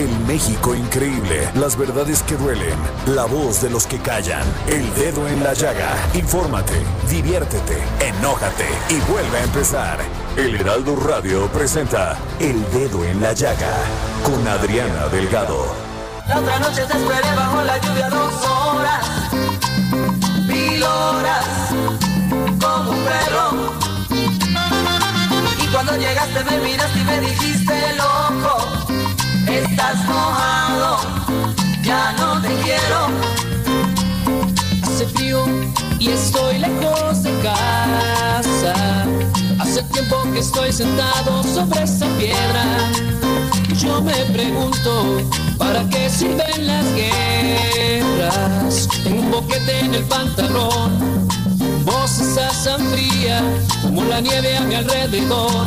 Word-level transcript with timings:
El 0.00 0.18
México 0.20 0.74
increíble. 0.74 1.46
Las 1.56 1.76
verdades 1.76 2.22
que 2.22 2.34
duelen. 2.34 2.74
La 3.08 3.26
voz 3.26 3.60
de 3.60 3.68
los 3.68 3.86
que 3.86 3.98
callan. 3.98 4.42
El 4.66 4.94
dedo 4.94 5.28
en 5.28 5.44
la 5.44 5.52
llaga. 5.52 5.90
Infórmate, 6.14 6.72
diviértete, 7.10 7.76
enójate 8.00 8.64
y 8.88 8.98
vuelve 9.12 9.36
a 9.36 9.44
empezar. 9.44 9.98
El 10.38 10.56
Heraldo 10.56 10.96
Radio 10.96 11.48
presenta 11.48 12.16
El 12.38 12.62
Dedo 12.70 13.04
en 13.04 13.20
la 13.20 13.34
Llaga 13.34 13.74
con 14.24 14.48
Adriana 14.48 15.08
Delgado. 15.08 15.66
La 16.26 16.38
otra 16.38 16.58
noche 16.60 16.82
te 16.86 16.96
esperé 16.96 17.34
bajo 17.36 17.62
la 17.62 17.76
lluvia 17.76 18.08
dos 18.08 18.46
horas, 18.46 19.06
mil 20.46 20.82
horas, 20.82 21.46
como 22.58 22.92
un 22.92 23.04
perro. 23.04 23.74
Y 25.62 25.66
cuando 25.66 25.94
llegaste 25.98 26.42
me 26.44 26.58
miraste 26.58 26.98
y 27.00 27.04
me 27.04 27.20
dijiste, 27.20 27.92
loco, 27.98 28.59
estás 29.56 30.04
mojado, 30.06 30.98
ya 31.82 32.12
no 32.12 32.40
te 32.40 32.48
quiero. 32.62 33.08
Hace 34.82 35.06
frío 35.06 35.44
y 35.98 36.10
estoy 36.10 36.58
lejos 36.58 37.22
de 37.22 37.32
casa. 37.40 39.04
Hace 39.58 39.82
tiempo 39.84 40.16
que 40.32 40.40
estoy 40.40 40.72
sentado 40.72 41.42
sobre 41.42 41.82
esa 41.82 42.06
piedra. 42.18 42.64
Yo 43.78 44.00
me 44.02 44.14
pregunto, 44.32 45.22
¿para 45.58 45.88
qué 45.88 46.08
sirven 46.10 46.66
las 46.66 46.84
guerras? 46.94 48.88
Tengo 49.04 49.20
un 49.20 49.30
boquete 49.30 49.80
en 49.80 49.94
el 49.94 50.04
pantalón. 50.04 51.10
Estás 52.20 52.64
tan 52.64 52.80
fría 52.90 53.42
como 53.82 54.04
la 54.04 54.20
nieve 54.20 54.56
a 54.56 54.60
mi 54.62 54.74
alrededor. 54.74 55.66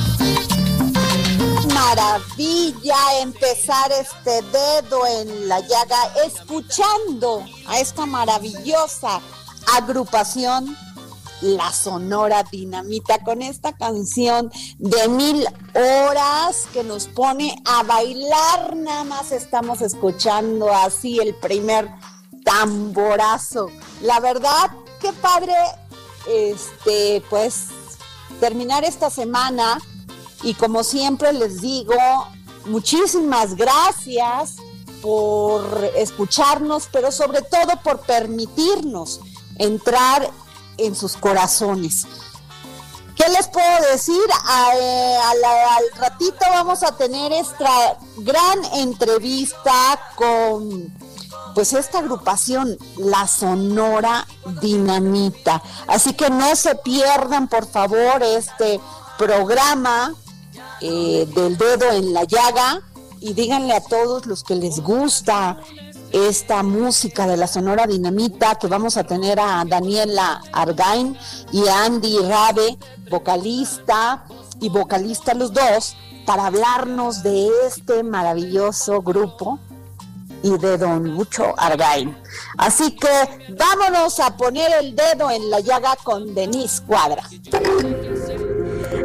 Maravilla 1.91 3.19
empezar 3.19 3.91
este 3.91 4.41
dedo 4.43 5.05
en 5.05 5.49
la 5.49 5.59
llaga 5.59 5.97
escuchando 6.25 7.45
a 7.67 7.81
esta 7.81 8.05
maravillosa 8.05 9.19
agrupación 9.75 10.77
La 11.41 11.69
Sonora 11.73 12.43
Dinamita 12.49 13.21
con 13.25 13.41
esta 13.41 13.73
canción 13.73 14.49
de 14.77 15.09
mil 15.09 15.45
horas 15.75 16.65
que 16.71 16.85
nos 16.85 17.07
pone 17.07 17.61
a 17.65 17.83
bailar. 17.83 18.77
Nada 18.77 19.03
más 19.03 19.33
estamos 19.33 19.81
escuchando 19.81 20.73
así 20.73 21.19
el 21.19 21.35
primer 21.35 21.89
tamborazo. 22.45 23.67
La 24.01 24.21
verdad, 24.21 24.71
qué 25.01 25.11
padre, 25.11 25.55
este, 26.25 27.21
pues 27.29 27.65
terminar 28.39 28.85
esta 28.85 29.09
semana 29.09 29.77
y 30.43 30.53
como 30.53 30.83
siempre 30.83 31.33
les 31.33 31.61
digo, 31.61 31.95
muchísimas 32.65 33.55
gracias 33.55 34.55
por 35.01 35.91
escucharnos, 35.95 36.87
pero 36.91 37.11
sobre 37.11 37.41
todo 37.41 37.79
por 37.83 37.99
permitirnos 38.01 39.19
entrar 39.57 40.29
en 40.77 40.95
sus 40.95 41.15
corazones. 41.17 42.05
¿Qué 43.15 43.29
les 43.29 43.47
puedo 43.49 43.91
decir? 43.91 44.21
Eh, 44.75 45.17
al 45.23 45.99
ratito 45.99 46.45
vamos 46.49 46.81
a 46.81 46.95
tener 46.95 47.31
esta 47.33 47.97
gran 48.17 48.63
entrevista 48.75 49.99
con 50.15 50.91
pues 51.53 51.73
esta 51.73 51.99
agrupación, 51.99 52.77
la 52.97 53.27
Sonora 53.27 54.25
Dinamita. 54.61 55.61
Así 55.87 56.13
que 56.13 56.29
no 56.29 56.55
se 56.55 56.75
pierdan, 56.75 57.47
por 57.47 57.67
favor, 57.67 58.23
este 58.23 58.79
programa 59.17 60.15
eh, 60.81 61.27
del 61.35 61.57
dedo 61.57 61.91
en 61.91 62.13
la 62.13 62.23
llaga 62.23 62.81
y 63.19 63.33
díganle 63.33 63.73
a 63.73 63.81
todos 63.81 64.25
los 64.25 64.43
que 64.43 64.55
les 64.55 64.79
gusta 64.79 65.59
esta 66.11 66.63
música 66.63 67.25
de 67.27 67.37
la 67.37 67.47
Sonora 67.47 67.87
Dinamita 67.87 68.55
que 68.55 68.67
vamos 68.67 68.97
a 68.97 69.03
tener 69.03 69.39
a 69.39 69.63
Daniela 69.65 70.41
Argain 70.51 71.17
y 71.51 71.67
a 71.67 71.85
Andy 71.85 72.17
Rabe, 72.19 72.77
vocalista 73.09 74.25
y 74.59 74.69
vocalista 74.69 75.33
los 75.33 75.53
dos, 75.53 75.95
para 76.25 76.47
hablarnos 76.47 77.23
de 77.23 77.49
este 77.65 78.03
maravilloso 78.03 79.01
grupo 79.01 79.59
y 80.43 80.57
de 80.57 80.77
don 80.77 81.15
Lucho 81.15 81.53
Argain. 81.57 82.15
Así 82.57 82.95
que 82.95 83.55
vámonos 83.57 84.19
a 84.19 84.35
poner 84.35 84.71
el 84.81 84.95
dedo 84.95 85.29
en 85.29 85.49
la 85.49 85.59
llaga 85.59 85.95
con 86.03 86.33
Denise 86.33 86.81
Cuadra. 86.83 87.23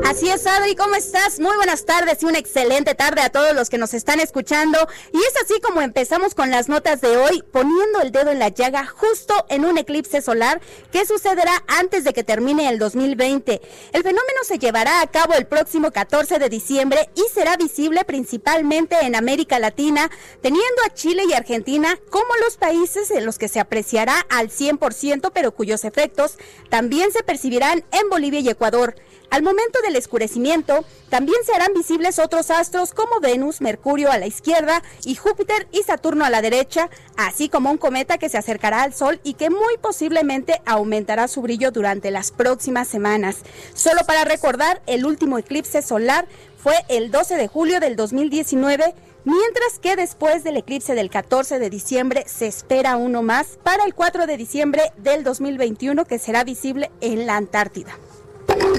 Así 0.05 0.29
es, 0.29 0.47
Adri, 0.47 0.77
¿cómo 0.77 0.95
estás? 0.95 1.41
Muy 1.41 1.57
buenas 1.57 1.85
tardes 1.85 2.23
y 2.23 2.27
una 2.27 2.39
excelente 2.39 2.95
tarde 2.95 3.23
a 3.23 3.31
todos 3.31 3.55
los 3.55 3.71
que 3.71 3.79
nos 3.79 3.95
están 3.95 4.21
escuchando. 4.21 4.79
Y 5.13 5.19
es 5.19 5.35
así 5.43 5.61
como 5.61 5.81
empezamos 5.81 6.35
con 6.35 6.51
las 6.51 6.69
notas 6.69 7.01
de 7.01 7.17
hoy, 7.17 7.43
poniendo 7.51 8.01
el 8.01 8.13
dedo 8.13 8.31
en 8.31 8.39
la 8.39 8.51
llaga 8.51 8.87
justo 8.87 9.35
en 9.49 9.65
un 9.65 9.79
eclipse 9.79 10.23
solar 10.23 10.61
que 10.93 11.07
sucederá 11.07 11.65
antes 11.67 12.05
de 12.05 12.13
que 12.13 12.25
termine 12.25 12.69
el 12.69 12.79
2020. 12.79 13.61
El 13.93 14.03
fenómeno 14.03 14.41
se 14.45 14.59
llevará 14.59 15.01
a 15.01 15.07
cabo 15.07 15.35
el 15.35 15.47
próximo 15.47 15.91
14 15.91 16.39
de 16.39 16.49
diciembre 16.49 17.11
y 17.15 17.23
será 17.33 17.57
visible 17.57 18.05
principalmente 18.05 18.97
en 19.03 19.17
América 19.17 19.59
Latina, 19.59 20.11
teniendo 20.43 20.83
a 20.87 20.95
Chile 20.95 21.25
y 21.29 21.33
Argentina 21.33 21.99
como 22.11 22.29
los 22.45 22.57
países 22.57 23.11
en 23.11 23.25
los 23.25 23.39
que 23.39 23.49
se 23.49 23.61
apreciará 23.61 24.27
al 24.29 24.51
100%, 24.51 25.31
pero 25.33 25.53
cuyos 25.53 25.85
efectos 25.85 26.37
también 26.69 27.13
se 27.13 27.23
percibirán 27.23 27.85
en 27.93 28.09
Bolivia 28.09 28.41
y 28.41 28.49
Ecuador. 28.49 28.95
Al 29.31 29.43
momento 29.43 29.81
del 29.83 29.97
escurecimiento, 29.97 30.85
también 31.09 31.39
se 31.45 31.55
harán 31.55 31.73
visibles 31.75 32.19
otros 32.19 32.51
astros 32.51 32.93
como 32.93 33.21
Venus, 33.21 33.61
Mercurio 33.61 34.11
a 34.11 34.19
la 34.19 34.27
izquierda 34.27 34.83
y 35.05 35.15
Júpiter 35.15 35.69
y 35.73 35.83
Saturno 35.83 36.25
a 36.25 36.31
la 36.31 36.43
derecha, 36.43 36.91
así 37.17 37.49
como 37.49 37.71
un 37.71 37.79
cometa 37.79 38.19
que 38.19 38.29
se 38.29 38.39
acercará 38.39 38.83
al 38.83 38.95
Sol 38.95 39.21
y 39.23 39.35
que 39.35 39.51
muy 39.51 39.77
posiblemente 39.81 40.61
aumentará 40.65 41.29
su 41.29 41.43
brillo 41.43 41.71
durante 41.71 42.11
las 42.11 42.31
próximas 42.31 42.89
semanas. 42.89 43.39
Solo 43.75 44.03
para 44.07 44.25
recordar, 44.25 44.83
el 44.87 45.05
último 45.05 45.39
eclipse 45.39 45.83
solar 45.83 46.27
fue 46.57 46.75
el 46.89 47.11
12 47.11 47.37
de 47.37 47.49
julio 47.49 47.79
del 47.79 47.95
2019, 47.95 48.95
mientras 49.25 49.79
que 49.81 49.97
después 49.97 50.45
del 50.45 50.57
eclipse 50.57 50.95
del 50.95 51.11
14 51.11 51.59
de 51.59 51.71
diciembre 51.71 52.25
se 52.27 52.47
espera 52.47 52.97
uno 52.97 53.23
más 53.23 53.59
para 53.63 53.85
el 53.85 53.95
4 53.95 54.27
de 54.27 54.37
diciembre 54.37 54.83
del 54.97 55.25
2021 55.25 56.05
que 56.05 56.19
será 56.19 56.43
visible 56.43 56.91
en 57.01 57.27
la 57.27 57.37
Antártida. 57.37 57.97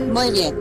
Muy 0.01 0.31
bien. 0.31 0.55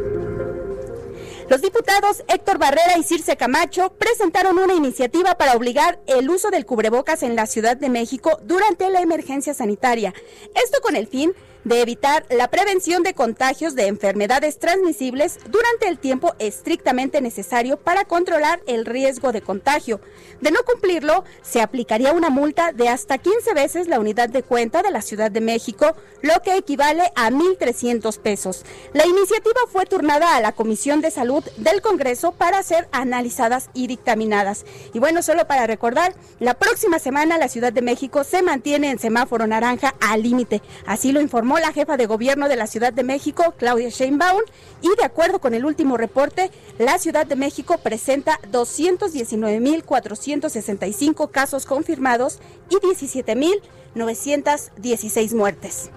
Los 1.48 1.62
diputados 1.62 2.24
Héctor 2.26 2.58
Barrera 2.58 2.98
y 2.98 3.04
Circe 3.04 3.36
Camacho 3.36 3.92
presentaron 3.98 4.58
una 4.58 4.74
iniciativa 4.74 5.36
para 5.36 5.54
obligar 5.54 6.00
el 6.06 6.28
uso 6.28 6.50
del 6.50 6.66
cubrebocas 6.66 7.22
en 7.22 7.36
la 7.36 7.46
Ciudad 7.46 7.76
de 7.76 7.88
México 7.88 8.40
durante 8.42 8.90
la 8.90 9.00
emergencia 9.00 9.54
sanitaria. 9.54 10.12
Esto 10.54 10.80
con 10.82 10.96
el 10.96 11.06
fin 11.06 11.34
evitar 11.74 12.24
la 12.30 12.48
prevención 12.48 13.02
de 13.02 13.14
contagios 13.14 13.74
de 13.74 13.86
enfermedades 13.86 14.58
transmisibles 14.58 15.38
durante 15.50 15.88
el 15.88 15.98
tiempo 15.98 16.34
estrictamente 16.38 17.20
necesario 17.20 17.76
para 17.76 18.04
controlar 18.04 18.60
el 18.66 18.86
riesgo 18.86 19.32
de 19.32 19.42
contagio. 19.42 20.00
De 20.40 20.50
no 20.50 20.60
cumplirlo, 20.64 21.24
se 21.42 21.60
aplicaría 21.60 22.12
una 22.12 22.30
multa 22.30 22.72
de 22.72 22.88
hasta 22.88 23.18
15 23.18 23.54
veces 23.54 23.88
la 23.88 23.98
unidad 23.98 24.28
de 24.28 24.42
cuenta 24.42 24.82
de 24.82 24.90
la 24.90 25.02
Ciudad 25.02 25.30
de 25.30 25.40
México, 25.40 25.96
lo 26.22 26.40
que 26.42 26.56
equivale 26.56 27.10
a 27.16 27.30
1.300 27.30 28.18
pesos. 28.18 28.64
La 28.92 29.06
iniciativa 29.06 29.60
fue 29.70 29.86
turnada 29.86 30.36
a 30.36 30.40
la 30.40 30.52
Comisión 30.52 31.00
de 31.00 31.10
Salud 31.10 31.42
del 31.56 31.80
Congreso 31.80 32.32
para 32.32 32.62
ser 32.62 32.88
analizadas 32.92 33.70
y 33.74 33.86
dictaminadas. 33.86 34.64
Y 34.92 34.98
bueno, 34.98 35.22
solo 35.22 35.46
para 35.46 35.66
recordar, 35.66 36.14
la 36.38 36.54
próxima 36.54 36.98
semana 36.98 37.38
la 37.38 37.48
Ciudad 37.48 37.72
de 37.72 37.82
México 37.82 38.24
se 38.24 38.42
mantiene 38.42 38.90
en 38.90 38.98
semáforo 38.98 39.46
naranja 39.46 39.94
al 40.00 40.22
límite. 40.22 40.62
Así 40.86 41.12
lo 41.12 41.20
informó 41.20 41.55
la 41.58 41.72
jefa 41.72 41.96
de 41.96 42.04
gobierno 42.06 42.48
de 42.48 42.56
la 42.56 42.66
Ciudad 42.66 42.92
de 42.92 43.02
México, 43.02 43.54
Claudia 43.56 43.88
Sheinbaum, 43.88 44.42
y 44.82 44.94
de 44.96 45.04
acuerdo 45.04 45.38
con 45.38 45.54
el 45.54 45.64
último 45.64 45.96
reporte, 45.96 46.50
la 46.78 46.98
Ciudad 46.98 47.24
de 47.26 47.36
México 47.36 47.78
presenta 47.78 48.38
219.465 48.52 51.30
casos 51.30 51.64
confirmados 51.66 52.40
y 52.68 52.74
17.916 52.76 55.34
muertes. 55.34 55.90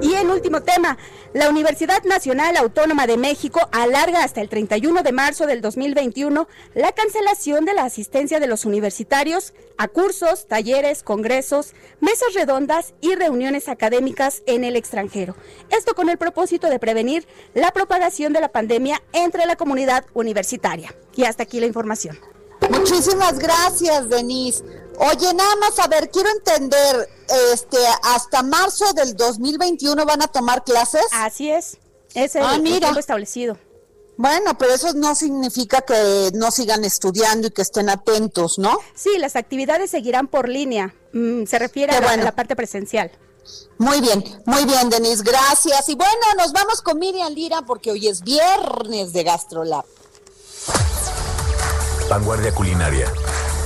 Y 0.00 0.14
en 0.14 0.30
último 0.30 0.62
tema, 0.62 0.96
la 1.34 1.48
Universidad 1.50 2.04
Nacional 2.04 2.56
Autónoma 2.56 3.08
de 3.08 3.16
México 3.16 3.68
alarga 3.72 4.22
hasta 4.22 4.40
el 4.40 4.48
31 4.48 5.02
de 5.02 5.12
marzo 5.12 5.46
del 5.46 5.60
2021 5.60 6.46
la 6.74 6.92
cancelación 6.92 7.64
de 7.64 7.74
la 7.74 7.82
asistencia 7.82 8.38
de 8.38 8.46
los 8.46 8.64
universitarios 8.64 9.54
a 9.76 9.88
cursos, 9.88 10.46
talleres, 10.46 11.02
congresos, 11.02 11.74
mesas 12.00 12.32
redondas 12.34 12.94
y 13.00 13.16
reuniones 13.16 13.68
académicas 13.68 14.42
en 14.46 14.62
el 14.62 14.76
extranjero. 14.76 15.34
Esto 15.70 15.94
con 15.94 16.08
el 16.08 16.16
propósito 16.16 16.68
de 16.68 16.78
prevenir 16.78 17.26
la 17.54 17.72
propagación 17.72 18.32
de 18.32 18.40
la 18.40 18.50
pandemia 18.50 19.02
entre 19.12 19.46
la 19.46 19.56
comunidad 19.56 20.06
universitaria. 20.14 20.94
Y 21.16 21.24
hasta 21.24 21.42
aquí 21.42 21.58
la 21.58 21.66
información. 21.66 22.18
Muchísimas 22.70 23.38
gracias, 23.38 24.08
Denise. 24.08 24.62
Oye, 25.00 25.32
nada 25.32 25.54
más 25.56 25.78
a 25.78 25.86
ver, 25.86 26.10
quiero 26.10 26.28
entender, 26.30 27.08
este, 27.52 27.78
hasta 28.02 28.42
marzo 28.42 28.92
del 28.94 29.14
2021 29.16 30.04
van 30.04 30.22
a 30.22 30.26
tomar 30.26 30.64
clases. 30.64 31.04
Así 31.12 31.50
es, 31.50 31.78
es 32.14 32.34
el, 32.34 32.42
ah, 32.42 32.58
mira. 32.58 32.90
establecido. 32.98 33.56
Bueno, 34.16 34.58
pero 34.58 34.74
eso 34.74 34.92
no 34.94 35.14
significa 35.14 35.82
que 35.82 36.30
no 36.34 36.50
sigan 36.50 36.84
estudiando 36.84 37.46
y 37.46 37.50
que 37.50 37.62
estén 37.62 37.88
atentos, 37.88 38.58
¿no? 38.58 38.76
Sí, 38.92 39.10
las 39.18 39.36
actividades 39.36 39.92
seguirán 39.92 40.26
por 40.26 40.48
línea. 40.48 40.92
Mm, 41.12 41.44
se 41.44 41.60
refiere 41.60 41.94
a 41.94 42.16
la, 42.16 42.34
parte 42.34 42.56
presencial. 42.56 43.12
Muy 43.78 44.00
bien, 44.00 44.24
muy 44.46 44.64
bien, 44.64 44.90
Denise, 44.90 45.22
gracias. 45.22 45.88
Y 45.88 45.94
bueno, 45.94 46.12
nos 46.36 46.52
vamos 46.52 46.82
con 46.82 46.98
Miriam 46.98 47.32
Lira 47.32 47.62
porque 47.62 47.92
hoy 47.92 48.08
es 48.08 48.22
viernes 48.22 49.12
de 49.12 49.22
GastroLab. 49.22 49.84
Vanguardia 52.10 52.52
culinaria 52.52 53.12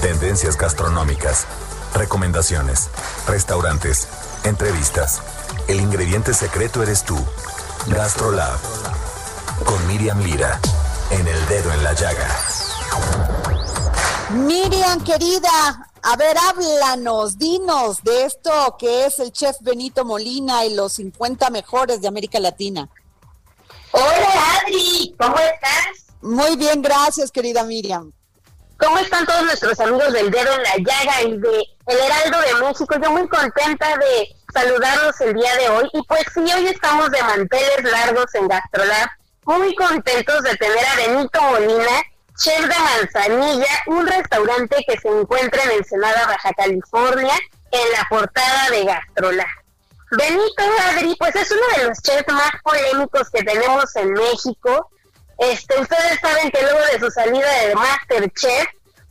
Tendencias 0.03 0.59
gastronómicas, 0.59 1.47
recomendaciones, 1.95 2.91
restaurantes, 3.29 4.09
entrevistas. 4.43 5.23
El 5.69 5.81
ingrediente 5.81 6.35
secreto 6.35 6.83
eres 6.83 7.05
tú. 7.05 7.17
GastroLab. 7.87 8.59
Con 9.65 9.87
Miriam 9.87 10.21
Lira. 10.21 10.61
En 11.13 11.29
el 11.29 11.47
dedo 11.47 11.73
en 11.73 11.85
la 11.85 11.93
llaga. 11.93 12.29
Miriam, 14.31 15.05
querida, 15.05 15.89
a 16.03 16.17
ver, 16.17 16.37
háblanos, 16.37 17.39
dinos 17.39 18.03
de 18.03 18.25
esto 18.25 18.77
que 18.77 19.07
es 19.07 19.21
el 19.21 19.31
chef 19.31 19.55
Benito 19.61 20.05
Molina 20.05 20.65
y 20.65 20.75
los 20.75 20.95
50 20.95 21.49
mejores 21.51 22.01
de 22.01 22.09
América 22.09 22.41
Latina. 22.41 22.89
Hola, 23.93 24.59
Adri, 24.59 25.15
¿cómo 25.17 25.37
estás? 25.37 26.17
Muy 26.23 26.57
bien, 26.57 26.83
gracias, 26.83 27.31
querida 27.31 27.63
Miriam. 27.63 28.13
¿Cómo 28.82 28.99
están 28.99 29.25
todos 29.26 29.44
nuestros 29.44 29.79
amigos 29.79 30.12
del 30.12 30.29
dedo 30.32 30.52
en 30.55 30.62
la 30.62 30.76
llaga 30.79 31.23
y 31.23 31.38
de 31.38 31.64
El 31.87 31.99
Heraldo 31.99 32.40
de 32.40 32.67
México? 32.67 32.96
Yo 33.00 33.12
muy 33.12 33.29
contenta 33.29 33.96
de 33.96 34.34
saludarlos 34.52 35.20
el 35.20 35.34
día 35.34 35.56
de 35.56 35.69
hoy. 35.69 35.88
Y 35.93 36.02
pues 36.02 36.25
sí, 36.34 36.40
hoy 36.40 36.67
estamos 36.67 37.08
de 37.12 37.23
manteles 37.23 37.84
largos 37.84 38.34
en 38.34 38.49
Gastrolab, 38.49 39.08
muy 39.44 39.73
contentos 39.76 40.43
de 40.43 40.56
tener 40.56 40.84
a 40.84 40.96
Benito 40.96 41.40
Molina, 41.43 42.02
chef 42.37 42.61
de 42.61 42.75
Manzanilla, 42.76 43.73
un 43.87 44.05
restaurante 44.05 44.84
que 44.88 44.99
se 44.99 45.08
encuentra 45.08 45.62
en 45.62 45.70
Ensenada, 45.79 46.26
Baja 46.26 46.52
California, 46.55 47.34
en 47.70 47.93
la 47.93 48.05
portada 48.11 48.69
de 48.70 48.84
Gastrolab. 48.84 49.46
Benito 50.11 50.62
Adri, 50.90 51.14
pues 51.20 51.37
es 51.37 51.52
uno 51.52 51.62
de 51.76 51.88
los 51.88 52.02
chefs 52.02 52.32
más 52.32 52.50
polémicos 52.64 53.31
que 53.31 53.44
tenemos 53.44 53.94
en 53.94 54.12
México 54.12 54.90
este, 55.43 55.81
ustedes 55.81 56.21
saben 56.21 56.50
que 56.53 56.62
luego 56.62 56.79
de 56.93 57.00
su 57.00 57.11
salida 57.11 57.50
de 57.67 57.75
Masterchef, 57.75 58.67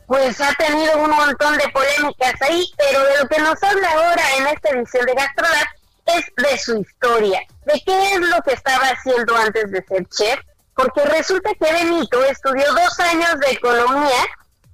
pues 0.06 0.40
ha 0.40 0.52
tenido 0.54 0.96
un 0.98 1.10
montón 1.10 1.58
de 1.58 1.68
polémicas 1.68 2.40
ahí, 2.40 2.70
pero 2.78 3.04
de 3.04 3.18
lo 3.18 3.28
que 3.28 3.38
nos 3.38 3.62
habla 3.62 3.90
ahora 3.92 4.22
en 4.38 4.46
esta 4.46 4.70
edición 4.70 5.04
de 5.04 5.14
Gastrolab 5.14 5.66
es 6.06 6.24
de 6.36 6.58
su 6.58 6.78
historia, 6.78 7.42
de 7.66 7.82
qué 7.84 8.14
es 8.14 8.20
lo 8.20 8.40
que 8.42 8.54
estaba 8.54 8.86
haciendo 8.86 9.36
antes 9.36 9.70
de 9.70 9.84
ser 9.84 10.06
chef, 10.08 10.40
porque 10.74 11.04
resulta 11.04 11.50
que 11.60 11.72
Benito 11.72 12.24
estudió 12.24 12.64
dos 12.72 13.00
años 13.00 13.38
de 13.38 13.50
economía, 13.52 14.24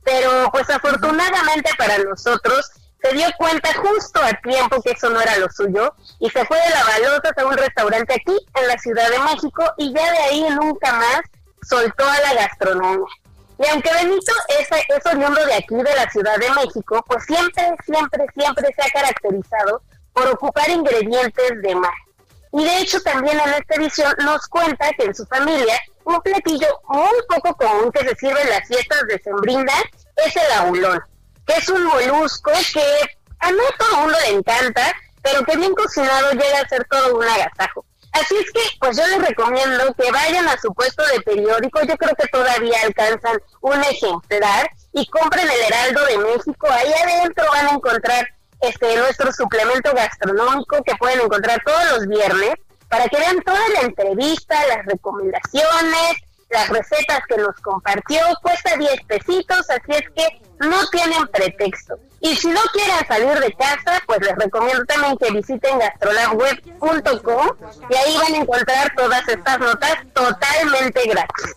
pero 0.04 0.48
pues 0.52 0.70
afortunadamente 0.70 1.70
para 1.76 1.98
nosotros 1.98 2.70
se 3.02 3.14
dio 3.14 3.26
cuenta 3.36 3.74
justo 3.74 4.20
a 4.22 4.32
tiempo 4.42 4.80
que 4.82 4.92
eso 4.92 5.10
no 5.10 5.20
era 5.20 5.36
lo 5.38 5.50
suyo 5.50 5.92
y 6.20 6.30
se 6.30 6.44
fue 6.46 6.58
de 6.60 6.70
la 6.70 6.84
balota 6.84 7.32
a 7.36 7.46
un 7.46 7.56
restaurante 7.56 8.14
aquí 8.14 8.36
en 8.54 8.66
la 8.68 8.78
Ciudad 8.78 9.10
de 9.10 9.18
México 9.20 9.64
y 9.76 9.92
ya 9.92 10.10
de 10.12 10.18
ahí 10.18 10.46
nunca 10.50 10.92
más 10.92 11.20
soltó 11.62 12.04
a 12.04 12.20
la 12.20 12.34
gastronomía. 12.34 13.06
Y 13.58 13.66
aunque 13.66 13.92
Benito 13.92 14.32
es, 14.60 14.68
es 14.70 15.06
oriundo 15.06 15.44
de 15.44 15.54
aquí, 15.54 15.74
de 15.74 15.96
la 15.96 16.08
Ciudad 16.10 16.36
de 16.38 16.50
México, 16.50 17.04
pues 17.08 17.24
siempre, 17.24 17.64
siempre, 17.84 18.24
siempre 18.34 18.66
se 18.74 18.82
ha 18.82 18.90
caracterizado 18.92 19.82
por 20.12 20.28
ocupar 20.28 20.70
ingredientes 20.70 21.62
de 21.62 21.74
mar. 21.74 21.92
Y 22.52 22.64
de 22.64 22.78
hecho 22.78 23.00
también 23.02 23.38
en 23.38 23.54
esta 23.54 23.74
edición 23.74 24.12
nos 24.24 24.46
cuenta 24.46 24.90
que 24.96 25.04
en 25.04 25.14
su 25.14 25.26
familia 25.26 25.74
un 26.04 26.20
platillo 26.22 26.68
muy 26.88 27.22
poco 27.28 27.54
común 27.56 27.92
que 27.92 28.08
se 28.08 28.14
sirve 28.16 28.40
en 28.40 28.50
las 28.50 28.66
fiestas 28.66 29.02
de 29.08 29.18
Sembrina 29.18 29.72
es 30.16 30.36
el 30.36 30.52
aulón, 30.52 31.00
que 31.46 31.54
es 31.54 31.68
un 31.68 31.84
molusco 31.84 32.50
que 32.72 33.18
a 33.40 33.52
no 33.52 33.62
todo 33.78 34.00
mundo 34.02 34.16
le 34.26 34.36
encanta, 34.36 34.92
pero 35.22 35.44
que 35.44 35.56
bien 35.56 35.74
cocinado 35.74 36.30
llega 36.32 36.60
a 36.60 36.68
ser 36.68 36.86
todo 36.88 37.18
un 37.18 37.24
agasajo. 37.24 37.84
Así 38.12 38.34
es 38.36 38.50
que, 38.52 38.60
pues 38.80 38.96
yo 38.96 39.06
les 39.06 39.28
recomiendo 39.28 39.94
que 39.94 40.10
vayan 40.10 40.48
a 40.48 40.58
su 40.58 40.72
puesto 40.72 41.04
de 41.06 41.20
periódico, 41.20 41.80
yo 41.82 41.96
creo 41.96 42.14
que 42.16 42.28
todavía 42.28 42.78
alcanzan 42.82 43.38
un 43.60 43.82
ejemplar, 43.84 44.70
y 44.92 45.06
compren 45.06 45.48
el 45.48 45.60
Heraldo 45.60 46.04
de 46.06 46.18
México. 46.18 46.66
Ahí 46.70 46.92
adentro 46.92 47.44
van 47.52 47.66
a 47.68 47.70
encontrar 47.72 48.28
este 48.60 48.96
nuestro 48.96 49.32
suplemento 49.32 49.92
gastronómico 49.94 50.82
que 50.84 50.96
pueden 50.96 51.20
encontrar 51.20 51.62
todos 51.64 51.84
los 51.92 52.08
viernes 52.08 52.54
para 52.88 53.06
que 53.08 53.18
vean 53.18 53.40
toda 53.42 53.68
la 53.74 53.80
entrevista, 53.82 54.66
las 54.66 54.86
recomendaciones, 54.86 56.16
las 56.50 56.68
recetas 56.68 57.20
que 57.28 57.36
nos 57.36 57.54
compartió. 57.60 58.20
Cuesta 58.42 58.76
10 58.76 59.04
pesitos, 59.06 59.70
así 59.70 59.92
es 59.92 60.10
que 60.16 60.66
no 60.66 60.86
tienen 60.88 61.26
pretexto. 61.28 61.98
Y 62.20 62.34
si 62.34 62.48
no 62.48 62.60
quieren 62.72 63.06
salir 63.06 63.38
de 63.38 63.52
casa, 63.54 64.02
pues 64.06 64.20
les 64.20 64.34
recomiendo 64.36 64.84
también 64.86 65.16
que 65.18 65.30
visiten 65.30 65.78
gastrolabweb.com 65.78 67.48
y 67.90 67.94
ahí 67.94 68.16
van 68.16 68.34
a 68.34 68.36
encontrar 68.38 68.92
todas 68.96 69.28
estas 69.28 69.58
notas 69.60 69.94
totalmente 70.12 71.02
gratis. 71.06 71.56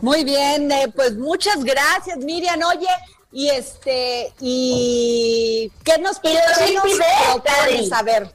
Muy 0.00 0.24
bien, 0.24 0.72
eh, 0.72 0.90
pues 0.94 1.16
muchas 1.16 1.62
gracias, 1.62 2.16
Miriam. 2.18 2.60
Oye, 2.62 2.88
y 3.32 3.50
este, 3.50 4.32
y 4.40 5.70
¿qué 5.84 5.98
nos 5.98 6.18
y 6.22 6.32
los 6.32 7.88
saber? 7.88 8.34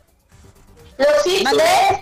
Los 0.97 1.25
ICIBES, 1.25 2.01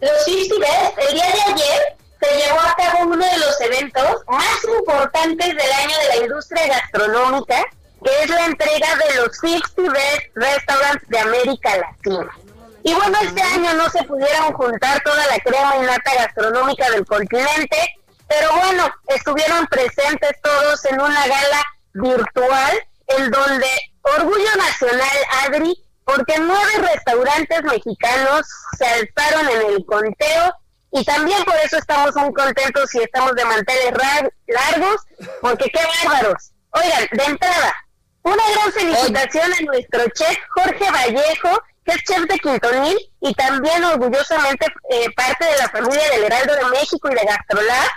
los 0.00 0.28
el 0.28 1.14
día 1.14 1.26
de 1.26 1.42
ayer 1.52 1.96
se 2.20 2.36
llevó 2.36 2.60
a 2.60 2.74
cabo 2.76 3.10
uno 3.10 3.24
de 3.24 3.38
los 3.38 3.60
eventos 3.60 4.22
más 4.28 4.64
importantes 4.78 5.48
del 5.48 5.72
año 5.72 5.96
de 5.98 6.08
la 6.08 6.16
industria 6.24 6.66
gastronómica, 6.68 7.64
que 8.04 8.22
es 8.22 8.30
la 8.30 8.46
entrega 8.46 8.88
de 8.96 9.14
los 9.16 9.36
60 9.36 9.92
Best 9.92 10.26
Restaurants 10.34 11.08
de 11.08 11.18
América 11.18 11.76
Latina. 11.76 12.30
Y 12.82 12.94
bueno, 12.94 13.18
este 13.22 13.42
año 13.42 13.74
no 13.74 13.90
se 13.90 14.02
pudieron 14.04 14.52
juntar 14.54 15.02
toda 15.02 15.26
la 15.26 15.38
crema 15.40 15.76
y 15.76 15.80
nata 15.80 16.14
gastronómica 16.14 16.90
del 16.90 17.04
continente, 17.04 17.76
pero 18.28 18.52
bueno, 18.56 18.90
estuvieron 19.08 19.66
presentes 19.66 20.30
todos 20.42 20.84
en 20.86 21.00
una 21.00 21.26
gala 21.26 21.62
virtual 21.92 22.80
en 23.08 23.30
donde 23.30 23.66
Orgullo 24.02 24.56
Nacional 24.56 25.16
Adri, 25.44 25.84
porque 26.04 26.38
nueve 26.38 26.72
restaurantes 26.78 27.62
mexicanos 27.64 28.46
se 28.78 28.86
alzaron 28.86 29.48
en 29.48 29.74
el 29.74 29.84
conteo 29.84 30.54
y 30.92 31.04
también 31.04 31.42
por 31.44 31.56
eso 31.56 31.76
estamos 31.76 32.14
muy 32.16 32.32
contentos 32.32 32.94
y 32.94 33.00
estamos 33.00 33.34
de 33.34 33.44
manteles 33.44 33.92
largos, 34.46 35.02
porque 35.40 35.70
qué 35.70 35.80
bárbaros. 36.04 36.52
Oigan, 36.72 37.08
de 37.12 37.24
entrada, 37.24 37.74
una 38.22 38.42
gran 38.54 38.72
felicitación 38.72 39.52
a 39.52 39.62
nuestro 39.64 40.04
chef 40.10 40.38
Jorge 40.54 40.90
Vallejo 40.90 41.62
que 41.84 41.92
es 41.92 42.02
chef 42.04 42.22
de 42.26 42.38
Quintonil 42.38 42.98
y 43.20 43.34
también 43.34 43.84
orgullosamente 43.84 44.66
eh, 44.90 45.10
parte 45.16 45.44
de 45.44 45.56
la 45.56 45.68
familia 45.68 46.10
del 46.10 46.24
Heraldo 46.24 46.54
de 46.54 46.64
México 46.66 47.08
y 47.10 47.14
de 47.14 47.24
Gastrolab, 47.24 47.88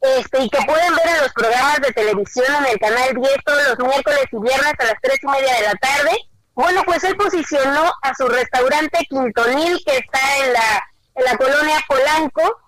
este, 0.00 0.42
y 0.42 0.50
que 0.50 0.64
pueden 0.66 0.94
ver 0.96 1.06
en 1.08 1.18
los 1.22 1.32
programas 1.32 1.80
de 1.80 1.92
televisión 1.92 2.46
en 2.58 2.72
el 2.72 2.78
canal 2.78 3.14
10 3.14 3.32
todos 3.44 3.68
los 3.68 3.88
miércoles 3.88 4.24
y 4.32 4.36
viernes 4.38 4.72
a 4.78 4.84
las 4.84 4.94
3 5.00 5.18
y 5.22 5.26
media 5.26 5.54
de 5.54 5.62
la 5.62 5.74
tarde. 5.74 6.18
Bueno, 6.54 6.82
pues 6.84 7.04
él 7.04 7.16
posicionó 7.16 7.90
a 8.02 8.14
su 8.14 8.28
restaurante 8.28 9.06
Quintonil, 9.08 9.80
que 9.86 9.96
está 9.96 10.36
en 10.44 10.52
la, 10.52 10.84
en 11.14 11.24
la 11.24 11.36
colonia 11.36 11.78
Polanco, 11.88 12.60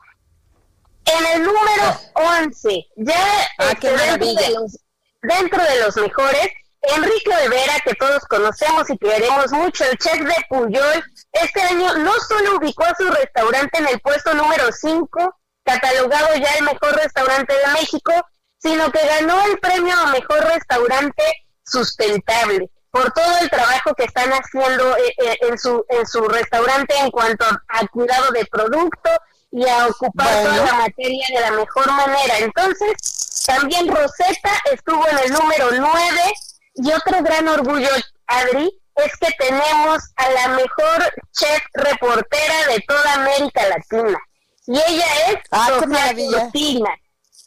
en 1.05 1.27
el 1.35 1.43
número 1.43 2.01
11. 2.15 2.87
Ya 2.97 3.15
ah, 3.59 3.73
este, 3.73 3.91
dentro, 3.91 4.35
de 4.35 4.51
los, 4.51 4.79
dentro 5.23 5.63
de 5.63 5.81
los 5.81 5.97
mejores, 5.97 6.49
Enrique 6.97 7.31
Olvera, 7.45 7.75
que 7.85 7.95
todos 7.95 8.25
conocemos 8.27 8.89
y 8.91 8.99
queremos 8.99 9.51
mucho, 9.53 9.85
el 9.85 9.97
chef 9.99 10.21
de 10.21 10.35
Puyol, 10.49 11.05
este 11.33 11.61
año 11.63 11.95
no 11.99 12.13
solo 12.29 12.57
ubicó 12.59 12.85
a 12.85 12.95
su 12.97 13.09
restaurante 13.11 13.79
en 13.79 13.89
el 13.89 14.01
puesto 14.01 14.35
número 14.35 14.65
5, 14.71 15.41
catalogado 15.65 16.35
ya 16.37 16.53
el 16.59 16.65
mejor 16.65 16.95
restaurante 16.97 17.55
de 17.55 17.73
México, 17.73 18.13
sino 18.59 18.91
que 18.91 19.07
ganó 19.07 19.43
el 19.47 19.59
premio 19.59 19.95
a 19.99 20.07
mejor 20.07 20.45
restaurante 20.45 21.23
sustentable 21.65 22.71
por 22.91 23.11
todo 23.13 23.39
el 23.41 23.51
trabajo 23.51 23.95
que 23.95 24.05
están 24.05 24.31
haciendo 24.31 24.97
eh, 24.97 25.15
eh, 25.25 25.39
en 25.49 25.59
su 25.59 25.85
en 25.89 26.07
su 26.07 26.23
restaurante 26.29 26.95
en 26.97 27.11
cuanto 27.11 27.45
a 27.45 27.87
cuidado 27.89 28.31
de 28.31 28.47
producto 28.47 29.11
y 29.51 29.69
a 29.69 29.89
ocupar 29.89 30.45
toda 30.45 30.65
la 30.65 30.75
materia 30.75 31.27
de 31.35 31.41
la 31.41 31.51
mejor 31.53 31.91
manera. 31.93 32.39
Entonces, 32.39 33.45
también 33.47 33.89
Rosetta 33.89 34.51
estuvo 34.73 35.07
en 35.09 35.19
el 35.19 35.33
número 35.33 35.71
9 35.73 36.33
y 36.75 36.93
otro 36.93 37.23
gran 37.23 37.49
orgullo, 37.49 37.89
Adri, 38.27 38.71
es 38.97 39.17
que 39.17 39.33
tenemos 39.39 40.03
a 40.17 40.31
la 40.31 40.49
mejor 40.49 41.13
chef 41.33 41.63
reportera 41.75 42.67
de 42.69 42.81
toda 42.87 43.15
América 43.15 43.63
Latina. 43.69 44.19
Y 44.67 44.73
ella 44.73 45.07
es 45.29 45.37
ah, 45.51 45.67
Sofía 45.69 46.15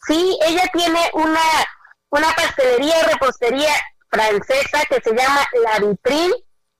Sí, 0.06 0.38
ella 0.46 0.62
tiene 0.72 1.10
una, 1.14 1.40
una 2.10 2.32
pastelería 2.34 3.00
y 3.00 3.02
repostería 3.12 3.74
francesa 4.10 4.82
que 4.88 5.00
se 5.02 5.14
llama 5.14 5.44
La 5.64 5.78
Vitrine, 5.80 6.34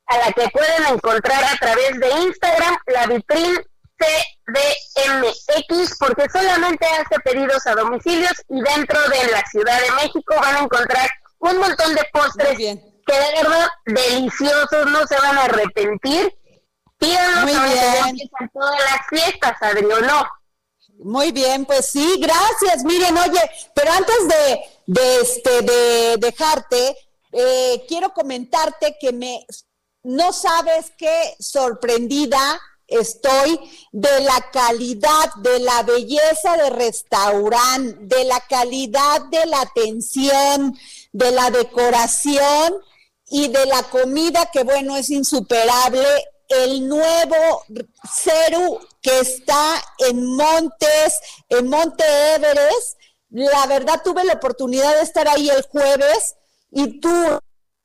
a 0.06 0.18
la 0.18 0.32
que 0.32 0.48
pueden 0.48 0.86
encontrar 0.94 1.44
a 1.44 1.56
través 1.58 1.98
de 1.98 2.10
Instagram, 2.10 2.76
La 2.86 3.06
Vitrine 3.06 3.58
CDMX, 4.46 5.98
porque 5.98 6.26
solamente 6.30 6.86
hace 6.86 7.20
pedidos 7.20 7.66
a 7.66 7.74
domicilios 7.74 8.32
y 8.48 8.62
dentro 8.62 9.00
de 9.08 9.30
la 9.32 9.44
Ciudad 9.50 9.80
de 9.80 9.90
México 9.92 10.34
van 10.40 10.56
a 10.56 10.60
encontrar 10.60 11.10
un 11.38 11.58
montón 11.58 11.94
de 11.94 12.02
postres 12.12 12.56
que 12.56 13.14
de 13.14 13.42
verdad 13.42 13.68
deliciosos, 13.86 14.86
no 14.86 15.06
se 15.06 15.16
van 15.16 15.38
a 15.38 15.44
arrepentir. 15.44 16.34
Pídanlos 16.98 17.50
empiezan 17.50 18.50
todas 18.52 18.78
las 18.80 19.06
fiestas, 19.08 19.56
Adri, 19.60 19.82
no? 19.82 20.26
Muy 20.98 21.30
bien, 21.30 21.64
pues 21.64 21.86
sí, 21.86 22.18
gracias. 22.20 22.84
Miren, 22.84 23.16
oye, 23.16 23.40
pero 23.74 23.92
antes 23.92 24.28
de, 24.28 24.60
de 24.86 25.20
este, 25.20 25.62
de 25.62 26.16
dejarte, 26.18 26.96
eh, 27.32 27.84
quiero 27.86 28.12
comentarte 28.12 28.96
que 29.00 29.12
me, 29.12 29.46
no 30.02 30.32
sabes 30.32 30.92
qué 30.98 31.36
sorprendida 31.38 32.60
estoy 32.88 33.60
de 33.92 34.20
la 34.20 34.50
calidad, 34.50 35.34
de 35.36 35.60
la 35.60 35.82
belleza 35.82 36.56
de 36.56 36.70
restaurante, 36.70 37.96
de 38.00 38.24
la 38.24 38.40
calidad 38.48 39.22
de 39.30 39.46
la 39.46 39.60
atención, 39.60 40.76
de 41.12 41.30
la 41.30 41.50
decoración 41.50 42.74
y 43.30 43.48
de 43.48 43.66
la 43.66 43.82
comida 43.84 44.48
que 44.52 44.62
bueno, 44.62 44.96
es 44.96 45.10
insuperable. 45.10 46.06
El 46.48 46.88
nuevo 46.88 47.64
Ceru 48.10 48.80
que 49.02 49.20
está 49.20 49.82
en 49.98 50.24
Montes, 50.36 51.20
en 51.48 51.68
Monte 51.68 52.04
Everest. 52.34 52.98
La 53.30 53.66
verdad 53.66 54.00
tuve 54.02 54.24
la 54.24 54.34
oportunidad 54.34 54.94
de 54.94 55.02
estar 55.02 55.28
ahí 55.28 55.50
el 55.50 55.62
jueves 55.62 56.36
y 56.70 57.00
tú 57.00 57.10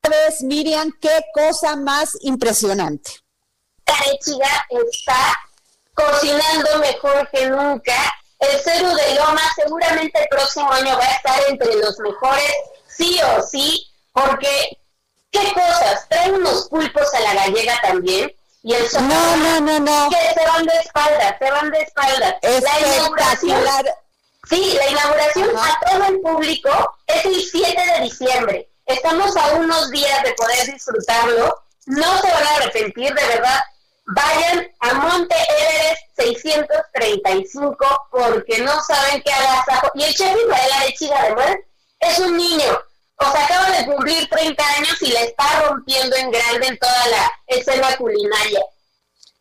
sabes, 0.01 0.42
Miriam, 0.44 0.92
qué 1.01 1.25
cosa 1.34 1.75
más 1.75 2.18
impresionante. 2.22 3.12
Carechiga 3.84 4.65
está 4.70 5.38
cocinando 5.94 6.80
mejor 6.80 7.30
que 7.32 7.50
nunca. 7.50 7.96
El 8.39 8.60
Ceru 8.60 8.94
de 8.94 9.15
Loma 9.15 9.42
seguramente 9.56 10.22
el 10.22 10.27
próximo 10.30 10.72
año 10.72 10.98
va 10.98 11.06
a 11.06 11.12
estar 11.12 11.39
entre 11.50 11.75
los 11.75 11.98
mejores, 12.00 12.53
sí 12.95 13.19
o 13.21 13.41
sí, 13.41 13.88
porque 14.12 14.77
¿qué 15.31 15.53
cosas? 15.53 16.07
Trae 16.09 16.31
unos 16.31 16.67
pulpos 16.69 17.13
a 17.13 17.19
la 17.21 17.33
gallega 17.33 17.79
también. 17.81 18.33
Y 18.63 18.73
el 18.73 18.85
no, 18.93 19.38
no, 19.38 19.59
no, 19.59 19.79
no. 19.79 20.09
Que 20.09 20.39
se 20.39 20.47
van 20.47 20.65
de 20.65 20.73
espaldas, 20.75 21.35
se 21.38 21.51
van 21.51 21.71
de 21.71 21.81
espaldas. 21.81 22.35
La 22.41 22.79
inauguración, 22.79 23.62
sí, 24.50 24.73
la 24.77 24.89
inauguración 24.89 25.50
a 25.57 25.79
todo 25.89 26.05
el 26.05 26.21
público 26.21 26.97
es 27.07 27.25
el 27.25 27.41
7 27.41 27.81
de 27.93 28.03
diciembre. 28.03 28.69
Estamos 28.85 29.35
a 29.35 29.55
unos 29.55 29.91
días 29.91 30.23
de 30.23 30.33
poder 30.33 30.65
disfrutarlo. 30.71 31.62
No 31.88 32.21
se 32.21 32.31
van 32.31 32.43
a 32.43 32.55
arrepentir, 32.55 33.13
de 33.13 33.27
verdad 33.27 33.59
vayan 34.05 34.67
a 34.79 34.93
Monte 34.95 35.35
Everest 35.59 36.01
635 36.17 38.07
porque 38.12 38.59
no 38.59 38.81
saben 38.81 39.21
qué 39.23 39.31
agasajo. 39.31 39.91
Y 39.95 40.03
el 40.03 40.13
chef 40.13 40.35
Israel 40.35 40.71
Arechiga, 40.77 41.19
además, 41.19 41.57
es 42.00 42.19
un 42.19 42.38
niño. 42.38 42.79
O 43.20 43.32
sea, 43.32 43.46
acaba 43.46 43.70
de 43.77 43.86
cumplir 43.86 44.27
30 44.29 44.63
años 44.77 45.01
y 45.01 45.08
le 45.08 45.24
está 45.25 45.62
rompiendo 45.67 46.15
en 46.15 46.32
grande 46.32 46.67
en 46.67 46.79
toda 46.79 47.08
la 47.08 47.32
escena 47.48 47.96
culinaria. 47.98 48.62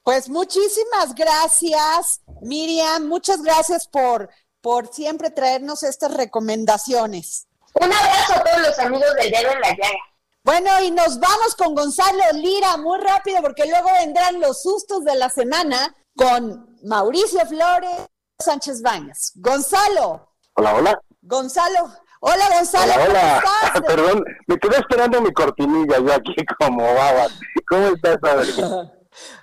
Pues 0.03 0.29
muchísimas 0.29 1.15
gracias, 1.15 2.21
Miriam. 2.41 3.07
Muchas 3.07 3.43
gracias 3.43 3.87
por, 3.87 4.29
por 4.61 4.93
siempre 4.93 5.31
traernos 5.31 5.83
estas 5.83 6.13
recomendaciones. 6.13 7.47
Un 7.75 7.93
abrazo 7.93 8.35
a 8.35 8.45
todos 8.45 8.61
los 8.67 8.79
amigos 8.79 9.15
del 9.15 9.31
dedo 9.31 9.53
en 9.53 9.61
la 9.61 9.71
llaga. 9.71 10.13
Bueno, 10.45 10.71
y 10.83 10.91
nos 10.91 11.21
vamos 11.21 11.55
con 11.57 11.75
Gonzalo 11.75 12.21
Lira 12.35 12.77
muy 12.77 12.99
rápido 12.99 13.41
porque 13.43 13.65
luego 13.67 13.89
vendrán 13.93 14.41
los 14.41 14.63
sustos 14.63 15.05
de 15.05 15.15
la 15.15 15.31
semana 15.31 15.95
con 16.17 16.79
Mauricio 16.83 17.47
Flores 17.47 18.09
Sánchez 18.41 18.83
Bañas. 18.83 19.33
Gonzalo. 19.37 20.35
Hola, 20.55 20.75
hola. 20.75 21.01
Gonzalo. 21.23 21.93
Hola, 22.25 22.45
Gonzalo. 22.55 22.93
Hola, 22.93 23.43
hola. 23.43 23.85
Perdón, 23.87 24.25
me 24.47 24.57
quedé 24.57 24.77
esperando 24.77 25.21
mi 25.21 25.33
cortinilla 25.33 25.99
yo 25.99 26.15
aquí 26.15 26.33
como 26.61 26.85
babas. 26.85 27.37
¿Cómo 27.69 27.89
estás, 27.89 28.17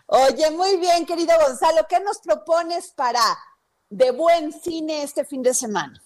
Oye, 0.06 0.52
muy 0.52 0.78
bien, 0.78 1.06
querido 1.06 1.34
Gonzalo. 1.46 1.86
¿Qué 1.90 2.00
nos 2.00 2.20
propones 2.20 2.94
para 2.96 3.20
de 3.90 4.12
buen 4.12 4.54
cine 4.54 5.04
este 5.04 5.26
fin 5.26 5.42
de 5.42 5.54
semana? 5.54 6.02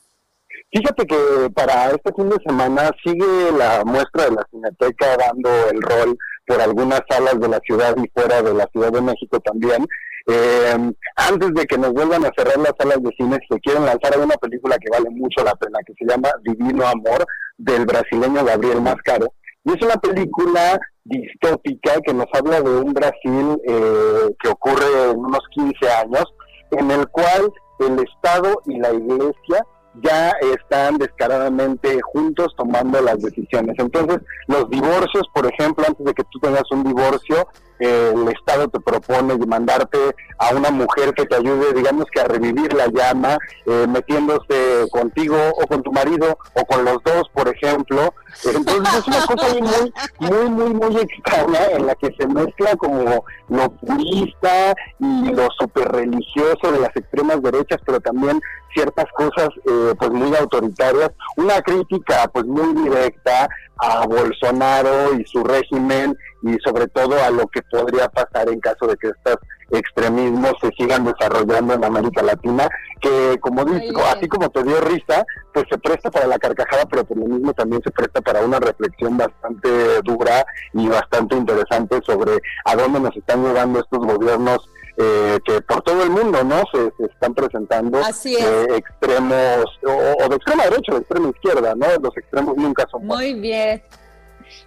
Fíjate 0.72 1.06
que 1.06 1.51
para 1.53 1.92
este 1.92 2.12
fin 2.12 2.30
de 2.30 2.38
semana 2.44 2.89
sigue 3.03 3.51
la 3.51 3.84
muestra 3.86 4.25
de 4.25 4.32
la 4.32 4.48
Cineteca 4.50 5.15
dando 5.18 5.70
el 5.70 5.80
rol 5.80 6.18
por 6.48 6.60
algunas 6.60 7.01
salas 7.08 7.39
de 7.39 7.50
la 7.50 7.60
ciudad 7.60 7.96
y 7.98 8.10
fuera 8.10 8.42
de 8.42 8.53
la 8.56 8.65
Ciudad 8.72 8.92
de 8.92 9.01
México 9.01 9.39
también. 9.42 9.86
Eh, 10.25 10.94
antes 11.18 11.53
de 11.53 11.65
que 11.65 11.77
nos 11.77 11.92
vuelvan 11.92 12.25
a 12.25 12.32
cerrar 12.36 12.58
las 12.58 12.74
salas 12.77 13.01
de 13.03 13.12
cine, 13.18 13.38
se 13.50 13.60
quieren 13.60 13.86
lanzar 13.86 14.18
una 14.18 14.36
película 14.36 14.77
que 14.77 14.89
vale 14.89 15.10
mucho 15.10 15.44
la 15.44 15.53
pena, 15.56 15.80
que 15.86 15.94
se 15.94 16.06
llama 16.06 16.30
Divino 16.44 16.86
Amor, 16.86 17.25
del 17.58 17.86
brasileño 17.86 18.44
Gabriel 18.44 18.82
Mascaro. 18.82 19.34
Y 19.65 19.72
es 19.72 19.82
una 19.82 19.96
película 19.96 20.80
distópica 21.03 22.00
que 22.06 22.13
nos 22.13 22.27
habla 22.34 22.62
de 22.62 22.70
un 22.70 22.94
Brasil 22.94 23.62
eh, 23.68 24.36
que 24.42 24.50
ocurre 24.50 25.12
en 25.12 25.20
unos 25.20 25.42
15 25.51 25.89
años, 25.89 26.25
en 26.72 26.92
el 26.92 27.08
cual 27.10 27.51
el 27.80 28.00
Estado 28.00 28.62
y 28.65 28.80
la 28.80 28.94
Iglesia 28.94 29.65
ya 30.01 30.32
están 30.42 30.98
descaradamente 30.98 32.00
juntos 32.01 32.53
tomando 32.58 33.00
las 33.01 33.22
decisiones. 33.22 33.75
Entonces, 33.77 34.20
los 34.48 34.70
divorcios, 34.70 35.24
por 35.34 35.46
ejemplo, 35.46 35.86
antes 35.88 36.06
de 36.06 36.13
que 36.13 36.24
tú 36.32 36.39
tengas 36.39 36.63
un 36.72 36.84
divorcio, 36.84 37.48
el 37.84 38.28
Estado 38.30 38.68
te 38.68 38.80
propone 38.80 39.38
mandarte 39.46 39.98
a 40.38 40.56
una 40.56 40.72
mujer 40.72 41.13
que 41.13 41.25
te 41.25 41.36
ayude, 41.36 41.74
digamos 41.74 42.06
que 42.12 42.22
a 42.22 42.25
revivir 42.25 42.74
la 42.74 42.88
llama, 42.88 43.38
eh, 43.66 43.86
metiéndose 43.88 44.88
contigo 44.92 45.38
o 45.62 45.68
con 45.68 45.84
tu 45.84 45.92
marido 45.92 46.38
o 46.56 46.66
con 46.66 46.84
los 46.86 46.98
dos, 47.04 47.30
por 47.34 47.48
ejemplo. 47.48 48.13
Entonces 48.44 48.96
es 49.00 49.08
una 49.08 49.25
cosa 49.25 49.48
muy, 49.60 49.94
muy, 50.20 50.50
muy, 50.50 50.74
muy 50.74 51.02
extraña 51.02 51.66
en 51.72 51.86
la 51.86 51.96
que 51.96 52.13
se 52.18 52.28
mezcla 52.28 52.75
como 52.78 53.25
lo 53.50 53.70
purista 53.70 54.74
y 55.00 55.30
lo 55.32 55.48
super 55.60 55.92
religioso 55.92 56.72
de 56.72 56.80
las 56.80 56.96
extremas 56.96 57.42
derechas, 57.42 57.80
pero 57.86 58.00
también 58.00 58.42
ciertas 58.74 59.06
cosas 59.16 59.50
eh, 59.66 59.94
pues 59.98 60.12
muy 60.12 60.36
autoritarias, 60.36 61.12
una 61.38 61.62
crítica 61.62 62.28
pues 62.34 62.46
muy 62.46 62.74
directa 62.84 63.48
a 63.77 64.06
Bolsonaro 64.06 65.13
y 65.13 65.25
su 65.25 65.44
régimen 65.44 66.18
y 66.42 66.58
sobre 66.63 66.88
todo 66.88 67.22
a 67.24 67.30
lo 67.30 67.48
que 67.48 67.62
podría 67.63 68.10
pasar 68.10 68.50
en 68.50 68.60
caso 68.60 68.88
de 68.88 68.98
que 68.98 69.08
estos 69.08 69.38
extremismos 69.72 70.53
se 70.62 70.70
sigan 70.77 71.06
desarrollando 71.06 71.74
en 71.74 71.84
América 71.84 72.22
Latina, 72.22 72.70
que 73.01 73.38
como 73.39 73.65
digo, 73.65 74.01
así 74.06 74.27
como 74.27 74.50
te 74.50 74.63
dio 74.63 74.80
risa, 74.82 75.25
pues 75.53 75.65
se 75.70 75.77
presta 75.77 76.12
para 76.12 76.27
la 76.27 76.38
carcajada, 76.38 76.86
pero 76.86 77.03
por 77.03 77.18
lo 77.18 77.25
mismo 77.25 77.53
también 77.53 77.82
se 77.84 77.92
presta 77.92 78.22
para 78.22 78.42
una 78.42 78.60
reflexión 78.60 79.18
bastante 79.18 79.70
dura 80.03 80.46
y 80.74 80.88
bastante 80.88 81.36
interesante 81.36 82.00
sobre 82.06 82.34
a 82.65 82.75
dónde 82.75 83.00
nos 83.00 83.15
están 83.15 83.44
llevando 83.44 83.80
estos 83.80 84.00
gobiernos 84.00 84.70
eh, 84.98 85.40
que 85.44 85.62
por 85.62 85.82
todo 85.82 86.04
el 86.04 86.12
mundo 86.12 86.44
no 86.44 86.64
se, 86.72 87.06
están 87.06 87.34
presentando 87.34 88.00
eh, 88.00 88.68
extremos 88.78 89.66
o, 89.84 90.30
de 90.30 90.36
extrema 90.36 90.64
derecha 90.66 90.92
o 90.92 90.96
de 90.96 91.02
extrema 91.02 91.30
izquierda, 91.30 91.74
¿no? 91.76 91.88
Los 92.02 92.16
extremos 92.16 92.56
nunca 92.56 92.88
son 92.92 93.06
Muy 93.06 93.34
bien. 93.34 93.84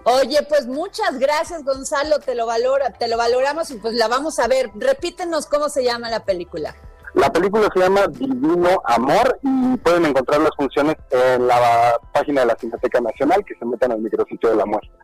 Oye, 0.05 0.39
pues 0.49 0.67
muchas 0.67 1.19
gracias, 1.19 1.65
Gonzalo, 1.65 2.19
te 2.19 2.35
lo 2.35 2.47
valora, 2.47 2.91
te 2.91 3.07
lo 3.07 3.17
valoramos 3.17 3.71
y 3.71 3.77
pues 3.77 3.95
la 3.95 4.09
vamos 4.09 4.39
a 4.39 4.49
ver. 4.49 4.71
Repítenos 4.75 5.47
cómo 5.47 5.69
se 5.69 5.85
llama 5.85 6.11
la 6.11 6.25
película. 6.25 6.75
La 7.15 7.33
película 7.33 7.69
se 7.73 7.81
llama 7.81 8.07
Divino 8.09 8.83
Amor 8.85 9.39
y 9.43 9.77
pueden 9.79 10.07
encontrar 10.07 10.41
las 10.41 10.51
funciones 10.57 10.97
en 11.11 11.47
la 11.47 11.99
página 12.13 12.43
de 12.43 12.49
la 12.49 12.57
Cineteca 12.57 13.01
Nacional 13.01 13.45
que 13.45 13.55
se 13.59 13.65
metan 13.65 13.93
al 13.93 14.01
micrositio 14.01 14.51
de 14.51 14.57
la 14.57 14.67
muestra. 14.67 14.99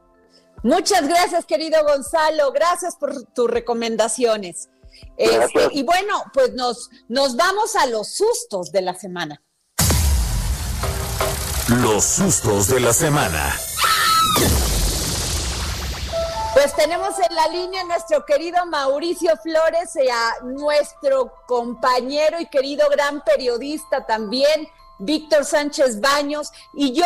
Muchas 0.63 1.09
gracias, 1.09 1.47
querido 1.47 1.83
Gonzalo. 1.85 2.53
Gracias 2.53 2.97
por 2.97 3.25
tus 3.35 3.51
recomendaciones. 3.51 4.69
Este, 5.17 5.69
y 5.73 5.83
bueno, 5.83 6.25
pues 6.33 6.53
nos, 6.55 6.91
nos 7.09 7.37
vamos 7.37 7.77
a 7.77 7.87
los 7.87 8.09
sustos 8.17 8.73
de 8.73 8.83
la 8.83 8.95
semana. 8.95 9.43
Los 11.69 12.05
sustos 12.05 12.69
de 12.69 12.81
la 12.81 12.93
semana. 12.93 13.55
Pues 16.55 16.75
tenemos 16.77 17.19
en 17.19 17.35
la 17.35 17.49
línea 17.49 17.83
nuestro 17.85 18.27
querido 18.27 18.67
Mauricio 18.67 19.37
Flores, 19.39 19.97
a 20.13 20.45
nuestro 20.45 21.33
compañero 21.47 22.39
y 22.41 22.47
querido 22.47 22.89
gran 22.91 23.23
periodista 23.23 24.05
también, 24.05 24.69
Víctor 24.99 25.47
Sánchez 25.47 26.01
Baños. 26.01 26.53
Y 26.75 26.93
yo, 26.93 27.05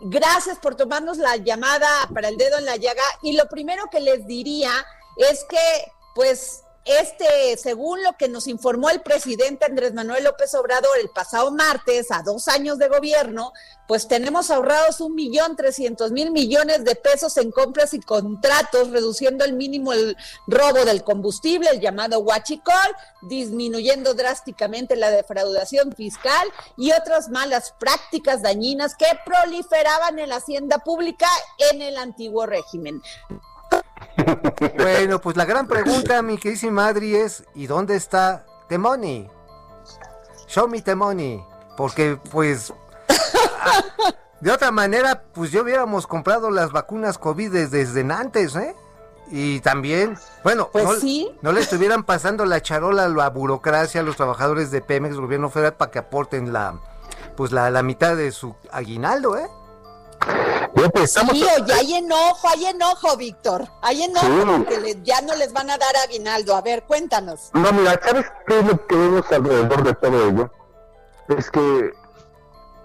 gracias 0.00 0.58
por 0.58 0.74
tomarnos 0.74 1.18
la 1.18 1.36
llamada 1.36 1.88
para 2.14 2.28
el 2.28 2.38
dedo 2.38 2.56
en 2.56 2.64
la 2.64 2.76
llaga. 2.76 3.04
Y 3.20 3.32
lo 3.32 3.46
primero 3.48 3.90
que 3.90 4.00
les 4.00 4.26
diría 4.26 4.70
es 5.16 5.44
que, 5.44 5.92
pues, 6.14 6.62
este, 6.88 7.56
según 7.58 8.02
lo 8.02 8.14
que 8.14 8.28
nos 8.28 8.46
informó 8.46 8.88
el 8.88 9.02
presidente 9.02 9.66
Andrés 9.66 9.92
Manuel 9.92 10.24
López 10.24 10.54
Obrador 10.54 10.98
el 11.00 11.10
pasado 11.10 11.50
martes, 11.50 12.10
a 12.10 12.22
dos 12.22 12.48
años 12.48 12.78
de 12.78 12.88
gobierno, 12.88 13.52
pues 13.86 14.08
tenemos 14.08 14.50
ahorrados 14.50 15.00
un 15.00 15.14
millón 15.14 15.56
trescientos 15.56 16.12
mil 16.12 16.30
millones 16.30 16.84
de 16.84 16.94
pesos 16.94 17.36
en 17.36 17.50
compras 17.50 17.94
y 17.94 18.00
contratos, 18.00 18.90
reduciendo 18.90 19.44
el 19.44 19.52
mínimo 19.52 19.92
el 19.92 20.16
robo 20.46 20.84
del 20.84 21.04
combustible, 21.04 21.70
el 21.70 21.80
llamado 21.80 22.20
huachicol, 22.20 22.74
disminuyendo 23.22 24.14
drásticamente 24.14 24.96
la 24.96 25.10
defraudación 25.10 25.92
fiscal 25.92 26.48
y 26.76 26.92
otras 26.92 27.28
malas 27.28 27.74
prácticas 27.78 28.42
dañinas 28.42 28.94
que 28.94 29.06
proliferaban 29.24 30.18
en 30.18 30.30
la 30.30 30.36
hacienda 30.36 30.78
pública 30.78 31.28
en 31.70 31.82
el 31.82 31.98
antiguo 31.98 32.46
régimen. 32.46 33.02
Bueno, 34.76 35.20
pues 35.20 35.36
la 35.36 35.44
gran 35.44 35.66
pregunta, 35.66 36.22
mi 36.22 36.38
queridísima 36.38 36.88
Adri, 36.88 37.16
es 37.16 37.44
¿y 37.54 37.66
dónde 37.66 37.96
está 37.96 38.44
the 38.68 38.78
money? 38.78 39.30
Show 40.46 40.68
me 40.68 40.80
the 40.82 40.94
money. 40.94 41.44
Porque, 41.76 42.18
pues, 42.30 42.72
de 44.40 44.50
otra 44.50 44.70
manera, 44.70 45.22
pues 45.32 45.52
ya 45.52 45.62
hubiéramos 45.62 46.06
comprado 46.06 46.50
las 46.50 46.72
vacunas 46.72 47.18
COVID 47.18 47.68
desde 47.68 48.12
antes, 48.12 48.56
¿eh? 48.56 48.74
Y 49.30 49.60
también, 49.60 50.16
bueno, 50.42 50.70
pues 50.72 50.84
no, 50.84 50.92
sí. 50.94 51.30
no 51.42 51.52
le 51.52 51.60
estuvieran 51.60 52.02
pasando 52.02 52.46
la 52.46 52.62
charola 52.62 53.04
a 53.04 53.08
la 53.08 53.28
burocracia 53.28 54.00
a 54.00 54.04
los 54.04 54.16
trabajadores 54.16 54.70
de 54.70 54.80
Pemex, 54.80 55.16
gobierno 55.16 55.50
federal, 55.50 55.74
para 55.74 55.90
que 55.90 55.98
aporten 55.98 56.52
la, 56.52 56.80
pues 57.36 57.52
la, 57.52 57.70
la 57.70 57.82
mitad 57.82 58.16
de 58.16 58.32
su 58.32 58.56
aguinaldo, 58.72 59.36
¿eh? 59.36 59.46
Sí, 61.06 61.44
oye, 61.44 61.72
hay 61.72 61.94
enojo, 61.94 62.48
hay 62.48 62.66
enojo, 62.66 63.16
Víctor. 63.16 63.66
Hay 63.82 64.02
enojo 64.02 64.26
porque 64.58 64.98
ya 65.02 65.20
no 65.22 65.34
les 65.34 65.52
van 65.52 65.70
a 65.70 65.78
dar 65.78 65.96
aguinaldo. 66.04 66.54
A 66.56 66.60
ver, 66.60 66.84
cuéntanos. 66.84 67.50
No, 67.54 67.72
mira, 67.72 68.00
¿sabes 68.02 68.26
qué 68.46 68.58
es 68.58 68.66
lo 68.66 68.86
que 68.86 68.96
vemos 68.96 69.32
alrededor 69.32 69.82
de 69.82 69.94
todo 69.94 70.28
ello? 70.28 70.50
Es 71.28 71.50
que, 71.50 71.92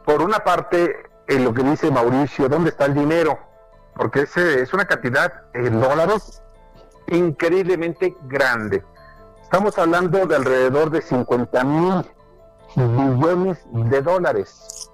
por 0.05 0.21
una 0.21 0.39
parte, 0.39 0.95
en 1.27 1.43
lo 1.43 1.53
que 1.53 1.63
dice 1.63 1.91
Mauricio, 1.91 2.49
¿dónde 2.49 2.71
está 2.71 2.85
el 2.85 2.93
dinero? 2.93 3.39
Porque 3.95 4.21
ese 4.21 4.61
es 4.61 4.73
una 4.73 4.85
cantidad 4.85 5.31
en 5.53 5.79
dólares 5.79 6.41
increíblemente 7.07 8.15
grande. 8.23 8.83
Estamos 9.41 9.77
hablando 9.77 10.25
de 10.25 10.35
alrededor 10.35 10.89
de 10.89 11.01
50 11.01 11.63
mil 11.63 12.05
millones 12.75 13.59
de 13.71 14.01
dólares 14.01 14.89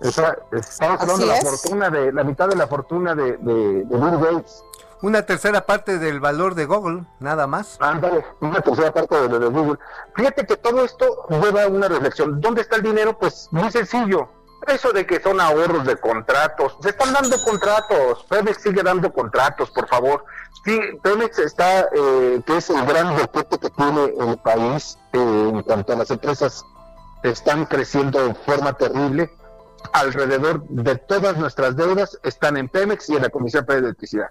estamos 0.00 1.00
hablando 1.00 1.18
de 1.18 1.26
la 1.26 1.40
fortuna 1.40 1.90
de 1.90 2.12
la 2.12 2.24
mitad 2.24 2.48
de 2.48 2.56
la 2.56 2.66
fortuna 2.66 3.14
de, 3.14 3.36
de, 3.38 3.84
Bill 3.84 4.18
Gates. 4.20 4.64
Una 5.00 5.22
tercera 5.22 5.64
parte 5.64 5.98
del 5.98 6.18
valor 6.18 6.54
de 6.56 6.66
Google, 6.66 7.04
nada 7.20 7.46
más. 7.46 7.76
Ándale, 7.80 8.24
una 8.40 8.60
tercera 8.60 8.92
parte 8.92 9.28
de, 9.28 9.38
de 9.38 9.46
Google. 9.46 9.78
Fíjate 10.16 10.44
que 10.44 10.56
todo 10.56 10.84
esto 10.84 11.26
lleva 11.28 11.64
a 11.64 11.68
una 11.68 11.88
reflexión. 11.88 12.40
¿Dónde 12.40 12.62
está 12.62 12.76
el 12.76 12.82
dinero? 12.82 13.16
Pues 13.16 13.48
muy 13.52 13.70
sencillo. 13.70 14.28
Eso 14.66 14.92
de 14.92 15.06
que 15.06 15.20
son 15.20 15.40
ahorros 15.40 15.86
de 15.86 15.96
contratos, 15.96 16.76
se 16.82 16.90
están 16.90 17.12
dando 17.12 17.40
contratos. 17.42 18.24
Pemex 18.28 18.60
sigue 18.60 18.82
dando 18.82 19.12
contratos, 19.12 19.70
por 19.70 19.88
favor. 19.88 20.24
Sí, 20.64 20.78
Pemex 21.02 21.38
está, 21.38 21.88
eh, 21.94 22.42
que 22.44 22.56
es 22.56 22.68
el 22.68 22.84
gran 22.84 23.16
reporte 23.16 23.56
que 23.58 23.70
tiene 23.70 24.12
el 24.18 24.36
país 24.38 24.98
eh, 25.12 25.50
en 25.54 25.62
cuanto 25.62 25.92
a 25.92 25.96
las 25.96 26.10
empresas, 26.10 26.64
están 27.22 27.66
creciendo 27.66 28.26
de 28.26 28.34
forma 28.34 28.72
terrible 28.72 29.30
alrededor 29.92 30.66
de 30.68 30.96
todas 30.96 31.36
nuestras 31.36 31.76
deudas 31.76 32.18
están 32.22 32.56
en 32.56 32.68
Pemex 32.68 33.08
y 33.10 33.16
en 33.16 33.22
la 33.22 33.30
Comisión 33.30 33.64
de 33.66 33.76
Electricidad. 33.76 34.30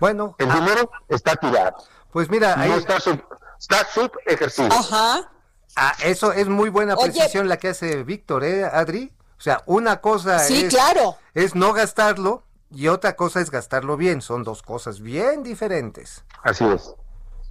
Bueno. 0.00 0.34
El 0.38 0.50
dinero 0.52 0.90
está 1.08 1.36
tirado. 1.36 1.76
Pues 2.12 2.30
mira, 2.30 2.58
ahí... 2.58 2.72
está, 2.72 3.00
sub, 3.00 3.22
está 3.58 3.84
subejercido. 3.84 4.68
Ajá. 4.72 5.30
Ah, 5.76 5.94
eso 6.02 6.32
es 6.32 6.48
muy 6.48 6.70
buena 6.70 6.96
precisión 6.96 7.48
la 7.48 7.58
que 7.58 7.68
hace 7.68 8.02
Víctor, 8.02 8.42
¿eh, 8.44 8.64
Adri? 8.64 9.12
O 9.38 9.40
sea, 9.40 9.62
una 9.66 10.00
cosa 10.00 10.40
sí, 10.40 10.64
es, 10.64 10.74
claro. 10.74 11.16
es 11.34 11.54
no 11.54 11.72
gastarlo 11.72 12.42
y 12.70 12.88
otra 12.88 13.14
cosa 13.14 13.40
es 13.40 13.50
gastarlo 13.50 13.96
bien. 13.96 14.20
Son 14.20 14.42
dos 14.42 14.62
cosas 14.62 15.00
bien 15.00 15.44
diferentes. 15.44 16.24
Así 16.42 16.64
es. 16.64 16.94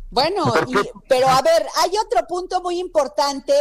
Bueno, 0.09 0.53
pero 1.07 1.27
a 1.27 1.41
ver, 1.41 1.65
hay 1.83 1.91
otro 2.05 2.25
punto 2.27 2.61
muy 2.61 2.79
importante 2.79 3.53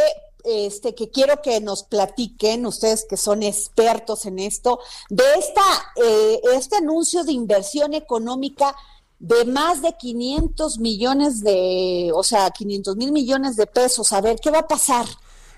este, 0.43 0.95
que 0.95 1.09
quiero 1.09 1.41
que 1.41 1.59
nos 1.61 1.83
platiquen, 1.83 2.65
ustedes 2.65 3.05
que 3.09 3.17
son 3.17 3.43
expertos 3.43 4.25
en 4.25 4.39
esto, 4.39 4.79
de 5.09 5.23
esta, 5.37 5.61
eh, 5.95 6.41
este 6.53 6.77
anuncio 6.77 7.23
de 7.23 7.33
inversión 7.33 7.93
económica 7.93 8.75
de 9.19 9.45
más 9.45 9.81
de 9.81 9.93
500 9.93 10.79
millones 10.79 11.41
de, 11.41 12.11
o 12.13 12.23
sea, 12.23 12.51
500 12.51 12.95
mil 12.97 13.11
millones 13.11 13.55
de 13.55 13.65
pesos. 13.65 14.13
A 14.13 14.21
ver, 14.21 14.39
¿qué 14.39 14.51
va 14.51 14.59
a 14.59 14.67
pasar? 14.67 15.05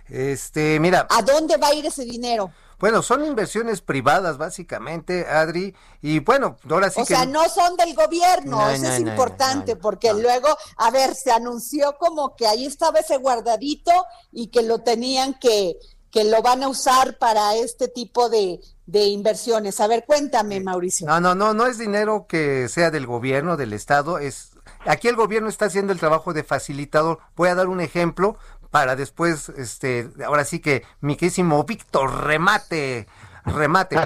Este, 0.08 0.80
mira. 0.80 1.08
¿A 1.10 1.22
dónde 1.22 1.58
va 1.58 1.68
a 1.68 1.74
ir 1.74 1.86
ese 1.86 2.06
dinero? 2.06 2.52
Bueno, 2.80 3.02
son 3.02 3.26
inversiones 3.26 3.82
privadas 3.82 4.38
básicamente, 4.38 5.28
Adri, 5.28 5.76
y 6.02 6.20
bueno, 6.20 6.58
ahora 6.70 6.89
sí 6.89 7.02
o 7.02 7.06
sea, 7.06 7.26
no 7.26 7.44
son 7.50 7.76
del 7.76 7.94
gobierno, 7.94 8.70
eso 8.70 8.86
es 8.88 9.00
importante, 9.00 9.76
porque 9.76 10.13
luego, 10.13 10.48
a 10.78 10.89
ver, 10.89 11.13
se 11.13 11.32
anunció 11.32 11.98
como 11.98 12.36
que 12.36 12.48
ahí 12.48 12.65
estaba 12.65 13.00
ese 13.00 13.18
guardadito 13.18 13.92
y 14.32 14.48
que 14.48 14.62
lo 14.62 14.80
tenían 14.80 15.38
que, 15.39 15.76
que 16.10 16.24
lo 16.24 16.42
van 16.42 16.63
a 16.63 16.70
usar 16.70 17.18
para 17.18 17.56
este 17.56 17.89
tipo 17.89 18.30
de, 18.30 18.62
de 18.86 19.08
inversiones. 19.08 19.80
A 19.82 19.88
ver, 19.88 20.06
cuéntame, 20.06 20.60
Mauricio. 20.62 21.06
No, 21.06 21.20
no, 21.20 21.36
no, 21.36 21.54
no 21.54 21.68
es 21.68 21.78
dinero 21.78 22.28
que 22.28 22.70
sea 22.70 22.92
del 22.92 23.06
gobierno, 23.06 23.58
del 23.58 23.74
Estado, 23.74 24.20
es... 24.20 24.52
Aquí 24.86 25.10
el 25.10 25.18
gobierno 25.18 25.50
está 25.50 25.65
haciendo 25.65 25.92
el 25.92 26.00
trabajo 26.00 26.32
de 26.32 26.44
facilitador. 26.44 27.20
Voy 27.36 27.50
a 27.50 27.56
dar 27.56 27.68
un 27.68 27.82
ejemplo 27.82 28.38
para 28.71 28.95
después, 28.95 29.49
este, 29.49 30.10
ahora 30.25 30.45
sí 30.45 30.60
que 30.60 30.84
mi 31.01 31.15
querísimo 31.15 31.63
Víctor, 31.63 32.25
remate, 32.25 33.08
remate. 33.45 33.97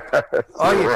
Oye, 0.56 0.88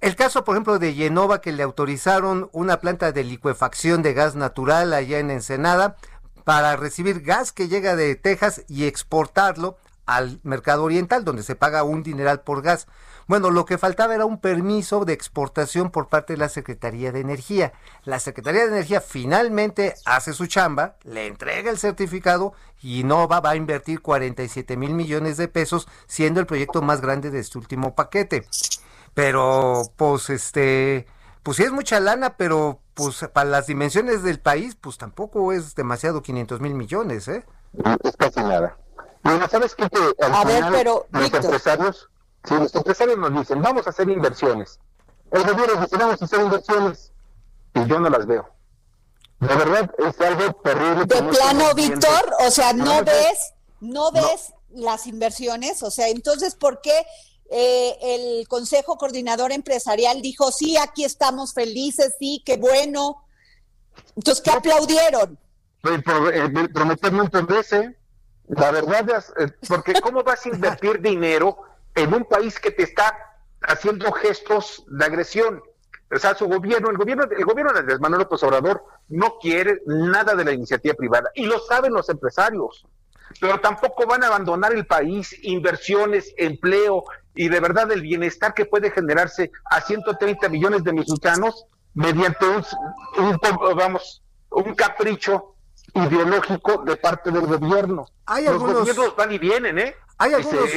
el 0.00 0.16
caso, 0.16 0.44
por 0.44 0.54
ejemplo, 0.54 0.78
de 0.78 0.94
Yenova, 0.94 1.40
que 1.40 1.52
le 1.52 1.62
autorizaron 1.62 2.48
una 2.52 2.80
planta 2.80 3.12
de 3.12 3.24
licuefacción 3.24 4.02
de 4.02 4.14
gas 4.14 4.34
natural 4.34 4.92
allá 4.92 5.18
en 5.18 5.30
Ensenada 5.30 5.96
para 6.44 6.76
recibir 6.76 7.22
gas 7.22 7.52
que 7.52 7.68
llega 7.68 7.96
de 7.96 8.14
Texas 8.14 8.64
y 8.68 8.84
exportarlo 8.84 9.76
al 10.06 10.40
mercado 10.42 10.84
oriental, 10.84 11.24
donde 11.24 11.42
se 11.42 11.56
paga 11.56 11.82
un 11.82 12.02
dineral 12.02 12.40
por 12.40 12.62
gas. 12.62 12.86
Bueno, 13.26 13.50
lo 13.50 13.64
que 13.64 13.78
faltaba 13.78 14.14
era 14.14 14.24
un 14.24 14.38
permiso 14.38 15.04
de 15.04 15.12
exportación 15.12 15.90
por 15.90 16.08
parte 16.08 16.34
de 16.34 16.38
la 16.38 16.48
Secretaría 16.48 17.10
de 17.12 17.20
Energía. 17.20 17.72
La 18.04 18.20
Secretaría 18.20 18.62
de 18.62 18.68
Energía 18.72 19.00
finalmente 19.00 19.94
hace 20.04 20.32
su 20.32 20.46
chamba, 20.46 20.96
le 21.04 21.26
entrega 21.26 21.70
el 21.70 21.78
certificado 21.78 22.52
y 22.82 23.04
Nova 23.04 23.40
va 23.40 23.50
a 23.50 23.56
invertir 23.56 24.02
47 24.02 24.76
mil 24.76 24.92
millones 24.94 25.36
de 25.36 25.48
pesos, 25.48 25.88
siendo 26.06 26.40
el 26.40 26.46
proyecto 26.46 26.82
más 26.82 27.00
grande 27.00 27.30
de 27.30 27.40
este 27.40 27.58
último 27.58 27.94
paquete. 27.94 28.46
Pero, 29.14 29.82
pues, 29.96 30.28
este, 30.28 31.06
pues 31.42 31.56
sí 31.56 31.62
es 31.62 31.72
mucha 31.72 32.00
lana, 32.00 32.36
pero 32.36 32.80
pues 32.94 33.26
para 33.32 33.48
las 33.48 33.66
dimensiones 33.66 34.22
del 34.22 34.38
país, 34.40 34.76
pues 34.80 34.98
tampoco 34.98 35.52
es 35.52 35.74
demasiado 35.74 36.22
500 36.22 36.60
mil 36.60 36.74
millones, 36.74 37.26
¿eh? 37.28 37.44
Es 38.02 38.16
casi 38.16 38.40
nada. 38.40 38.76
Bueno, 39.22 39.48
¿sabes 39.48 39.74
qué? 39.74 39.88
Que 39.88 40.24
al 40.24 40.34
A 40.34 40.44
ver, 40.44 40.64
pero, 40.70 41.06
los 41.10 41.22
Víctor. 41.22 41.44
empresarios, 41.44 42.10
si 42.44 42.54
los 42.54 42.74
empresarios 42.74 43.18
nos 43.18 43.32
dicen, 43.32 43.62
vamos 43.62 43.86
a 43.86 43.90
hacer 43.90 44.08
inversiones, 44.08 44.78
el 45.30 45.42
gobierno 45.42 45.80
dice, 45.82 45.96
vamos 45.96 46.20
a 46.20 46.24
hacer 46.24 46.40
inversiones, 46.40 47.12
y 47.74 47.86
yo 47.86 47.98
no 48.00 48.08
las 48.10 48.26
veo. 48.26 48.48
De 49.40 49.48
verdad, 49.54 49.90
es 49.98 50.20
algo 50.20 50.52
terrible. 50.62 51.04
De 51.06 51.20
no 51.22 51.30
plano. 51.30 51.74
Víctor, 51.74 52.34
o 52.46 52.50
sea, 52.50 52.72
no 52.72 53.02
ves, 53.02 53.52
no 53.80 54.12
ves 54.12 54.52
las 54.70 55.06
inversiones, 55.06 55.82
o 55.82 55.90
sea, 55.90 56.08
entonces, 56.08 56.54
¿por 56.54 56.80
qué 56.80 57.04
eh, 57.50 57.96
el 58.00 58.48
Consejo 58.48 58.96
Coordinador 58.96 59.52
Empresarial 59.52 60.22
dijo, 60.22 60.50
sí, 60.50 60.76
aquí 60.76 61.04
estamos 61.04 61.52
felices, 61.52 62.14
sí, 62.18 62.42
qué 62.44 62.56
bueno? 62.56 63.24
Entonces, 64.16 64.42
¿qué 64.42 64.50
aplaudieron? 64.50 65.38
Pues, 65.82 66.02
pro- 66.02 66.30
eh, 66.30 66.68
prometer 66.72 67.12
no 67.12 67.24
entendece. 67.24 67.96
La 68.48 68.70
verdad 68.70 69.08
es, 69.10 69.32
eh, 69.38 69.52
porque 69.68 70.00
¿cómo 70.00 70.22
vas 70.22 70.44
a 70.46 70.48
invertir 70.48 71.00
dinero 71.00 71.58
en 71.94 72.14
un 72.14 72.24
país 72.24 72.58
que 72.58 72.70
te 72.70 72.82
está 72.82 73.16
haciendo 73.62 74.10
gestos 74.12 74.84
de 74.88 75.04
agresión? 75.04 75.62
O 76.14 76.18
sea, 76.18 76.34
su 76.34 76.46
gobierno, 76.46 76.90
el 76.90 76.96
gobierno, 76.98 77.24
el 77.24 77.44
gobierno 77.44 77.72
de 77.72 77.80
Andrés 77.80 78.00
Manuel 78.00 78.22
López 78.22 78.42
Obrador 78.42 78.84
no 79.08 79.38
quiere 79.40 79.80
nada 79.86 80.34
de 80.34 80.44
la 80.44 80.52
iniciativa 80.52 80.94
privada 80.94 81.30
y 81.34 81.46
lo 81.46 81.58
saben 81.60 81.92
los 81.92 82.08
empresarios. 82.08 82.86
Pero 83.40 83.58
tampoco 83.58 84.06
van 84.06 84.22
a 84.22 84.28
abandonar 84.28 84.72
el 84.74 84.86
país, 84.86 85.34
inversiones, 85.42 86.32
empleo 86.36 87.04
y 87.34 87.48
de 87.48 87.58
verdad 87.58 87.90
el 87.90 88.02
bienestar 88.02 88.54
que 88.54 88.64
puede 88.66 88.90
generarse 88.92 89.50
a 89.64 89.80
130 89.80 90.48
millones 90.50 90.84
de 90.84 90.92
mexicanos 90.92 91.64
mediante 91.94 92.46
un, 92.46 92.64
un, 93.18 93.40
vamos, 93.76 94.22
un 94.50 94.74
capricho 94.74 95.54
ideológico 95.94 96.82
de 96.84 96.96
parte 96.96 97.30
del 97.32 97.46
gobierno. 97.46 98.06
Hay 98.26 98.44
Los 98.44 98.52
algunos- 98.54 98.80
gobiernos 98.80 99.16
van 99.16 99.32
y 99.32 99.38
vienen, 99.38 99.78
¿eh? 99.78 99.96
Hay 100.18 100.34
algunos- 100.34 100.70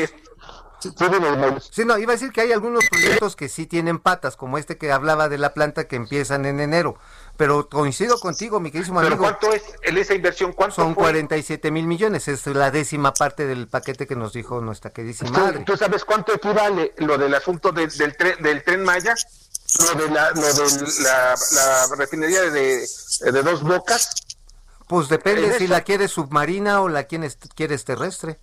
sí, 1.72 1.86
no, 1.86 1.98
iba 1.98 2.14
a 2.14 2.16
decir 2.16 2.32
que 2.32 2.42
hay 2.42 2.52
algunos 2.52 2.84
proyectos 2.90 3.36
que 3.36 3.50
sí 3.50 3.66
tienen 3.66 4.00
patas, 4.00 4.36
como 4.38 4.58
este 4.58 4.78
que 4.78 4.92
hablaba 4.92 5.30
de 5.30 5.38
la 5.38 5.54
planta 5.54 5.88
que 5.88 5.96
empiezan 5.96 6.46
en 6.46 6.60
enero. 6.60 6.98
Pero 7.36 7.70
coincido 7.70 8.20
contigo, 8.20 8.60
mi 8.60 8.72
querísimo 8.72 9.00
Pero 9.00 9.14
amigo. 9.16 9.24
¿cuánto 9.24 9.54
es 9.54 9.64
en 9.84 9.98
esa 9.98 10.14
inversión? 10.16 10.54
¿Cuánto 10.54 10.76
Son 10.76 10.94
fue? 10.96 11.04
47 11.04 11.70
mil 11.72 11.86
millones, 11.86 12.28
es 12.28 12.46
la 12.48 12.72
décima 12.72 13.14
parte 13.14 13.46
del 13.46 13.68
paquete 13.68 14.08
que 14.08 14.16
nos 14.16 14.34
dijo 14.34 14.60
nuestra 14.62 14.92
queridísima 14.92 15.32
¿Tú, 15.32 15.40
madre. 15.40 15.64
tú 15.66 15.78
sabes 15.78 16.04
cuánto 16.04 16.34
equivale 16.34 16.94
lo 16.98 17.18
del 17.18 17.34
asunto 17.36 17.72
de- 17.72 17.88
del, 17.88 18.16
tren, 18.18 18.42
del 18.42 18.64
tren 18.64 18.84
Maya? 18.84 19.14
Lo 19.80 19.94
de 20.02 20.10
la, 20.10 20.32
lo 20.32 20.42
de 20.42 20.88
la, 21.04 21.36
la 21.54 21.96
refinería 21.98 22.42
de, 22.50 22.88
de 23.32 23.44
dos 23.44 23.62
bocas. 23.62 24.10
Pues 24.88 25.10
depende 25.10 25.48
en 25.48 25.58
si 25.58 25.66
eso- 25.66 25.74
la 25.74 25.82
quieres 25.82 26.12
submarina 26.12 26.82
o 26.82 26.88
la 26.90 27.04
quieres, 27.04 27.38
quieres 27.56 27.84
terrestre. 27.84 28.40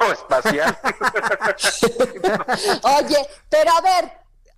O 0.00 0.04
espacial. 0.12 0.76
Oye, 2.98 3.26
pero 3.48 3.70
a 3.72 3.80
ver, 3.80 4.12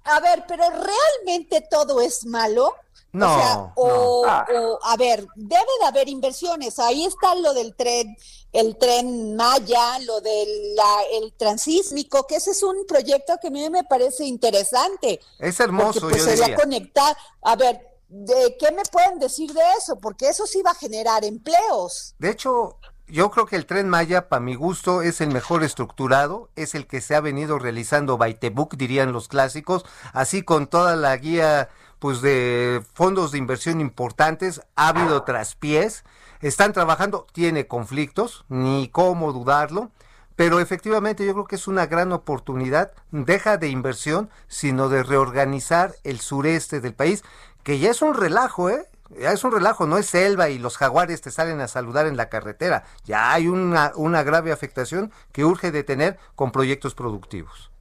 a 0.04 0.20
ver, 0.20 0.44
pero 0.46 0.64
realmente 0.70 1.66
todo 1.70 2.00
es 2.00 2.24
malo. 2.24 2.74
No, 3.14 3.36
o 3.36 3.38
sea, 3.38 3.72
o, 3.76 3.88
no. 3.88 4.24
o, 4.24 4.78
a 4.84 4.96
ver, 4.96 5.26
debe 5.36 5.66
de 5.80 5.86
haber 5.86 6.08
inversiones. 6.08 6.78
Ahí 6.78 7.04
está 7.04 7.34
lo 7.34 7.52
del 7.52 7.74
tren, 7.76 8.16
el 8.52 8.78
tren 8.78 9.36
Maya, 9.36 9.98
lo 9.98 10.22
del 10.22 10.74
la- 10.74 11.02
el 11.12 11.34
transísmico, 11.34 12.26
que 12.26 12.36
ese 12.36 12.52
es 12.52 12.62
un 12.62 12.86
proyecto 12.86 13.36
que 13.38 13.48
a 13.48 13.50
mí 13.50 13.68
me 13.68 13.84
parece 13.84 14.24
interesante. 14.24 15.20
Es 15.38 15.60
hermoso, 15.60 16.00
porque, 16.00 16.14
pues, 16.16 16.24
yo 16.24 16.30
sería 16.30 16.44
diría. 16.46 16.56
conectar. 16.56 17.14
A 17.42 17.54
ver, 17.56 17.86
¿de 18.08 18.56
qué 18.58 18.72
me 18.72 18.82
pueden 18.84 19.18
decir 19.18 19.52
de 19.52 19.62
eso? 19.76 19.96
Porque 19.96 20.30
eso 20.30 20.46
sí 20.46 20.62
va 20.62 20.70
a 20.70 20.74
generar 20.74 21.22
empleos. 21.22 22.14
De 22.18 22.30
hecho, 22.30 22.78
yo 23.12 23.30
creo 23.30 23.44
que 23.44 23.56
el 23.56 23.66
tren 23.66 23.90
Maya, 23.90 24.28
para 24.30 24.40
mi 24.40 24.54
gusto, 24.54 25.02
es 25.02 25.20
el 25.20 25.30
mejor 25.30 25.62
estructurado, 25.62 26.48
es 26.56 26.74
el 26.74 26.86
que 26.86 27.02
se 27.02 27.14
ha 27.14 27.20
venido 27.20 27.58
realizando 27.58 28.16
by 28.16 28.38
dirían 28.72 29.12
los 29.12 29.28
clásicos, 29.28 29.84
así 30.14 30.42
con 30.42 30.66
toda 30.66 30.96
la 30.96 31.14
guía 31.18 31.68
pues 31.98 32.22
de 32.22 32.82
fondos 32.94 33.30
de 33.30 33.38
inversión 33.38 33.82
importantes, 33.82 34.62
ha 34.76 34.88
habido 34.88 35.24
traspiés, 35.24 36.04
están 36.40 36.72
trabajando, 36.72 37.26
tiene 37.32 37.66
conflictos, 37.66 38.46
ni 38.48 38.88
cómo 38.88 39.32
dudarlo, 39.32 39.90
pero 40.34 40.58
efectivamente 40.58 41.26
yo 41.26 41.34
creo 41.34 41.44
que 41.44 41.56
es 41.56 41.68
una 41.68 41.86
gran 41.86 42.12
oportunidad, 42.12 42.92
deja 43.10 43.58
de 43.58 43.68
inversión, 43.68 44.30
sino 44.48 44.88
de 44.88 45.02
reorganizar 45.02 45.94
el 46.02 46.18
sureste 46.20 46.80
del 46.80 46.94
país, 46.94 47.22
que 47.62 47.78
ya 47.78 47.90
es 47.90 48.00
un 48.00 48.14
relajo, 48.14 48.70
¿eh? 48.70 48.88
Ya 49.18 49.32
es 49.32 49.44
un 49.44 49.52
relajo, 49.52 49.86
no 49.86 49.98
es 49.98 50.06
selva 50.06 50.48
y 50.48 50.58
los 50.58 50.76
jaguares 50.76 51.20
te 51.20 51.30
salen 51.30 51.60
a 51.60 51.68
saludar 51.68 52.06
en 52.06 52.16
la 52.16 52.28
carretera. 52.28 52.84
Ya 53.04 53.32
hay 53.32 53.48
una, 53.48 53.92
una 53.96 54.22
grave 54.22 54.52
afectación 54.52 55.12
que 55.32 55.44
urge 55.44 55.70
detener 55.70 56.18
con 56.34 56.52
proyectos 56.52 56.94
productivos. 56.94 57.72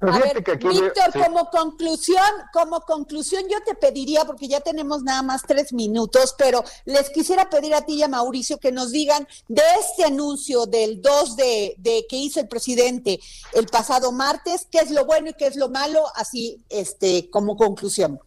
A 0.00 0.18
ver, 0.18 0.42
Víctor, 0.42 1.12
sí. 1.12 1.18
como 1.18 1.48
conclusión, 1.50 2.18
como 2.52 2.80
conclusión, 2.80 3.44
yo 3.48 3.58
te 3.64 3.74
pediría, 3.74 4.24
porque 4.24 4.48
ya 4.48 4.60
tenemos 4.60 5.02
nada 5.02 5.22
más 5.22 5.42
tres 5.46 5.72
minutos, 5.72 6.34
pero 6.36 6.64
les 6.84 7.10
quisiera 7.10 7.48
pedir 7.48 7.74
a 7.74 7.82
ti 7.82 7.94
y 7.94 8.02
a 8.02 8.08
Mauricio 8.08 8.58
que 8.58 8.72
nos 8.72 8.90
digan 8.90 9.26
de 9.48 9.62
este 9.80 10.04
anuncio 10.04 10.66
del 10.66 11.00
2 11.00 11.36
de, 11.36 11.74
de 11.78 12.06
que 12.08 12.16
hizo 12.16 12.40
el 12.40 12.48
presidente 12.48 13.20
el 13.52 13.66
pasado 13.66 14.10
martes, 14.12 14.66
qué 14.70 14.78
es 14.78 14.90
lo 14.90 15.06
bueno 15.06 15.30
y 15.30 15.34
qué 15.34 15.46
es 15.46 15.56
lo 15.56 15.68
malo, 15.68 16.04
así, 16.16 16.62
este, 16.68 17.30
como 17.30 17.56
conclusión. 17.56 18.20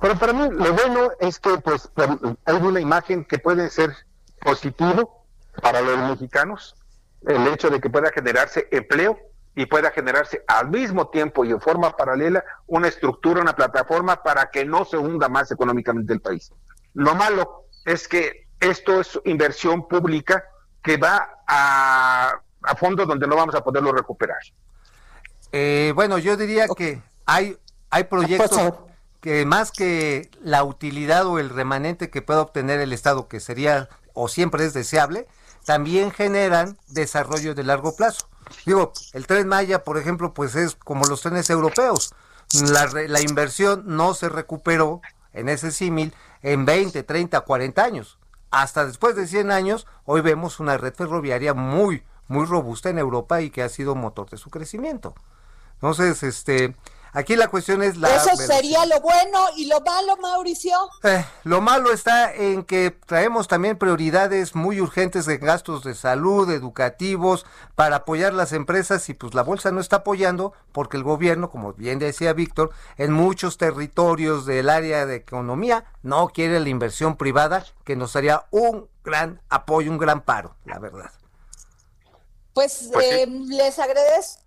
Pero 0.00 0.18
para 0.18 0.32
mí 0.32 0.48
lo 0.50 0.72
bueno 0.72 1.10
es 1.20 1.38
que 1.38 1.58
pues 1.58 1.90
hay 1.96 2.56
una 2.56 2.80
imagen 2.80 3.24
que 3.24 3.38
puede 3.38 3.70
ser 3.70 3.94
positivo 4.40 5.24
para 5.60 5.80
los 5.80 5.98
mexicanos, 6.10 6.74
el 7.26 7.46
hecho 7.48 7.70
de 7.70 7.80
que 7.80 7.90
pueda 7.90 8.10
generarse 8.10 8.68
empleo 8.70 9.18
y 9.54 9.66
pueda 9.66 9.90
generarse 9.90 10.42
al 10.46 10.70
mismo 10.70 11.08
tiempo 11.08 11.44
y 11.44 11.50
en 11.50 11.60
forma 11.60 11.94
paralela 11.96 12.42
una 12.66 12.88
estructura, 12.88 13.42
una 13.42 13.54
plataforma 13.54 14.22
para 14.22 14.50
que 14.50 14.64
no 14.64 14.84
se 14.84 14.96
hunda 14.96 15.28
más 15.28 15.50
económicamente 15.50 16.12
el 16.12 16.20
país. 16.20 16.50
Lo 16.94 17.14
malo 17.14 17.66
es 17.84 18.08
que 18.08 18.48
esto 18.60 19.00
es 19.00 19.20
inversión 19.24 19.88
pública 19.88 20.44
que 20.82 20.96
va 20.96 21.42
a, 21.46 22.32
a 22.62 22.76
fondos 22.76 23.06
donde 23.06 23.26
no 23.26 23.36
vamos 23.36 23.54
a 23.54 23.62
poderlo 23.62 23.92
recuperar. 23.92 24.38
Eh, 25.52 25.92
bueno, 25.94 26.18
yo 26.18 26.36
diría 26.36 26.66
que 26.68 27.02
hay, 27.26 27.56
hay 27.90 28.04
proyectos. 28.04 28.72
Que 29.22 29.46
más 29.46 29.70
que 29.70 30.28
la 30.42 30.64
utilidad 30.64 31.26
o 31.26 31.38
el 31.38 31.48
remanente 31.48 32.10
que 32.10 32.22
pueda 32.22 32.42
obtener 32.42 32.80
el 32.80 32.92
Estado, 32.92 33.28
que 33.28 33.38
sería 33.38 33.88
o 34.14 34.26
siempre 34.26 34.66
es 34.66 34.74
deseable, 34.74 35.28
también 35.64 36.10
generan 36.10 36.76
desarrollo 36.88 37.54
de 37.54 37.62
largo 37.62 37.94
plazo. 37.94 38.28
Digo, 38.66 38.92
el 39.12 39.28
tren 39.28 39.46
Maya, 39.46 39.84
por 39.84 39.96
ejemplo, 39.96 40.34
pues 40.34 40.56
es 40.56 40.74
como 40.74 41.04
los 41.04 41.22
trenes 41.22 41.48
europeos. 41.50 42.12
La, 42.52 43.20
inversión 43.20 43.84
no 43.86 44.12
se 44.14 44.28
recuperó 44.28 45.00
en 45.32 45.48
ese 45.48 45.70
símil 45.70 46.12
en 46.42 46.64
20, 46.64 47.04
30, 47.04 47.40
40 47.42 47.82
años. 47.82 48.18
Hasta 48.50 48.84
después 48.84 49.14
de 49.14 49.28
100 49.28 49.52
años, 49.52 49.86
hoy 50.04 50.20
vemos 50.20 50.58
una 50.58 50.76
red 50.76 50.94
ferroviaria 50.94 51.54
muy, 51.54 52.02
muy 52.26 52.44
robusta 52.44 52.90
en 52.90 52.98
Europa 52.98 53.40
y 53.40 53.50
que 53.50 53.62
ha 53.62 53.68
sido 53.68 53.94
motor 53.94 54.28
de 54.28 54.36
su 54.36 54.50
crecimiento. 54.50 55.14
Entonces, 55.74 56.24
este, 56.24 56.74
aquí 57.12 57.36
la 57.36 57.48
cuestión 57.48 57.82
es 57.82 57.96
la... 57.96 58.08
Eso 58.14 58.24
velocidad. 58.26 58.56
sería 58.56 58.86
lo 58.86 59.00
bueno 59.00 59.38
y 59.56 59.66
lo 59.66 59.80
malo, 59.80 60.16
Mauricio. 60.16 60.76
Eh, 61.04 61.24
lo 61.44 61.60
malo 61.60 61.92
está 61.92 62.32
en 62.32 62.64
que 62.64 62.90
traemos 62.90 63.48
también 63.48 63.78
prioridades 63.78 64.54
muy 64.54 64.80
urgentes 64.80 65.26
de 65.26 65.38
gastos 65.38 65.84
de 65.84 65.94
salud, 65.94 66.50
educativos, 66.50 67.46
para 67.74 67.96
apoyar 67.96 68.32
las 68.34 68.52
empresas 68.52 69.08
y 69.08 69.14
pues 69.14 69.34
la 69.34 69.42
bolsa 69.42 69.70
no 69.70 69.80
está 69.80 69.96
apoyando 69.96 70.52
porque 70.72 70.96
el 70.96 71.02
gobierno, 71.04 71.50
como 71.50 71.72
bien 71.74 71.98
decía 71.98 72.32
Víctor, 72.32 72.70
en 72.96 73.12
muchos 73.12 73.58
territorios 73.58 74.46
del 74.46 74.68
área 74.68 75.06
de 75.06 75.16
economía 75.16 75.84
no 76.02 76.28
quiere 76.28 76.60
la 76.60 76.68
inversión 76.68 77.16
privada 77.16 77.64
que 77.84 77.96
nos 77.96 78.16
haría 78.16 78.46
un 78.50 78.88
gran 79.04 79.40
apoyo, 79.48 79.90
un 79.90 79.98
gran 79.98 80.22
paro, 80.22 80.56
la 80.64 80.78
verdad. 80.78 81.10
Pues, 82.54 82.88
Pues 82.92 83.04
sí. 83.04 83.08
eh, 83.20 83.26
les 83.28 83.78
agradezco. 83.78 84.41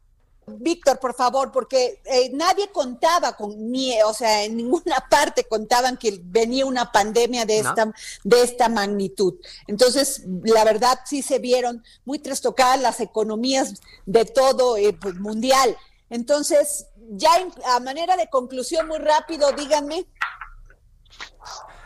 Víctor, 0.47 0.99
por 0.99 1.15
favor, 1.15 1.51
porque 1.51 2.01
eh, 2.05 2.29
nadie 2.33 2.69
contaba 2.71 3.35
con 3.35 3.71
ni, 3.71 3.99
o 4.03 4.13
sea, 4.13 4.43
en 4.43 4.57
ninguna 4.57 5.03
parte 5.09 5.43
contaban 5.45 5.97
que 5.97 6.19
venía 6.23 6.65
una 6.65 6.91
pandemia 6.91 7.45
de 7.45 7.63
No. 7.63 7.69
esta, 7.69 7.93
de 8.23 8.43
esta 8.43 8.69
magnitud. 8.69 9.35
Entonces, 9.67 10.23
la 10.43 10.63
verdad 10.63 10.99
sí 11.05 11.21
se 11.21 11.39
vieron 11.39 11.83
muy 12.05 12.19
trastocadas 12.19 12.79
las 12.79 12.99
economías 12.99 13.81
de 14.05 14.25
todo 14.25 14.77
eh, 14.77 14.93
pues, 14.93 15.15
mundial. 15.15 15.75
Entonces, 16.09 16.85
ya 17.09 17.35
en- 17.37 17.51
a 17.65 17.79
manera 17.79 18.15
de 18.15 18.29
conclusión, 18.29 18.87
muy 18.87 18.99
rápido, 18.99 19.51
díganme. 19.53 20.05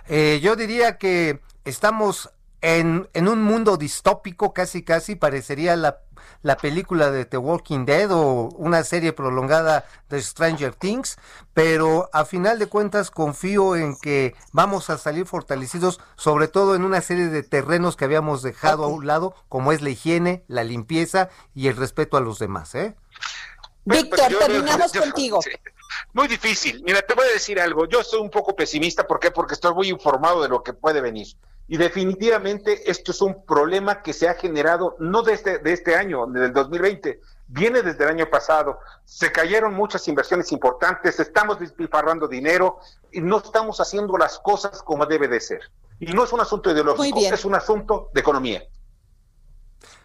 Eh, 0.07 0.39
yo 0.41 0.55
diría 0.55 0.97
que 0.97 1.39
estamos 1.65 2.29
en, 2.61 3.09
en 3.13 3.27
un 3.27 3.41
mundo 3.41 3.77
distópico 3.77 4.53
casi 4.53 4.83
casi 4.83 5.15
parecería 5.15 5.75
la, 5.75 6.01
la 6.41 6.57
película 6.57 7.11
de 7.11 7.25
The 7.25 7.37
Walking 7.37 7.85
Dead 7.85 8.11
o 8.11 8.49
una 8.55 8.83
serie 8.83 9.13
prolongada 9.13 9.85
de 10.09 10.21
Stranger 10.21 10.73
Things, 10.73 11.17
pero 11.53 12.09
a 12.13 12.25
final 12.25 12.59
de 12.59 12.67
cuentas 12.67 13.11
confío 13.11 13.75
en 13.75 13.95
que 13.95 14.35
vamos 14.51 14.89
a 14.89 14.97
salir 14.97 15.25
fortalecidos, 15.25 15.99
sobre 16.15 16.47
todo 16.47 16.75
en 16.75 16.83
una 16.83 17.01
serie 17.01 17.27
de 17.27 17.43
terrenos 17.43 17.95
que 17.95 18.05
habíamos 18.05 18.41
dejado 18.41 18.83
a 18.83 18.87
un 18.87 19.07
lado, 19.07 19.35
como 19.47 19.71
es 19.71 19.81
la 19.81 19.89
higiene, 19.89 20.43
la 20.47 20.63
limpieza 20.63 21.29
y 21.53 21.67
el 21.67 21.77
respeto 21.77 22.17
a 22.17 22.21
los 22.21 22.39
demás, 22.39 22.75
¿eh? 22.75 22.95
Víctor, 23.85 24.19
terminamos 24.37 24.91
contigo. 24.97 25.39
Muy 26.13 26.27
difícil. 26.27 26.83
Mira, 26.83 27.01
te 27.01 27.13
voy 27.13 27.25
a 27.25 27.33
decir 27.33 27.59
algo. 27.59 27.87
Yo 27.87 28.03
soy 28.03 28.19
un 28.19 28.29
poco 28.29 28.55
pesimista. 28.55 29.07
¿Por 29.07 29.19
qué? 29.19 29.31
Porque 29.31 29.55
estoy 29.55 29.73
muy 29.73 29.89
informado 29.89 30.41
de 30.41 30.49
lo 30.49 30.61
que 30.61 30.73
puede 30.73 31.01
venir. 31.01 31.27
Y 31.71 31.77
definitivamente 31.77 32.89
esto 32.89 33.11
es 33.11 33.21
un 33.21 33.45
problema 33.45 34.01
que 34.01 34.11
se 34.11 34.27
ha 34.27 34.33
generado 34.33 34.95
no 34.97 35.21
desde 35.21 35.53
este, 35.53 35.57
de 35.59 35.73
este 35.73 35.95
año, 35.95 36.25
del 36.25 36.51
2020, 36.51 37.21
viene 37.47 37.83
desde 37.83 38.05
el 38.05 38.09
año 38.09 38.27
pasado. 38.27 38.79
Se 39.05 39.31
cayeron 39.31 39.75
muchas 39.75 40.07
inversiones 40.07 40.51
importantes, 40.51 41.19
estamos 41.19 41.59
despilfarrando 41.59 42.27
dinero 42.27 42.79
y 43.11 43.21
no 43.21 43.37
estamos 43.37 43.79
haciendo 43.79 44.17
las 44.17 44.39
cosas 44.39 44.81
como 44.81 45.05
debe 45.05 45.27
de 45.27 45.39
ser. 45.39 45.61
Y 45.99 46.11
no 46.11 46.23
es 46.23 46.33
un 46.33 46.41
asunto 46.41 46.71
ideológico, 46.71 47.19
es 47.19 47.45
un 47.45 47.53
asunto 47.53 48.09
de 48.15 48.21
economía. 48.21 48.63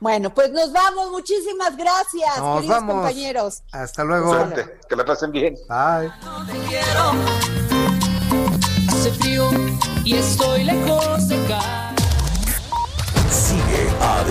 Bueno, 0.00 0.34
pues 0.34 0.50
nos 0.50 0.70
vamos. 0.70 1.12
Muchísimas 1.12 1.78
gracias, 1.78 2.36
Nos 2.36 2.56
queridos 2.56 2.76
vamos. 2.76 2.94
compañeros. 2.96 3.62
Hasta 3.72 4.04
luego. 4.04 4.34
Suerte, 4.34 4.78
que 4.86 4.96
la 4.96 5.04
pasen 5.06 5.32
bien. 5.32 5.54
Bye. 5.66 6.12
Hace 8.90 9.10
frío 9.12 9.48
y 10.04 10.16
estoy 10.16 10.64
lejos 10.64 11.13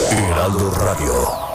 Heraldo 0.00 0.70
Radio. 0.70 1.51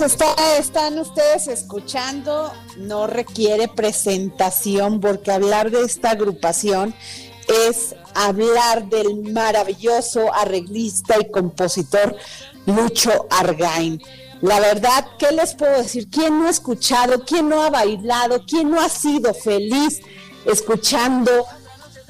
Están 0.00 0.98
ustedes 0.98 1.46
escuchando. 1.46 2.52
No 2.78 3.06
requiere 3.06 3.68
presentación 3.68 5.00
porque 5.00 5.30
hablar 5.30 5.70
de 5.70 5.82
esta 5.82 6.10
agrupación 6.10 6.94
es 7.68 7.94
hablar 8.14 8.88
del 8.88 9.32
maravilloso 9.32 10.32
arreglista 10.34 11.16
y 11.20 11.30
compositor 11.30 12.16
Lucho 12.66 13.26
Argain. 13.30 14.02
La 14.40 14.60
verdad, 14.60 15.06
¿qué 15.18 15.30
les 15.32 15.54
puedo 15.54 15.78
decir? 15.78 16.08
¿Quién 16.10 16.40
no 16.40 16.48
ha 16.48 16.50
escuchado? 16.50 17.24
¿Quién 17.24 17.48
no 17.48 17.62
ha 17.62 17.70
bailado? 17.70 18.44
¿Quién 18.46 18.70
no 18.70 18.80
ha 18.80 18.88
sido 18.88 19.32
feliz 19.32 20.00
escuchando 20.44 21.46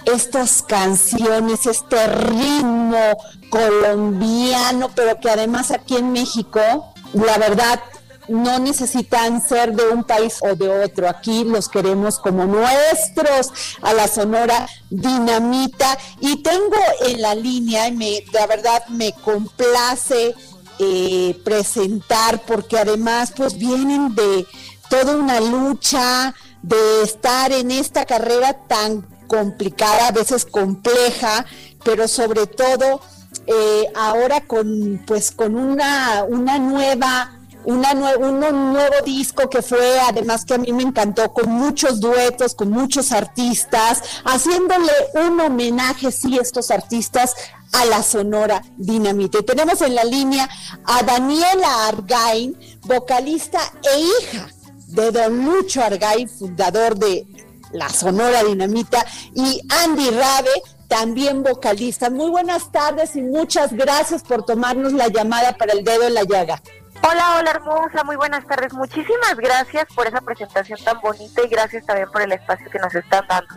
estas 0.04 0.62
canciones, 0.62 1.66
este 1.66 2.06
ritmo 2.06 3.16
colombiano, 3.50 4.90
pero 4.94 5.18
que 5.20 5.30
además 5.30 5.70
aquí 5.70 5.96
en 5.96 6.12
México, 6.12 6.93
la 7.14 7.38
verdad, 7.38 7.80
no 8.28 8.58
necesitan 8.58 9.46
ser 9.46 9.74
de 9.74 9.88
un 9.88 10.04
país 10.04 10.38
o 10.40 10.54
de 10.54 10.84
otro. 10.84 11.08
Aquí 11.08 11.44
los 11.44 11.68
queremos 11.68 12.18
como 12.18 12.46
nuestros, 12.46 13.50
a 13.82 13.92
la 13.92 14.08
Sonora 14.08 14.66
Dinamita. 14.90 15.98
Y 16.20 16.42
tengo 16.42 16.76
en 17.06 17.22
la 17.22 17.34
línea, 17.34 17.88
y 17.88 17.92
me, 17.92 18.24
la 18.32 18.46
verdad 18.46 18.86
me 18.88 19.12
complace 19.12 20.34
eh, 20.78 21.40
presentar, 21.44 22.42
porque 22.46 22.78
además 22.78 23.32
pues 23.36 23.58
vienen 23.58 24.14
de 24.14 24.46
toda 24.88 25.16
una 25.16 25.40
lucha, 25.40 26.34
de 26.62 27.02
estar 27.02 27.52
en 27.52 27.70
esta 27.70 28.06
carrera 28.06 28.54
tan 28.66 29.02
complicada, 29.26 30.08
a 30.08 30.12
veces 30.12 30.46
compleja, 30.46 31.44
pero 31.84 32.08
sobre 32.08 32.46
todo 32.46 33.02
eh, 33.46 33.86
ahora 33.94 34.40
con 34.42 35.02
pues 35.06 35.30
con 35.32 35.56
una, 35.56 36.24
una 36.28 36.58
nueva 36.58 37.30
una 37.66 37.94
nue- 37.94 38.16
un 38.18 38.40
nuevo 38.40 38.94
disco 39.06 39.48
que 39.48 39.62
fue, 39.62 39.98
además 40.00 40.44
que 40.44 40.52
a 40.52 40.58
mí 40.58 40.70
me 40.72 40.82
encantó, 40.82 41.32
con 41.32 41.50
muchos 41.50 41.98
duetos, 41.98 42.54
con 42.54 42.68
muchos 42.68 43.10
artistas, 43.10 44.02
haciéndole 44.26 44.92
un 45.14 45.40
homenaje, 45.40 46.12
sí, 46.12 46.36
estos 46.38 46.70
artistas 46.70 47.34
a 47.72 47.86
la 47.86 48.02
Sonora 48.02 48.60
Dinamita. 48.76 49.38
Y 49.38 49.44
tenemos 49.44 49.80
en 49.80 49.94
la 49.94 50.04
línea 50.04 50.46
a 50.84 51.02
Daniela 51.04 51.88
Argain, 51.88 52.54
vocalista 52.82 53.60
e 53.82 53.98
hija 54.00 54.46
de 54.88 55.10
Don 55.10 55.46
Lucho 55.46 55.82
Argain, 55.82 56.28
fundador 56.28 56.98
de 56.98 57.26
la 57.72 57.88
Sonora 57.88 58.44
Dinamita, 58.44 59.06
y 59.34 59.62
Andy 59.84 60.10
Rabe, 60.10 60.50
también 60.88 61.42
vocalista. 61.42 62.10
Muy 62.10 62.30
buenas 62.30 62.70
tardes 62.72 63.16
y 63.16 63.22
muchas 63.22 63.72
gracias 63.72 64.22
por 64.22 64.44
tomarnos 64.44 64.92
la 64.92 65.08
llamada 65.08 65.52
para 65.56 65.72
el 65.72 65.84
dedo 65.84 66.04
en 66.04 66.14
la 66.14 66.22
llaga. 66.24 66.60
Hola, 67.02 67.36
hola 67.38 67.50
hermosa, 67.50 68.04
muy 68.04 68.16
buenas 68.16 68.46
tardes. 68.46 68.72
Muchísimas 68.72 69.36
gracias 69.36 69.84
por 69.94 70.06
esa 70.06 70.20
presentación 70.20 70.78
tan 70.84 71.00
bonita 71.00 71.42
y 71.42 71.48
gracias 71.48 71.84
también 71.84 72.10
por 72.10 72.22
el 72.22 72.32
espacio 72.32 72.70
que 72.70 72.78
nos 72.78 72.94
están 72.94 73.26
dando. 73.28 73.54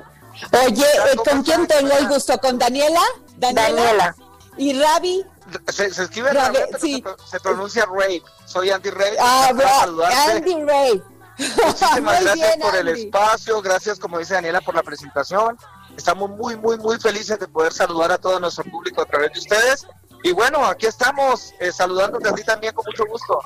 Oye, 0.66 0.86
eh, 0.86 1.16
¿con 1.30 1.44
quién 1.44 1.66
tengo 1.68 1.92
el 1.98 2.08
gusto? 2.08 2.38
¿Con 2.40 2.60
Daniela? 2.60 3.02
Daniela. 3.38 4.16
¿Y 4.58 4.80
Ravi? 4.80 5.26
Se, 5.70 5.94
se 5.94 6.04
escribe 6.04 6.30
pero 6.32 6.78
sí. 6.80 6.96
se, 6.96 7.02
pro- 7.02 7.18
se 7.26 7.40
pronuncia 7.40 7.86
Ray. 7.86 8.22
Soy 8.46 8.70
Andy 8.70 8.90
Ray. 8.90 9.14
Ah. 9.20 9.52
Andy 10.30 10.64
Ray. 10.64 11.02
Muchísimas 11.38 12.02
Muy 12.02 12.14
gracias 12.26 12.34
bien, 12.36 12.60
por 12.60 12.76
el 12.76 12.88
espacio, 12.90 13.62
gracias, 13.62 14.00
como 14.00 14.18
dice 14.18 14.34
Daniela, 14.34 14.60
por 14.62 14.76
la 14.76 14.82
presentación. 14.84 15.58
Estamos 15.98 16.30
muy, 16.30 16.56
muy, 16.56 16.78
muy 16.78 17.00
felices 17.00 17.40
de 17.40 17.48
poder 17.48 17.74
saludar 17.74 18.12
a 18.12 18.18
todo 18.18 18.40
nuestro 18.40 18.64
público 18.66 19.02
a 19.02 19.06
través 19.06 19.34
de 19.34 19.40
ustedes. 19.40 19.88
Y 20.24 20.32
bueno, 20.32 20.64
aquí 20.66 20.86
estamos 20.86 21.54
eh, 21.60 21.72
saludándote 21.72 22.30
a 22.30 22.34
ti 22.34 22.44
también 22.44 22.74
con 22.74 22.86
mucho 22.86 23.04
gusto. 23.06 23.40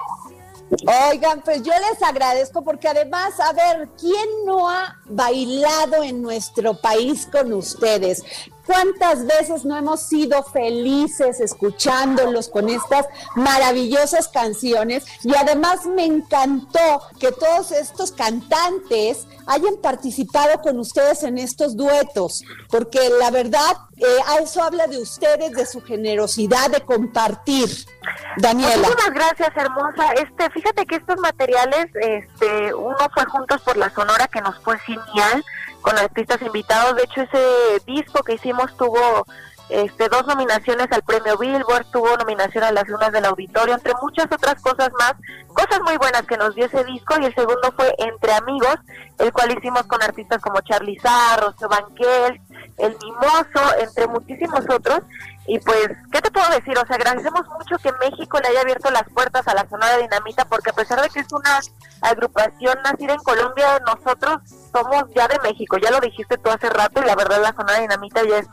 Oigan, 1.09 1.41
pues 1.41 1.63
yo 1.63 1.73
les 1.73 2.01
agradezco 2.01 2.63
porque 2.63 2.87
además, 2.87 3.39
a 3.39 3.51
ver, 3.51 3.89
¿quién 3.99 4.45
no 4.45 4.69
ha 4.69 4.97
bailado 5.05 6.03
en 6.03 6.21
nuestro 6.21 6.73
país 6.73 7.27
con 7.29 7.51
ustedes? 7.53 8.23
¿Cuántas 8.65 9.25
veces 9.25 9.65
no 9.65 9.77
hemos 9.77 10.01
sido 10.01 10.43
felices 10.43 11.39
escuchándolos 11.39 12.49
con 12.49 12.69
estas 12.69 13.05
maravillosas 13.35 14.27
canciones? 14.27 15.05
Y 15.23 15.35
además 15.35 15.85
me 15.85 16.05
encantó 16.05 17.01
que 17.19 17.31
todos 17.31 17.71
estos 17.71 18.11
cantantes 18.11 19.27
hayan 19.47 19.77
participado 19.77 20.61
con 20.61 20.79
ustedes 20.79 21.23
en 21.23 21.37
estos 21.37 21.75
duetos, 21.75 22.43
porque 22.69 23.09
la 23.19 23.31
verdad, 23.31 23.77
eh, 23.97 24.05
eso 24.41 24.63
habla 24.63 24.87
de 24.87 24.99
ustedes, 24.99 25.51
de 25.51 25.65
su 25.65 25.81
generosidad 25.81 26.69
de 26.69 26.81
compartir. 26.81 27.69
Daniela. 28.37 28.87
Muchísimas 28.87 29.13
gracias, 29.13 29.49
hermosa. 29.55 30.13
Este, 30.13 30.49
fíjate 30.51 30.85
que 30.85 30.95
estos 30.95 31.19
materiales, 31.19 31.87
este, 31.95 32.73
uno 32.73 32.97
fue 33.13 33.25
Juntos 33.25 33.61
por 33.61 33.77
la 33.77 33.89
Sonora, 33.89 34.27
que 34.27 34.41
nos 34.41 34.57
fue 34.59 34.79
genial, 34.79 35.43
con 35.81 35.97
artistas 35.97 36.41
invitados. 36.41 36.95
De 36.95 37.03
hecho, 37.03 37.21
ese 37.21 37.83
disco 37.85 38.23
que 38.23 38.33
hicimos 38.33 38.75
tuvo 38.77 39.25
este, 39.71 40.09
dos 40.09 40.27
nominaciones 40.27 40.91
al 40.91 41.01
premio 41.01 41.37
Billboard, 41.37 41.85
tuvo 41.91 42.17
nominación 42.17 42.63
a 42.65 42.73
las 42.73 42.87
lunas 42.89 43.13
del 43.13 43.23
auditorio, 43.23 43.73
entre 43.73 43.93
muchas 44.01 44.25
otras 44.25 44.61
cosas 44.61 44.91
más, 44.99 45.13
cosas 45.47 45.79
muy 45.85 45.95
buenas 45.95 46.23
que 46.23 46.35
nos 46.35 46.53
dio 46.55 46.65
ese 46.65 46.83
disco 46.83 47.15
y 47.19 47.25
el 47.25 47.33
segundo 47.33 47.71
fue 47.77 47.93
Entre 47.97 48.33
Amigos, 48.33 48.75
el 49.17 49.31
cual 49.31 49.57
hicimos 49.57 49.83
con 49.83 50.03
artistas 50.03 50.41
como 50.41 50.59
Charlie 50.59 50.99
Sarro, 50.99 51.53
Banquel, 51.69 52.41
El 52.77 52.97
Mimoso, 53.01 53.77
entre 53.79 54.07
muchísimos 54.07 54.65
otros. 54.69 54.99
Y 55.47 55.57
pues, 55.59 55.87
¿qué 56.11 56.21
te 56.21 56.31
puedo 56.31 56.49
decir? 56.49 56.77
O 56.77 56.85
sea, 56.85 56.97
agradecemos 56.97 57.47
mucho 57.47 57.77
que 57.77 57.91
México 57.93 58.39
le 58.39 58.49
haya 58.49 58.61
abierto 58.61 58.91
las 58.91 59.07
puertas 59.13 59.47
a 59.47 59.53
la 59.53 59.67
zona 59.69 59.89
de 59.91 60.03
Dinamita, 60.03 60.43
porque 60.45 60.71
a 60.71 60.73
pesar 60.73 61.01
de 61.01 61.09
que 61.09 61.21
es 61.21 61.31
una 61.31 61.59
agrupación 62.01 62.77
nacida 62.83 63.13
en 63.13 63.23
Colombia, 63.23 63.79
nosotros 63.87 64.41
somos 64.71 65.05
ya 65.15 65.27
de 65.27 65.39
México, 65.43 65.77
ya 65.77 65.91
lo 65.91 65.99
dijiste 65.99 66.37
tú 66.37 66.49
hace 66.49 66.69
rato, 66.69 67.01
y 67.01 67.05
la 67.05 67.15
verdad 67.15 67.41
la 67.41 67.53
zona 67.53 67.73
de 67.73 67.81
Dinamita 67.81 68.21
ya 68.27 68.39
es 68.39 68.47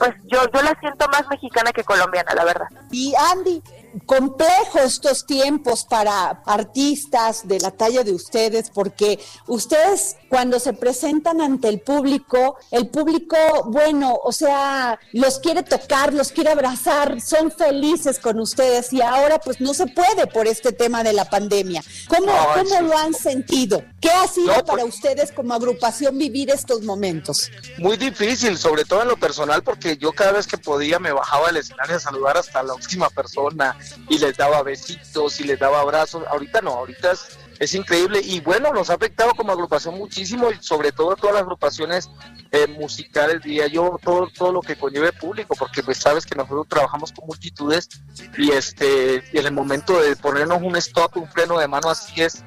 pues 0.00 0.14
yo, 0.24 0.38
yo 0.54 0.62
la 0.62 0.74
siento 0.80 1.06
más 1.08 1.28
mexicana 1.28 1.72
que 1.72 1.84
colombiana, 1.84 2.34
la 2.34 2.44
verdad. 2.44 2.68
Y 2.90 3.12
Andy, 3.32 3.62
complejo 4.06 4.78
estos 4.78 5.26
tiempos 5.26 5.84
para 5.84 6.42
artistas 6.46 7.46
de 7.46 7.60
la 7.60 7.70
talla 7.70 8.02
de 8.02 8.12
ustedes, 8.12 8.70
porque 8.70 9.18
ustedes 9.46 10.16
cuando 10.30 10.58
se 10.58 10.72
presentan 10.72 11.42
ante 11.42 11.68
el 11.68 11.80
público, 11.80 12.56
el 12.70 12.88
público, 12.88 13.36
bueno, 13.66 14.18
o 14.22 14.32
sea, 14.32 14.98
los 15.12 15.38
quiere 15.38 15.62
tocar, 15.62 16.14
los 16.14 16.32
quiere 16.32 16.50
abrazar, 16.50 17.20
son 17.20 17.50
felices 17.50 18.18
con 18.18 18.40
ustedes 18.40 18.92
y 18.94 19.02
ahora 19.02 19.38
pues 19.38 19.60
no 19.60 19.74
se 19.74 19.86
puede 19.86 20.26
por 20.28 20.46
este 20.46 20.72
tema 20.72 21.02
de 21.02 21.12
la 21.12 21.26
pandemia. 21.26 21.82
¿Cómo, 22.08 22.32
¿cómo 22.54 22.80
lo 22.88 22.96
han 22.96 23.12
sentido? 23.12 23.82
¿Qué 24.00 24.08
ha 24.10 24.26
sido 24.26 24.64
para 24.64 24.82
pues 24.82 24.94
ustedes 24.94 25.30
como 25.30 25.52
agrupación 25.52 26.16
vivir 26.16 26.50
estos 26.50 26.82
momentos? 26.82 27.50
Muy 27.76 27.98
difícil, 27.98 28.56
sobre 28.56 28.84
todo 28.84 29.02
en 29.02 29.08
lo 29.08 29.16
personal, 29.16 29.62
porque 29.62 29.98
yo 29.98 30.12
cada 30.12 30.32
vez 30.32 30.46
que 30.46 30.56
podía 30.56 30.98
me 30.98 31.12
bajaba 31.12 31.48
al 31.48 31.58
escenario 31.58 31.96
a 31.96 32.00
saludar 32.00 32.38
hasta 32.38 32.62
la 32.62 32.74
última 32.74 33.10
persona 33.10 33.76
y 34.08 34.18
les 34.18 34.36
daba 34.36 34.62
besitos 34.62 35.38
y 35.40 35.44
les 35.44 35.58
daba 35.58 35.80
abrazos. 35.80 36.24
Ahorita 36.28 36.62
no, 36.62 36.70
ahorita 36.70 37.12
es, 37.12 37.20
es 37.60 37.74
increíble. 37.74 38.20
Y 38.24 38.40
bueno, 38.40 38.72
nos 38.72 38.90
ha 38.90 38.94
afectado 38.94 39.32
como 39.34 39.52
agrupación 39.52 39.96
muchísimo 39.96 40.50
y 40.50 40.60
sobre 40.60 40.90
todo 40.90 41.14
todas 41.14 41.34
las 41.34 41.42
agrupaciones 41.42 42.10
eh, 42.50 42.66
musicales, 42.66 43.42
diría 43.42 43.68
yo, 43.68 44.00
todo, 44.02 44.28
todo 44.34 44.50
lo 44.50 44.60
que 44.62 44.76
conlleve 44.76 45.12
público, 45.12 45.54
porque 45.56 45.82
pues 45.82 45.98
sabes 45.98 46.26
que 46.26 46.34
nosotros 46.34 46.66
trabajamos 46.68 47.12
con 47.12 47.26
multitudes 47.26 47.88
y 48.36 48.50
este 48.50 49.22
y 49.32 49.38
en 49.38 49.46
el 49.46 49.52
momento 49.52 50.00
de 50.00 50.16
ponernos 50.16 50.62
un 50.62 50.74
stop, 50.76 51.16
un 51.18 51.28
freno 51.28 51.58
de 51.58 51.68
mano 51.68 51.90
así 51.90 52.20
es 52.20 52.42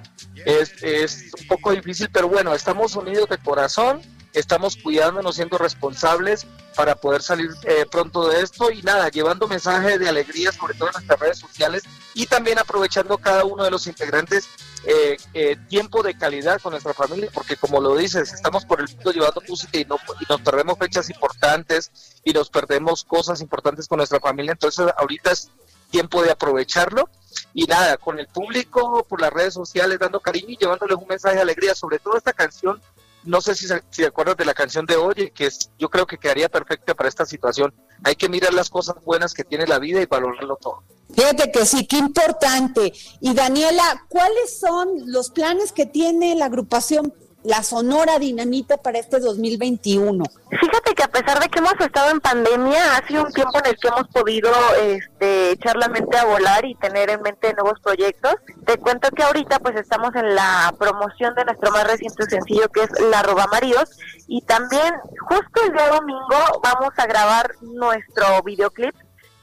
es, 0.45 0.81
es 0.81 1.31
un 1.39 1.47
poco 1.47 1.71
difícil, 1.71 2.09
pero 2.11 2.27
bueno, 2.27 2.53
estamos 2.53 2.95
unidos 2.95 3.29
de 3.29 3.37
corazón, 3.37 4.01
estamos 4.33 4.77
cuidándonos, 4.77 5.35
siendo 5.35 5.57
responsables 5.57 6.47
para 6.75 6.95
poder 6.95 7.21
salir 7.21 7.51
eh, 7.63 7.85
pronto 7.89 8.27
de 8.27 8.41
esto 8.41 8.71
y 8.71 8.81
nada, 8.81 9.09
llevando 9.09 9.47
mensajes 9.47 9.99
de 9.99 10.09
alegría, 10.09 10.51
sobre 10.51 10.73
todo 10.73 10.89
en 10.89 10.93
nuestras 10.93 11.19
redes 11.19 11.39
sociales 11.39 11.83
y 12.15 12.25
también 12.25 12.57
aprovechando 12.57 13.17
cada 13.17 13.45
uno 13.45 13.63
de 13.63 13.71
los 13.71 13.85
integrantes 13.87 14.47
eh, 14.85 15.17
eh, 15.33 15.55
tiempo 15.69 16.03
de 16.03 16.17
calidad 16.17 16.59
con 16.61 16.71
nuestra 16.71 16.93
familia, 16.93 17.29
porque 17.33 17.55
como 17.55 17.79
lo 17.79 17.95
dices, 17.95 18.33
estamos 18.33 18.65
por 18.65 18.81
el 18.81 18.87
mundo 18.89 19.11
llevando 19.11 19.41
música 19.47 19.77
y, 19.77 19.85
no, 19.85 19.97
y 20.19 20.25
nos 20.27 20.41
perdemos 20.41 20.77
fechas 20.77 21.09
importantes 21.09 21.91
y 22.23 22.33
nos 22.33 22.49
perdemos 22.49 23.03
cosas 23.03 23.39
importantes 23.39 23.87
con 23.87 23.97
nuestra 23.97 24.19
familia, 24.19 24.51
entonces 24.53 24.85
ahorita 24.97 25.31
es 25.31 25.49
tiempo 25.89 26.23
de 26.23 26.31
aprovecharlo 26.31 27.07
y 27.53 27.65
nada, 27.65 27.97
con 27.97 28.19
el 28.19 28.27
público, 28.27 29.05
por 29.07 29.21
las 29.21 29.31
redes 29.31 29.53
sociales, 29.53 29.99
dando 29.99 30.19
cariño 30.19 30.49
y 30.49 30.57
llevándoles 30.57 30.97
un 30.97 31.07
mensaje 31.07 31.35
de 31.35 31.41
alegría, 31.41 31.75
sobre 31.75 31.99
todo 31.99 32.17
esta 32.17 32.33
canción. 32.33 32.81
No 33.25 33.41
sé 33.41 33.55
si, 33.55 33.67
si 33.89 34.03
acuerdas 34.03 34.37
de 34.37 34.45
la 34.45 34.53
canción 34.53 34.85
de 34.85 34.97
Oye, 34.97 35.31
que 35.31 35.45
es, 35.47 35.69
yo 35.79 35.89
creo 35.89 36.05
que 36.05 36.17
quedaría 36.17 36.49
perfecta 36.49 36.93
para 36.93 37.09
esta 37.09 37.25
situación. 37.25 37.73
Hay 38.03 38.15
que 38.15 38.29
mirar 38.29 38.53
las 38.53 38.69
cosas 38.69 38.95
buenas 39.03 39.33
que 39.33 39.43
tiene 39.43 39.65
la 39.65 39.79
vida 39.79 40.01
y 40.01 40.05
valorarlo 40.05 40.57
todo. 40.57 40.83
Fíjate 41.13 41.51
que 41.51 41.65
sí, 41.65 41.85
qué 41.85 41.97
importante. 41.97 42.91
Y 43.21 43.33
Daniela, 43.33 44.05
¿cuáles 44.09 44.59
son 44.59 45.11
los 45.11 45.29
planes 45.29 45.71
que 45.71 45.85
tiene 45.85 46.35
la 46.35 46.45
agrupación 46.45 47.13
la 47.43 47.61
Sonora 47.63 48.19
Dinamita 48.19 48.77
para 48.77 48.99
este 48.99 49.19
2021? 49.19 50.23
Fíjate 50.49 50.95
que 50.95 51.03
a 51.03 51.07
pesar 51.07 51.39
de 51.39 51.49
que 51.49 51.59
hemos 51.59 51.73
estado 51.79 52.11
en 52.11 52.19
pandemia, 52.19 52.95
ha 52.95 53.07
sido 53.07 53.23
un 53.23 53.31
tiempo 53.31 53.57
en 53.59 53.65
el 53.67 53.77
que 53.77 53.87
hemos 53.87 54.07
podido 54.07 54.51
este, 54.81 55.51
echar 55.51 55.75
la 55.75 55.89
mente 55.89 56.17
a 56.17 56.25
volar 56.25 56.65
y 56.65 56.75
tener 56.75 57.09
en 57.09 57.21
mente 57.21 57.53
nuevos 57.53 57.79
proyectos. 57.81 58.35
Te 58.65 58.77
cuento 58.77 59.09
que 59.11 59.23
ahorita 59.23 59.59
pues 59.59 59.75
estamos 59.75 60.15
en 60.15 60.35
la 60.35 60.73
promoción 60.79 61.35
de 61.35 61.45
nuestro 61.45 61.71
más 61.71 61.85
reciente 61.85 62.23
sencillo 62.25 62.69
que 62.69 62.83
es 62.83 62.89
La 63.11 63.23
Roba 63.23 63.47
Maridos 63.47 63.97
y 64.27 64.41
también 64.41 64.93
justo 65.27 65.61
el 65.65 65.73
día 65.73 65.89
domingo 65.89 66.61
vamos 66.63 66.93
a 66.97 67.05
grabar 67.05 67.51
nuestro 67.61 68.41
videoclip 68.43 68.95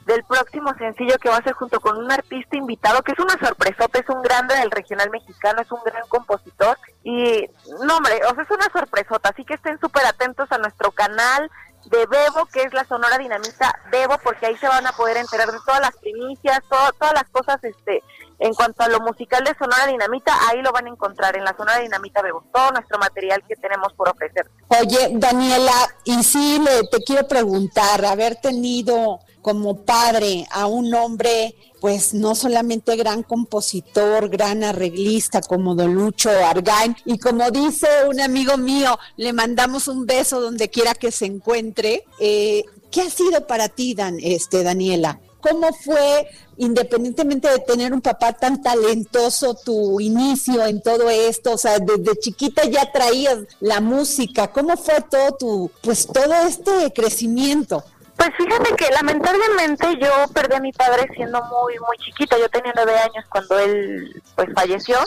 del 0.06 0.24
próximo 0.24 0.72
sencillo 0.78 1.16
que 1.18 1.28
va 1.28 1.36
a 1.36 1.42
ser 1.42 1.52
junto 1.52 1.80
con 1.80 1.96
un 1.98 2.10
artista 2.10 2.56
invitado 2.56 3.02
que 3.02 3.12
es 3.12 3.18
una 3.18 3.38
sorpresota, 3.38 3.98
es 3.98 4.08
un 4.08 4.22
grande 4.22 4.54
del 4.56 4.70
regional 4.70 5.10
mexicano, 5.10 5.60
es 5.60 5.70
un 5.70 5.80
gran 5.84 6.06
compositor 6.08 6.78
y 7.04 7.48
no 7.84 7.96
hombre, 7.96 8.20
o 8.30 8.34
sea, 8.34 8.44
es 8.44 8.50
una 8.50 8.68
sorpresota, 8.72 9.30
así 9.30 9.44
que 9.44 9.54
estén 9.54 9.78
súper 9.78 10.06
atentos 10.06 10.50
a 10.50 10.58
nuestro 10.58 10.90
canal 10.92 11.50
de 11.86 12.06
Bebo, 12.06 12.46
que 12.52 12.62
es 12.62 12.72
la 12.74 12.84
Sonora 12.84 13.18
Dinamita 13.18 13.74
Bebo, 13.90 14.18
porque 14.22 14.46
ahí 14.46 14.56
se 14.56 14.68
van 14.68 14.86
a 14.86 14.92
poder 14.92 15.16
enterar 15.16 15.50
de 15.50 15.58
todas 15.64 15.80
las 15.80 15.96
primicias, 15.96 16.60
todas 16.68 17.14
las 17.14 17.24
cosas 17.30 17.62
este 17.64 18.02
en 18.38 18.54
cuanto 18.54 18.82
a 18.82 18.88
lo 18.88 19.00
musical 19.00 19.44
de 19.44 19.54
Sonora 19.58 19.86
Dinamita, 19.86 20.32
ahí 20.48 20.62
lo 20.62 20.72
van 20.72 20.86
a 20.86 20.90
encontrar 20.90 21.36
en 21.36 21.44
la 21.44 21.54
Sonora 21.54 21.78
Dinamita 21.78 22.22
Bebo, 22.22 22.42
todo 22.52 22.70
nuestro 22.72 22.98
material 22.98 23.42
que 23.46 23.54
tenemos 23.56 23.92
por 23.92 24.08
ofrecer. 24.08 24.50
Oye, 24.68 25.10
Daniela, 25.12 25.72
y 26.04 26.22
sí, 26.24 26.58
le, 26.58 26.88
te 26.88 27.02
quiero 27.02 27.28
preguntar, 27.28 28.02
haber 28.04 28.36
tenido 28.36 29.20
como 29.42 29.84
padre 29.84 30.46
a 30.50 30.66
un 30.66 30.94
hombre, 30.94 31.54
pues 31.80 32.12
no 32.12 32.34
solamente 32.34 32.96
gran 32.96 33.22
compositor, 33.22 34.28
gran 34.28 34.64
arreglista 34.64 35.40
como 35.40 35.74
Don 35.74 35.94
Lucho 35.94 36.30
Argain, 36.30 36.94
y 37.04 37.18
como 37.18 37.50
dice 37.50 37.86
un 38.08 38.20
amigo 38.20 38.56
mío, 38.56 38.98
le 39.16 39.32
mandamos 39.32 39.88
un 39.88 40.06
beso 40.06 40.40
donde 40.40 40.68
quiera 40.68 40.94
que 40.94 41.10
se 41.10 41.26
encuentre. 41.26 42.04
Eh, 42.18 42.64
¿Qué 42.90 43.02
ha 43.02 43.10
sido 43.10 43.46
para 43.46 43.68
ti, 43.68 43.94
Dan, 43.94 44.18
este, 44.20 44.62
Daniela? 44.62 45.20
¿Cómo 45.40 45.72
fue, 45.72 46.28
independientemente 46.58 47.48
de 47.48 47.60
tener 47.60 47.94
un 47.94 48.02
papá 48.02 48.34
tan 48.34 48.62
talentoso, 48.62 49.54
tu 49.54 50.00
inicio 50.00 50.66
en 50.66 50.82
todo 50.82 51.08
esto? 51.08 51.52
O 51.52 51.58
sea, 51.58 51.78
desde 51.78 52.18
chiquita 52.20 52.64
ya 52.66 52.92
traías 52.92 53.38
la 53.60 53.80
música. 53.80 54.52
¿Cómo 54.52 54.76
fue 54.76 54.96
todo 55.10 55.36
tu, 55.38 55.70
pues 55.82 56.06
todo 56.06 56.34
este 56.46 56.92
crecimiento? 56.92 57.82
Pues 58.20 58.32
fíjate 58.36 58.76
que 58.76 58.90
lamentablemente 58.90 59.96
yo 59.98 60.10
perdí 60.34 60.54
a 60.54 60.60
mi 60.60 60.72
padre 60.72 61.08
siendo 61.14 61.42
muy 61.44 61.78
muy 61.78 61.96
chiquita, 61.96 62.36
yo 62.38 62.50
tenía 62.50 62.70
nueve 62.76 62.94
años 62.98 63.24
cuando 63.30 63.58
él 63.58 64.22
pues 64.36 64.50
falleció, 64.54 64.98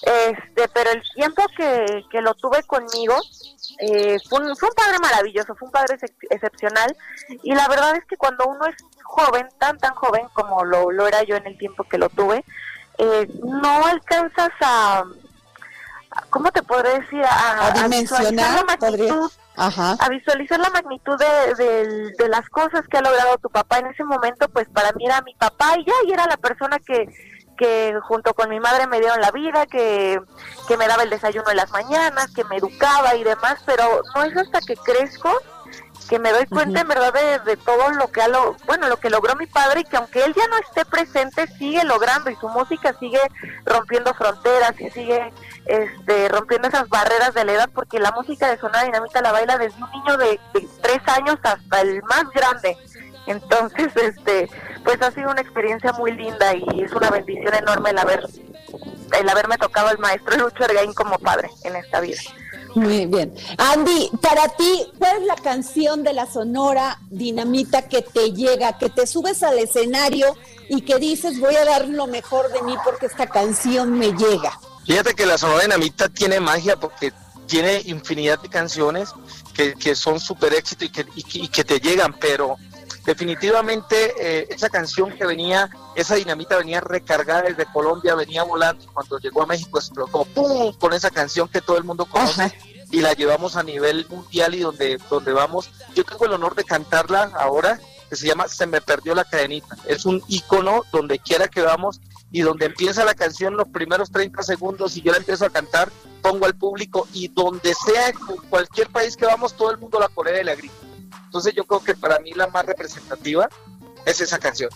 este, 0.00 0.66
pero 0.72 0.90
el 0.92 1.02
tiempo 1.14 1.42
que, 1.54 2.06
que 2.10 2.22
lo 2.22 2.32
tuve 2.32 2.62
conmigo 2.62 3.14
eh, 3.80 4.16
fue, 4.30 4.40
un, 4.40 4.56
fue 4.56 4.70
un 4.70 4.74
padre 4.74 4.98
maravilloso, 5.00 5.54
fue 5.54 5.66
un 5.66 5.72
padre 5.72 5.98
excepcional. 6.30 6.96
Y 7.42 7.54
la 7.54 7.68
verdad 7.68 7.94
es 7.94 8.06
que 8.06 8.16
cuando 8.16 8.46
uno 8.46 8.64
es 8.64 8.76
joven, 9.02 9.46
tan 9.58 9.76
tan 9.76 9.92
joven 9.92 10.26
como 10.32 10.64
lo, 10.64 10.90
lo 10.90 11.06
era 11.06 11.24
yo 11.24 11.36
en 11.36 11.46
el 11.46 11.58
tiempo 11.58 11.84
que 11.84 11.98
lo 11.98 12.08
tuve, 12.08 12.42
eh, 12.96 13.28
no 13.44 13.84
alcanzas 13.84 14.52
a, 14.62 15.04
¿cómo 16.30 16.50
te 16.52 16.62
podré 16.62 17.00
decir? 17.00 17.22
A, 17.22 17.72
dimensionar, 17.82 18.64
a 18.66 18.76
visualizar 20.10 20.60
la 20.60 20.70
magnitud 20.70 21.16
de, 21.18 22.12
de, 22.16 22.28
las 22.28 22.48
cosas 22.50 22.86
que 22.88 22.98
ha 22.98 23.02
logrado 23.02 23.38
tu 23.38 23.48
papá 23.48 23.78
en 23.78 23.86
ese 23.86 24.04
momento, 24.04 24.48
pues 24.48 24.68
para 24.68 24.92
mí 24.92 25.06
era 25.06 25.22
mi 25.22 25.34
papá 25.34 25.78
y 25.78 25.84
ya, 25.84 25.94
y 26.06 26.12
era 26.12 26.26
la 26.26 26.36
persona 26.36 26.78
que, 26.78 27.08
que 27.56 27.98
junto 28.02 28.34
con 28.34 28.50
mi 28.50 28.60
madre 28.60 28.86
me 28.86 29.00
dieron 29.00 29.20
la 29.20 29.30
vida, 29.30 29.66
que, 29.66 30.20
que 30.68 30.76
me 30.76 30.86
daba 30.86 31.02
el 31.02 31.10
desayuno 31.10 31.50
en 31.50 31.56
las 31.56 31.70
mañanas, 31.70 32.32
que 32.34 32.44
me 32.44 32.56
educaba 32.56 33.14
y 33.14 33.24
demás, 33.24 33.62
pero 33.64 34.02
no 34.14 34.24
es 34.24 34.36
hasta 34.36 34.60
que 34.60 34.76
crezco 34.76 35.30
que 36.08 36.18
me 36.18 36.32
doy 36.32 36.46
cuenta 36.46 36.80
en 36.80 36.88
verdad 36.88 37.12
de, 37.44 37.56
todo 37.56 37.90
lo 37.90 38.08
que 38.08 38.26
lo, 38.28 38.56
bueno 38.66 38.88
lo 38.88 38.98
que 38.98 39.10
logró 39.10 39.34
mi 39.36 39.46
padre 39.46 39.80
y 39.80 39.84
que 39.84 39.96
aunque 39.96 40.24
él 40.24 40.34
ya 40.34 40.46
no 40.48 40.58
esté 40.58 40.84
presente 40.84 41.46
sigue 41.58 41.84
logrando 41.84 42.30
y 42.30 42.36
su 42.36 42.48
música 42.48 42.94
sigue 42.98 43.20
rompiendo 43.64 44.14
fronteras 44.14 44.80
y 44.80 44.90
sigue 44.90 45.32
este 45.66 46.28
rompiendo 46.28 46.68
esas 46.68 46.88
barreras 46.88 47.34
de 47.34 47.44
la 47.44 47.52
edad 47.52 47.70
porque 47.74 47.98
la 47.98 48.12
música 48.12 48.48
de 48.48 48.58
Sonora 48.58 48.84
Dinamita 48.84 49.20
la 49.20 49.32
baila 49.32 49.58
desde 49.58 49.82
un 49.82 49.90
niño 49.90 50.16
de, 50.16 50.40
tres 50.80 51.00
años 51.06 51.38
hasta 51.42 51.80
el 51.80 52.02
más 52.04 52.24
grande. 52.34 52.76
Entonces 53.26 53.88
este 53.96 54.48
pues 54.84 55.02
ha 55.02 55.10
sido 55.10 55.30
una 55.30 55.40
experiencia 55.40 55.92
muy 55.92 56.12
linda 56.12 56.54
y 56.54 56.82
es 56.82 56.92
una 56.92 57.10
bendición 57.10 57.54
enorme 57.54 57.90
el 57.90 57.98
haber 57.98 58.20
el 59.18 59.28
haberme 59.28 59.58
tocado 59.58 59.90
el 59.90 59.98
maestro 59.98 60.36
Lucho 60.36 60.64
Ergain 60.64 60.92
como 60.92 61.18
padre 61.18 61.48
en 61.64 61.74
esta 61.74 62.00
vida 62.00 62.20
muy 62.76 63.06
bien. 63.06 63.34
Andy, 63.56 64.10
para 64.20 64.48
ti, 64.48 64.86
¿cuál 64.98 65.22
es 65.22 65.26
la 65.26 65.36
canción 65.36 66.02
de 66.02 66.12
la 66.12 66.26
Sonora 66.26 66.98
Dinamita 67.10 67.88
que 67.88 68.02
te 68.02 68.32
llega, 68.32 68.78
que 68.78 68.90
te 68.90 69.06
subes 69.06 69.42
al 69.42 69.58
escenario 69.58 70.36
y 70.68 70.82
que 70.82 70.96
dices 70.98 71.40
voy 71.40 71.56
a 71.56 71.64
dar 71.64 71.88
lo 71.88 72.06
mejor 72.06 72.52
de 72.52 72.62
mí 72.62 72.74
porque 72.84 73.06
esta 73.06 73.26
canción 73.26 73.98
me 73.98 74.12
llega? 74.12 74.60
Fíjate 74.84 75.14
que 75.14 75.26
la 75.26 75.38
Sonora 75.38 75.62
Dinamita 75.62 76.08
tiene 76.08 76.38
magia 76.38 76.78
porque 76.78 77.12
tiene 77.46 77.80
infinidad 77.86 78.40
de 78.40 78.48
canciones 78.48 79.10
que, 79.54 79.94
son 79.94 80.20
súper 80.20 80.52
éxito 80.52 80.84
y 80.84 80.90
que, 80.90 81.06
y 81.14 81.48
que 81.48 81.64
te 81.64 81.80
llegan, 81.80 82.14
pero 82.20 82.58
definitivamente 83.06 84.14
eh, 84.18 84.48
esa 84.50 84.68
canción 84.68 85.10
que 85.16 85.24
venía, 85.24 85.70
esa 85.94 86.16
dinamita 86.16 86.58
venía 86.58 86.80
recargada 86.80 87.42
desde 87.42 87.64
Colombia, 87.72 88.14
venía 88.14 88.42
volando 88.42 88.84
y 88.84 88.88
cuando 88.88 89.18
llegó 89.18 89.42
a 89.42 89.46
México 89.46 89.78
explotó 89.78 90.24
¡pum! 90.24 90.74
con 90.78 90.92
esa 90.92 91.10
canción 91.10 91.48
que 91.48 91.60
todo 91.60 91.78
el 91.78 91.84
mundo 91.84 92.04
conoce 92.04 92.52
y 92.90 93.00
la 93.00 93.12
llevamos 93.12 93.56
a 93.56 93.62
nivel 93.62 94.06
mundial 94.08 94.54
y 94.54 94.60
donde, 94.60 94.98
donde 95.08 95.32
vamos. 95.32 95.70
Yo 95.94 96.04
tengo 96.04 96.26
el 96.26 96.32
honor 96.32 96.54
de 96.54 96.64
cantarla 96.64 97.30
ahora, 97.38 97.80
que 98.08 98.16
se 98.16 98.26
llama 98.26 98.48
Se 98.48 98.66
me 98.66 98.80
perdió 98.80 99.14
la 99.14 99.24
cadenita. 99.24 99.76
Es 99.86 100.04
un 100.06 100.22
icono 100.28 100.84
donde 100.92 101.18
quiera 101.18 101.48
que 101.48 101.62
vamos 101.62 102.00
y 102.30 102.42
donde 102.42 102.66
empieza 102.66 103.04
la 103.04 103.14
canción 103.14 103.56
los 103.56 103.68
primeros 103.68 104.10
30 104.10 104.42
segundos 104.42 104.96
y 104.96 105.02
yo 105.02 105.12
la 105.12 105.18
empiezo 105.18 105.46
a 105.46 105.50
cantar, 105.50 105.90
pongo 106.22 106.46
al 106.46 106.54
público 106.54 107.08
y 107.12 107.28
donde 107.28 107.72
sea, 107.74 108.08
en 108.08 108.16
cualquier 108.50 108.88
país 108.90 109.16
que 109.16 109.26
vamos, 109.26 109.54
todo 109.54 109.70
el 109.70 109.78
mundo 109.78 109.98
la 109.98 110.08
corea 110.08 110.40
y 110.40 110.44
la 110.44 110.54
grita. 110.54 110.85
Entonces 111.36 111.54
yo 111.54 111.66
creo 111.66 111.84
que 111.84 111.94
para 111.94 112.18
mí 112.20 112.32
la 112.32 112.46
más 112.46 112.64
representativa 112.64 113.46
es 114.06 114.22
esa 114.22 114.38
canción. 114.38 114.70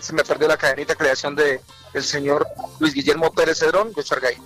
se 0.00 0.12
me 0.12 0.24
perdió 0.24 0.48
la 0.48 0.56
cadenita, 0.56 0.96
creación 0.96 1.36
de 1.36 1.60
el 1.92 2.02
señor 2.02 2.44
Luis 2.80 2.92
Guillermo 2.94 3.30
Pérez 3.30 3.60
Cedrón 3.60 3.92
de 3.92 4.02
Chargay. 4.02 4.36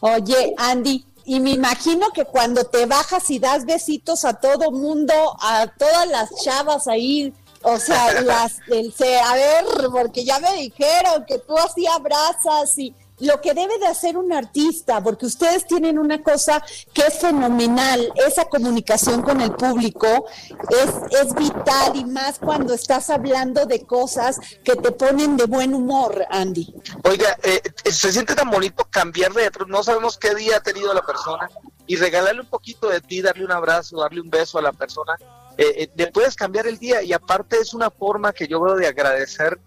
Oye, 0.00 0.54
Andy, 0.58 1.06
y 1.24 1.38
me 1.38 1.50
imagino 1.50 2.10
que 2.10 2.24
cuando 2.24 2.64
te 2.64 2.84
bajas 2.86 3.30
y 3.30 3.38
das 3.38 3.64
besitos 3.64 4.24
a 4.24 4.34
todo 4.34 4.72
mundo, 4.72 5.14
a 5.40 5.68
todas 5.68 6.08
las 6.08 6.30
chavas 6.42 6.88
ahí, 6.88 7.32
o 7.62 7.78
sea, 7.78 8.20
las, 8.22 8.56
el, 8.66 8.92
a 9.24 9.34
ver, 9.34 9.66
porque 9.92 10.24
ya 10.24 10.40
me 10.40 10.52
dijeron 10.54 11.24
que 11.28 11.38
tú 11.38 11.56
así 11.58 11.86
abrazas 11.86 12.76
y 12.76 12.92
lo 13.20 13.40
que 13.40 13.54
debe 13.54 13.78
de 13.78 13.86
hacer 13.86 14.16
un 14.16 14.32
artista, 14.32 15.02
porque 15.02 15.26
ustedes 15.26 15.66
tienen 15.66 15.98
una 15.98 16.22
cosa 16.22 16.62
que 16.92 17.02
es 17.02 17.18
fenomenal, 17.18 18.12
esa 18.26 18.44
comunicación 18.46 19.22
con 19.22 19.40
el 19.40 19.52
público 19.52 20.26
es, 20.70 21.20
es 21.22 21.34
vital 21.34 21.96
y 21.96 22.04
más 22.04 22.38
cuando 22.38 22.74
estás 22.74 23.10
hablando 23.10 23.66
de 23.66 23.84
cosas 23.84 24.38
que 24.64 24.76
te 24.76 24.92
ponen 24.92 25.36
de 25.36 25.44
buen 25.46 25.74
humor, 25.74 26.24
Andy. 26.30 26.74
Oiga, 27.04 27.36
eh, 27.42 27.60
se 27.90 28.12
siente 28.12 28.34
tan 28.34 28.50
bonito 28.50 28.86
cambiar 28.90 29.32
de 29.32 29.50
no 29.66 29.82
sabemos 29.82 30.18
qué 30.18 30.34
día 30.34 30.58
ha 30.58 30.62
tenido 30.62 30.92
la 30.94 31.02
persona 31.02 31.50
y 31.86 31.96
regalarle 31.96 32.42
un 32.42 32.48
poquito 32.48 32.88
de 32.88 33.00
ti, 33.00 33.22
darle 33.22 33.44
un 33.44 33.52
abrazo, 33.52 34.00
darle 34.00 34.20
un 34.20 34.30
beso 34.30 34.58
a 34.58 34.62
la 34.62 34.72
persona, 34.72 35.16
eh, 35.56 35.90
eh 35.96 36.10
puedes 36.12 36.36
cambiar 36.36 36.66
el 36.66 36.78
día 36.78 37.02
y 37.02 37.12
aparte 37.12 37.56
es 37.56 37.74
una 37.74 37.90
forma 37.90 38.32
que 38.32 38.46
yo 38.46 38.60
veo 38.60 38.76
de 38.76 38.86
agradecer 38.86 39.58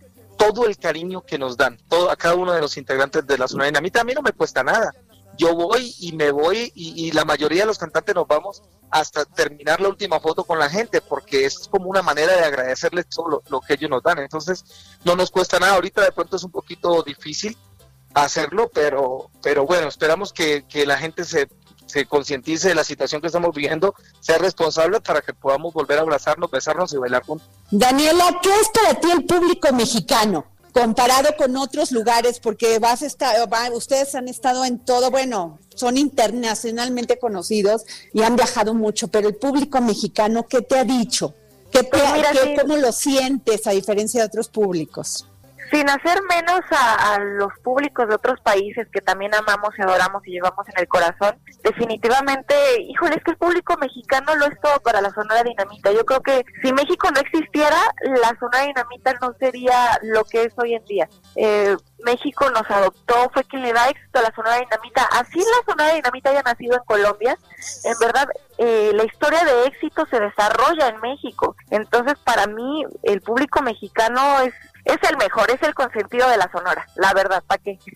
todo 0.41 0.65
el 0.65 0.77
cariño 0.77 1.21
que 1.21 1.37
nos 1.37 1.55
dan, 1.55 1.77
todo, 1.87 2.09
a 2.09 2.15
cada 2.15 2.35
uno 2.35 2.51
de 2.53 2.61
los 2.61 2.75
integrantes 2.77 3.25
de 3.27 3.37
la 3.37 3.47
zona 3.47 3.65
dinamita. 3.65 4.01
A 4.01 4.03
mí 4.03 4.13
no 4.13 4.23
me 4.23 4.31
cuesta 4.31 4.63
nada. 4.63 4.91
Yo 5.37 5.53
voy 5.55 5.93
y 5.99 6.13
me 6.13 6.31
voy 6.31 6.71
y, 6.75 7.11
la 7.11 7.25
mayoría 7.25 7.61
de 7.61 7.67
los 7.67 7.77
cantantes 7.77 8.13
nos 8.13 8.27
vamos 8.27 8.63
hasta 8.89 9.23
terminar 9.23 9.79
la 9.79 9.87
última 9.87 10.19
foto 10.19 10.43
con 10.43 10.59
la 10.59 10.69
gente 10.69 10.99
porque 10.99 11.45
es 11.45 11.67
como 11.69 11.89
una 11.89 12.01
manera 12.01 12.35
de 12.35 12.43
agradecerles 12.43 13.07
todo 13.07 13.41
lo, 13.47 13.61
que 13.61 13.75
ellos 13.75 13.89
nos 13.89 14.03
dan. 14.03 14.19
Entonces 14.19 14.65
no 15.05 15.15
nos 15.15 15.31
cuesta 15.31 15.59
nada. 15.59 15.75
Ahorita 15.75 16.03
de 16.03 16.11
pronto 16.11 16.35
es 16.35 16.43
un 16.43 16.51
poquito 16.51 17.01
difícil 17.03 17.55
hacerlo, 18.13 18.69
pero, 18.73 19.29
pero 19.41 19.65
bueno, 19.65 19.87
esperamos 19.87 20.33
que, 20.33 20.65
que 20.67 20.85
la 20.85 20.97
gente 20.97 21.23
se 21.23 21.47
se 21.91 22.05
concientice 22.05 22.69
de 22.69 22.75
la 22.75 22.83
situación 22.83 23.21
que 23.21 23.27
estamos 23.27 23.53
viviendo, 23.53 23.93
sea 24.21 24.37
responsable 24.37 25.01
para 25.01 25.21
que 25.21 25.33
podamos 25.33 25.73
volver 25.73 25.97
a 25.97 26.01
abrazarnos, 26.01 26.49
besarnos 26.49 26.93
y 26.93 26.97
bailar 26.97 27.23
juntos. 27.23 27.47
Daniela, 27.69 28.39
¿qué 28.41 28.49
es 28.49 28.69
para 28.69 28.99
ti 28.99 29.11
el 29.11 29.25
público 29.25 29.73
mexicano? 29.73 30.45
comparado 30.73 31.35
con 31.37 31.57
otros 31.57 31.91
lugares, 31.91 32.39
porque 32.39 32.79
vas 32.79 33.01
a 33.01 33.05
estar, 33.05 33.35
ustedes 33.73 34.15
han 34.15 34.29
estado 34.29 34.63
en 34.63 34.79
todo, 34.79 35.11
bueno, 35.11 35.59
son 35.75 35.97
internacionalmente 35.97 37.19
conocidos 37.19 37.83
y 38.13 38.21
han 38.21 38.37
viajado 38.37 38.73
mucho, 38.73 39.09
pero 39.09 39.27
el 39.27 39.35
público 39.35 39.81
mexicano, 39.81 40.47
¿qué 40.47 40.61
te 40.61 40.79
ha 40.79 40.85
dicho? 40.85 41.35
¿Qué 41.71 41.83
te, 41.83 41.89
pues 41.89 42.59
¿Cómo 42.61 42.77
lo 42.77 42.93
sientes 42.93 43.67
a 43.67 43.71
diferencia 43.71 44.21
de 44.21 44.27
otros 44.27 44.47
públicos? 44.47 45.27
Sin 45.71 45.89
hacer 45.89 46.19
menos 46.29 46.61
a, 46.71 47.19
los 47.19 47.51
públicos 47.63 48.07
de 48.07 48.15
otros 48.15 48.39
países 48.41 48.87
que 48.91 49.01
también 49.01 49.33
amamos 49.33 49.69
y 49.77 49.81
adoramos 49.81 50.25
y 50.27 50.31
llevamos 50.31 50.67
en 50.69 50.79
el 50.79 50.87
corazón, 50.87 51.37
definitivamente, 51.63 52.55
híjole, 52.81 53.15
es 53.15 53.23
que 53.23 53.31
el 53.31 53.37
público 53.37 53.77
mexicano 53.77 54.35
lo 54.35 54.45
es 54.45 54.59
todo 54.61 54.79
para 54.81 55.01
la 55.01 55.11
Sonora 55.11 55.43
Dinamita. 55.43 55.91
Yo 55.91 56.05
creo 56.05 56.21
que 56.21 56.43
si 56.61 56.73
México 56.73 57.09
no 57.13 57.21
existiera, 57.21 57.77
la 58.21 58.35
Sonora 58.39 58.65
Dinamita 58.65 59.13
no 59.21 59.33
sería 59.39 59.99
lo 60.03 60.23
que 60.25 60.43
es 60.43 60.53
hoy 60.57 60.73
en 60.73 60.85
día. 60.85 61.09
Eh, 61.35 61.75
México 62.03 62.49
nos 62.51 62.69
adoptó, 62.69 63.29
fue 63.33 63.43
quien 63.43 63.61
le 63.61 63.73
da 63.73 63.89
éxito 63.89 64.19
a 64.19 64.23
la 64.23 64.33
Sonora 64.35 64.59
Dinamita. 64.59 65.03
Así 65.11 65.39
la 65.39 65.71
Sonora 65.73 65.93
Dinamita 65.93 66.29
haya 66.29 66.41
nacido 66.41 66.75
en 66.75 66.83
Colombia, 66.85 67.37
en 67.83 67.99
verdad 67.99 68.27
eh, 68.57 68.91
la 68.93 69.03
historia 69.03 69.43
de 69.43 69.67
éxito 69.67 70.05
se 70.05 70.19
desarrolla 70.19 70.89
en 70.89 70.99
México. 71.01 71.55
Entonces, 71.69 72.15
para 72.23 72.47
mí, 72.47 72.85
el 73.03 73.21
público 73.21 73.61
mexicano 73.61 74.41
es 74.41 74.53
es 74.85 74.97
el 75.09 75.17
mejor, 75.17 75.49
es 75.51 75.61
el 75.61 75.73
consentido 75.73 76.27
de 76.29 76.37
la 76.37 76.49
Sonora, 76.51 76.87
la 76.95 77.13
verdad, 77.13 77.43
¿para 77.45 77.61
qué? 77.61 77.77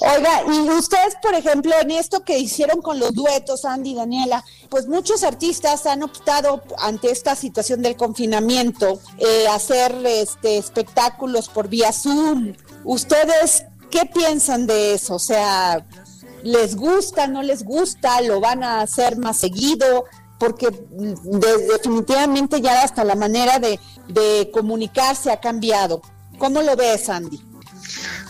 Oiga, 0.00 0.42
y 0.46 0.70
ustedes, 0.70 1.16
por 1.20 1.34
ejemplo, 1.34 1.72
en 1.80 1.90
esto 1.90 2.24
que 2.24 2.38
hicieron 2.38 2.80
con 2.82 3.00
los 3.00 3.14
duetos, 3.14 3.64
Andy 3.64 3.90
y 3.90 3.94
Daniela, 3.96 4.44
pues 4.68 4.86
muchos 4.86 5.24
artistas 5.24 5.86
han 5.86 6.04
optado 6.04 6.62
ante 6.78 7.10
esta 7.10 7.34
situación 7.34 7.82
del 7.82 7.96
confinamiento, 7.96 9.00
eh, 9.18 9.48
hacer 9.48 9.94
este 10.06 10.58
espectáculos 10.58 11.48
por 11.48 11.68
vía 11.68 11.92
Zoom. 11.92 12.54
¿Ustedes 12.88 13.66
qué 13.90 14.06
piensan 14.06 14.66
de 14.66 14.94
eso? 14.94 15.16
O 15.16 15.18
sea, 15.18 15.84
¿les 16.42 16.74
gusta, 16.74 17.26
no 17.26 17.42
les 17.42 17.62
gusta? 17.62 18.22
¿Lo 18.22 18.40
van 18.40 18.62
a 18.64 18.80
hacer 18.80 19.18
más 19.18 19.36
seguido? 19.36 20.06
porque 20.38 20.68
definitivamente 20.88 22.60
ya 22.60 22.84
hasta 22.84 23.02
la 23.02 23.16
manera 23.16 23.58
de, 23.58 24.50
comunicarse 24.52 25.32
ha 25.32 25.40
cambiado. 25.40 26.00
¿Cómo 26.38 26.62
lo 26.62 26.76
ves, 26.76 27.08
Andy? 27.08 27.42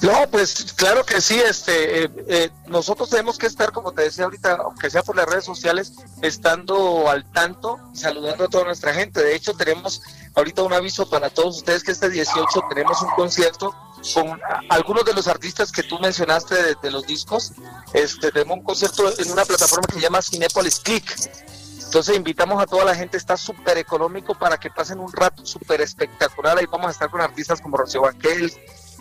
No, 0.01 0.13
pues 0.31 0.73
claro 0.75 1.05
que 1.05 1.21
sí, 1.21 1.39
este, 1.39 2.05
eh, 2.05 2.11
eh, 2.29 2.51
nosotros 2.67 3.11
tenemos 3.11 3.37
que 3.37 3.47
estar, 3.47 3.73
como 3.73 3.93
te 3.93 4.03
decía 4.03 4.25
ahorita, 4.25 4.55
aunque 4.65 4.89
sea 4.89 5.03
por 5.03 5.17
las 5.17 5.27
redes 5.27 5.45
sociales, 5.45 5.93
estando 6.23 7.11
al 7.11 7.31
tanto, 7.31 7.79
saludando 7.93 8.45
a 8.45 8.49
toda 8.49 8.65
nuestra 8.65 8.95
gente. 8.95 9.23
De 9.23 9.35
hecho, 9.35 9.53
tenemos 9.53 10.01
ahorita 10.35 10.63
un 10.63 10.73
aviso 10.73 11.11
para 11.11 11.29
todos 11.29 11.59
ustedes 11.59 11.85
que 11.85 11.93
este 11.93 12.09
18 12.09 12.63
tenemos 12.71 13.03
un 13.03 13.11
concierto 13.11 13.75
con 14.15 14.41
algunos 14.69 15.05
de 15.05 15.15
los 15.15 15.29
artistas 15.29 15.73
que 15.73 15.83
tú 15.83 15.99
mencionaste 15.99 16.55
de, 16.55 16.75
de 16.83 16.91
los 16.91 17.07
discos. 17.07 17.53
Este, 17.93 18.31
tenemos 18.31 18.59
un 18.59 18.65
concierto 18.65 19.13
en 19.19 19.31
una 19.31 19.45
plataforma 19.45 19.87
que 19.87 19.95
se 19.95 20.01
llama 20.01 20.23
Cinepolis 20.23 20.81
Click 20.81 21.17
entonces 21.89 22.17
invitamos 22.17 22.63
a 22.63 22.67
toda 22.67 22.85
la 22.85 22.95
gente, 22.95 23.17
está 23.17 23.39
súper 23.39 23.79
económico 23.79 24.35
para 24.35 24.59
que 24.59 24.69
pasen 24.69 25.01
un 25.01 25.11
rato 25.11 25.47
súper 25.47 25.81
espectacular. 25.81 26.59
Ahí 26.59 26.67
vamos 26.67 26.89
a 26.89 26.91
estar 26.91 27.09
con 27.09 27.23
artistas 27.23 27.63
como 27.63 27.79
Rocío 27.79 28.03
Banquel, 28.03 28.53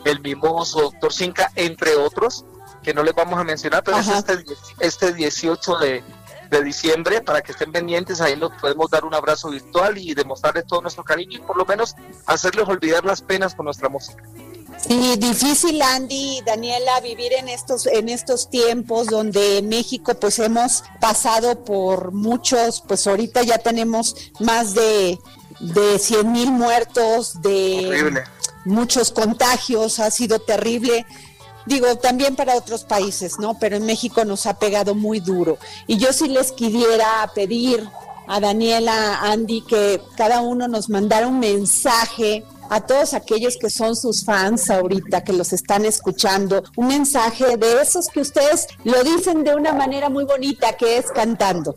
El 0.05 0.21
Mimoso, 0.21 0.83
Doctor 0.83 1.11
Cinca, 1.11 1.51
entre 1.55 1.97
otros, 1.97 2.45
que 2.81 2.93
no 2.93 3.03
les 3.03 3.13
vamos 3.13 3.37
a 3.37 3.43
mencionar, 3.43 3.83
pero 3.83 3.97
es 3.97 4.07
este, 4.07 4.41
este 4.79 5.11
18 5.11 5.77
de, 5.79 6.01
de 6.49 6.63
diciembre 6.63 7.21
para 7.21 7.41
que 7.41 7.51
estén 7.51 7.73
pendientes, 7.73 8.21
ahí 8.21 8.37
nos 8.37 8.53
podemos 8.53 8.89
dar 8.89 9.03
un 9.03 9.13
abrazo 9.13 9.49
virtual 9.49 9.97
y 9.97 10.13
demostrarles 10.13 10.65
todo 10.65 10.81
nuestro 10.81 11.03
cariño 11.03 11.39
y 11.39 11.41
por 11.41 11.57
lo 11.57 11.65
menos 11.65 11.93
hacerles 12.25 12.69
olvidar 12.69 13.03
las 13.03 13.21
penas 13.21 13.53
con 13.53 13.65
nuestra 13.65 13.89
música. 13.89 14.23
Sí, 14.77 15.15
difícil, 15.17 15.81
Andy, 15.81 16.41
Daniela, 16.45 16.99
vivir 17.01 17.33
en 17.33 17.49
estos, 17.49 17.87
en 17.87 18.09
estos 18.09 18.49
tiempos 18.49 19.07
donde 19.07 19.61
México 19.63 20.13
pues 20.19 20.37
hemos 20.39 20.83
pasado 21.01 21.63
por 21.65 22.11
muchos, 22.11 22.83
pues 22.87 23.07
ahorita 23.07 23.43
ya 23.43 23.57
tenemos 23.57 24.15
más 24.39 24.73
de, 24.75 25.19
de 25.59 25.99
100 25.99 26.31
mil 26.31 26.51
muertos, 26.51 27.41
de 27.41 28.13
muchos 28.65 29.11
contagios, 29.11 29.99
ha 29.99 30.11
sido 30.11 30.39
terrible. 30.39 31.05
Digo, 31.65 31.97
también 31.97 32.35
para 32.35 32.55
otros 32.55 32.83
países, 32.83 33.39
¿no? 33.39 33.57
Pero 33.59 33.75
en 33.75 33.85
México 33.85 34.23
nos 34.23 34.45
ha 34.45 34.57
pegado 34.57 34.95
muy 34.95 35.19
duro. 35.19 35.57
Y 35.85 35.97
yo 35.97 36.13
sí 36.13 36.27
les 36.29 36.51
quisiera 36.51 37.29
pedir 37.33 37.89
a 38.27 38.39
Daniela, 38.39 39.19
Andy, 39.21 39.61
que 39.61 40.01
cada 40.15 40.41
uno 40.41 40.67
nos 40.67 40.89
mandara 40.89 41.27
un 41.27 41.39
mensaje 41.39 42.45
a 42.69 42.81
todos 42.81 43.13
aquellos 43.13 43.57
que 43.57 43.69
son 43.69 43.95
sus 43.95 44.25
fans 44.25 44.69
ahorita, 44.69 45.23
que 45.23 45.33
los 45.33 45.53
están 45.53 45.85
escuchando, 45.85 46.63
un 46.75 46.87
mensaje 46.87 47.57
de 47.57 47.81
esos 47.81 48.07
que 48.07 48.21
ustedes 48.21 48.67
lo 48.83 49.03
dicen 49.03 49.43
de 49.43 49.55
una 49.55 49.73
manera 49.73 50.09
muy 50.09 50.25
bonita, 50.25 50.75
que 50.77 50.97
es 50.97 51.11
cantando. 51.11 51.75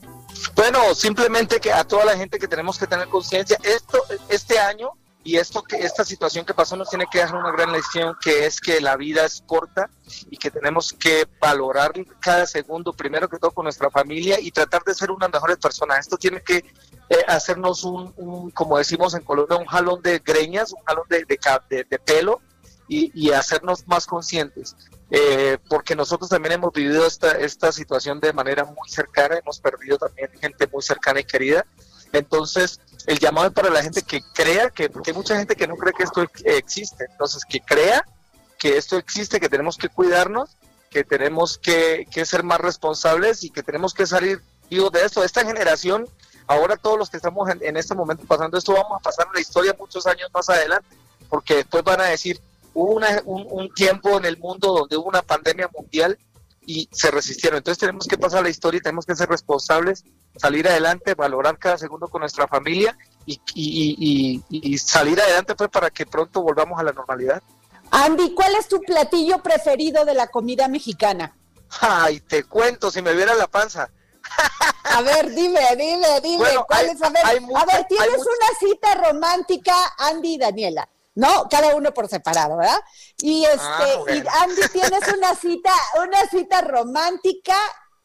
Bueno, 0.54 0.94
simplemente 0.94 1.60
que 1.60 1.72
a 1.72 1.84
toda 1.84 2.04
la 2.04 2.16
gente 2.16 2.38
que 2.38 2.48
tenemos 2.48 2.78
que 2.78 2.86
tener 2.86 3.08
conciencia, 3.08 3.58
esto, 3.62 3.98
este 4.28 4.58
año 4.58 4.92
y 5.22 5.36
esto 5.36 5.62
que 5.62 5.76
esta 5.76 6.04
situación 6.04 6.46
que 6.46 6.54
pasó 6.54 6.76
nos 6.76 6.88
tiene 6.88 7.06
que 7.10 7.18
dejar 7.18 7.36
una 7.36 7.52
gran 7.52 7.72
lección 7.72 8.16
que 8.20 8.46
es 8.46 8.60
que 8.60 8.80
la 8.80 8.96
vida 8.96 9.24
es 9.24 9.42
corta 9.46 9.90
y 10.30 10.38
que 10.38 10.50
tenemos 10.50 10.94
que 10.94 11.26
valorar 11.38 11.92
cada 12.20 12.46
segundo 12.46 12.94
primero 12.94 13.28
que 13.28 13.38
todo 13.38 13.50
con 13.50 13.64
nuestra 13.64 13.90
familia 13.90 14.40
y 14.40 14.50
tratar 14.50 14.82
de 14.82 14.94
ser 14.94 15.10
unas 15.10 15.30
mejores 15.30 15.58
personas. 15.58 15.98
Esto 16.00 16.16
tiene 16.16 16.40
que 16.40 16.56
eh, 16.56 17.24
hacernos 17.28 17.84
un, 17.84 18.50
como 18.52 18.78
decimos 18.78 19.14
en 19.14 19.22
Colombia, 19.22 19.58
un 19.58 19.66
jalón 19.66 20.00
de 20.00 20.20
greñas, 20.20 20.72
un 20.72 20.82
jalón 20.84 21.04
de, 21.10 21.26
de, 21.26 21.84
de, 21.84 21.98
pelo 21.98 22.40
y, 22.88 23.30
hacernos 23.30 23.86
más 23.86 24.06
conscientes. 24.06 24.74
Eh, 25.10 25.58
porque 25.68 25.94
nosotros 25.94 26.30
también 26.30 26.54
hemos 26.54 26.72
vivido 26.72 27.06
esta, 27.06 27.32
esta 27.32 27.72
situación 27.72 28.20
de 28.20 28.32
manera 28.32 28.64
muy 28.64 28.88
cercana, 28.88 29.36
hemos 29.36 29.60
perdido 29.60 29.98
también 29.98 30.30
gente 30.40 30.66
muy 30.72 30.82
cercana 30.82 31.20
y 31.20 31.24
querida 31.24 31.66
Entonces, 32.12 32.80
el 33.06 33.18
llamado 33.18 33.46
es 33.48 33.52
para 33.52 33.70
la 33.70 33.82
gente 33.82 34.02
que 34.02 34.20
crea, 34.34 34.70
que 34.70 34.90
porque 34.90 35.10
hay 35.10 35.16
mucha 35.16 35.36
gente 35.36 35.56
que 35.56 35.66
no 35.66 35.76
cree 35.76 35.92
que 35.92 36.02
esto 36.04 36.24
existe, 36.44 37.06
entonces 37.10 37.44
que 37.48 37.60
crea 37.60 38.04
que 38.58 38.76
esto 38.76 38.96
existe, 38.98 39.40
que 39.40 39.48
tenemos 39.48 39.76
que 39.76 39.88
cuidarnos, 39.88 40.50
que 40.90 41.04
tenemos 41.04 41.56
que, 41.56 42.06
que 42.10 42.26
ser 42.26 42.42
más 42.42 42.60
responsables 42.60 43.42
y 43.44 43.50
que 43.50 43.62
tenemos 43.62 43.94
que 43.94 44.06
salir 44.06 44.42
vivos 44.68 44.92
de 44.92 45.04
esto. 45.04 45.24
Esta 45.24 45.44
generación, 45.46 46.06
ahora 46.46 46.76
todos 46.76 46.98
los 46.98 47.08
que 47.08 47.16
estamos 47.16 47.48
en, 47.48 47.62
en 47.64 47.76
este 47.76 47.94
momento 47.94 48.24
pasando 48.26 48.58
esto, 48.58 48.74
vamos 48.74 48.98
a 48.98 49.02
pasar 49.02 49.28
la 49.32 49.40
historia 49.40 49.74
muchos 49.78 50.06
años 50.06 50.28
más 50.34 50.48
adelante, 50.50 50.88
porque 51.28 51.54
después 51.56 51.84
van 51.84 52.00
a 52.00 52.04
decir, 52.06 52.40
hubo 52.74 52.92
una- 52.96 53.22
un, 53.24 53.46
un 53.48 53.72
tiempo 53.72 54.18
en 54.18 54.24
el 54.26 54.36
mundo 54.36 54.72
donde 54.74 54.96
hubo 54.96 55.08
una 55.08 55.22
pandemia 55.22 55.70
mundial 55.74 56.18
y 56.66 56.88
se 56.92 57.10
resistieron. 57.10 57.58
Entonces 57.58 57.78
tenemos 57.78 58.06
que 58.06 58.18
pasar 58.18 58.42
la 58.42 58.50
historia 58.50 58.78
y 58.78 58.82
tenemos 58.82 59.06
que 59.06 59.16
ser 59.16 59.28
responsables, 59.28 60.04
salir 60.36 60.68
adelante, 60.68 61.14
valorar 61.14 61.58
cada 61.58 61.78
segundo 61.78 62.08
con 62.08 62.20
nuestra 62.20 62.46
familia 62.46 62.96
y, 63.26 63.34
y- 63.54 63.96
y- 63.98 64.42
y- 64.48 64.74
y 64.74 64.78
salir 64.78 65.20
adelante 65.20 65.54
pues 65.54 65.70
para 65.70 65.90
que 65.90 66.06
pronto 66.06 66.42
volvamos 66.42 66.78
a 66.78 66.82
la 66.82 66.92
normalidad. 66.92 67.42
Andy, 67.90 68.34
¿cuál 68.34 68.54
es 68.54 68.68
tu 68.68 68.80
platillo 68.80 69.42
preferido 69.42 70.04
de 70.04 70.14
la 70.14 70.28
comida 70.28 70.68
mexicana? 70.68 71.36
Ay, 71.80 72.20
te 72.20 72.44
cuento, 72.44 72.90
si 72.90 73.02
me 73.02 73.12
viera 73.14 73.34
la 73.34 73.46
panza. 73.46 73.90
A 74.84 75.02
ver, 75.02 75.30
dime, 75.30 75.60
dime, 75.76 76.20
dime, 76.22 76.36
Bueno, 76.38 76.64
¿cuál 76.66 76.86
hay- 76.86 76.90
es? 76.92 77.02
A 77.02 77.10
ver, 77.10 77.24
a 77.24 77.64
ver, 77.64 77.86
tienes 77.88 78.18
una 78.18 78.58
cita 78.58 78.94
romántica, 78.94 79.74
Andy 79.98 80.34
y 80.34 80.38
Daniela, 80.38 80.88
¿no? 81.14 81.48
Cada 81.50 81.74
uno 81.74 81.92
por 81.92 82.08
separado, 82.08 82.56
¿verdad? 82.56 82.78
Y 83.18 83.44
este, 83.44 83.58
Ah, 83.60 83.96
bueno. 83.98 84.24
y 84.24 84.42
Andy, 84.42 84.62
tienes 84.72 85.08
una 85.16 85.34
cita, 85.34 85.72
una 86.02 86.26
cita 86.30 86.60
romántica, 86.60 87.56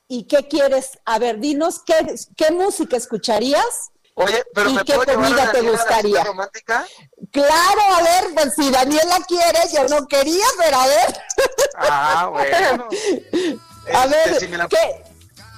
¿y 0.08 0.26
qué 0.28 0.48
quieres? 0.48 0.92
A 1.06 1.20
ver, 1.20 1.40
dinos, 1.40 1.82
¿qué, 1.86 2.16
qué 2.38 2.52
música 2.52 2.98
escucharías? 2.98 3.92
Oye, 4.18 4.44
pero 4.54 4.70
¿Y 4.70 4.74
¿me 4.76 4.84
qué 4.86 4.94
comida 4.96 5.52
te 5.52 5.62
gustaría? 5.62 6.24
romántica? 6.24 6.86
Claro, 7.32 7.82
a 7.98 8.02
ver, 8.02 8.34
pues 8.34 8.54
si 8.56 8.70
Daniela 8.72 9.18
quiere, 9.28 9.60
yo 9.74 9.88
no 9.90 10.08
quería, 10.08 10.46
pero 10.58 10.78
a 10.78 10.88
ver. 10.88 11.22
Ah, 11.78 12.30
bueno. 12.32 12.88
A 13.94 14.06
Este, 14.06 14.10
ver, 14.32 14.40
si 14.40 14.48
me 14.48 14.58
la- 14.58 14.68
¿qué? 14.68 15.04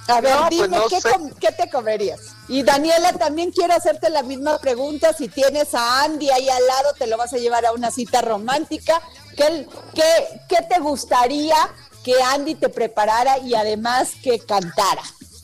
A 0.08 0.20
ver, 0.20 0.34
No, 0.34 0.40
pues 0.48 0.50
dime, 0.50 0.68
no 0.76 0.88
¿qué, 0.88 0.98
qué 1.40 1.52
te 1.52 1.70
comerías? 1.70 2.20
Y 2.48 2.62
Daniela, 2.62 3.12
también 3.14 3.52
quiero 3.52 3.74
hacerte 3.74 4.10
la 4.10 4.22
misma 4.22 4.58
pregunta. 4.58 5.12
Si 5.12 5.28
tienes 5.28 5.74
a 5.74 6.02
Andy 6.02 6.30
ahí 6.30 6.48
al 6.48 6.66
lado, 6.66 6.92
te 6.98 7.06
lo 7.06 7.16
vas 7.16 7.32
a 7.32 7.36
llevar 7.38 7.64
a 7.64 7.72
una 7.72 7.90
cita 7.90 8.20
romántica. 8.22 9.00
¿Qué, 9.36 9.66
qué, 9.94 10.40
qué 10.48 10.62
te 10.68 10.80
gustaría 10.80 11.56
que 12.08 12.22
Andy 12.22 12.54
te 12.54 12.70
preparara 12.70 13.36
y 13.36 13.54
además 13.54 14.12
que 14.22 14.38
cantara? 14.38 15.02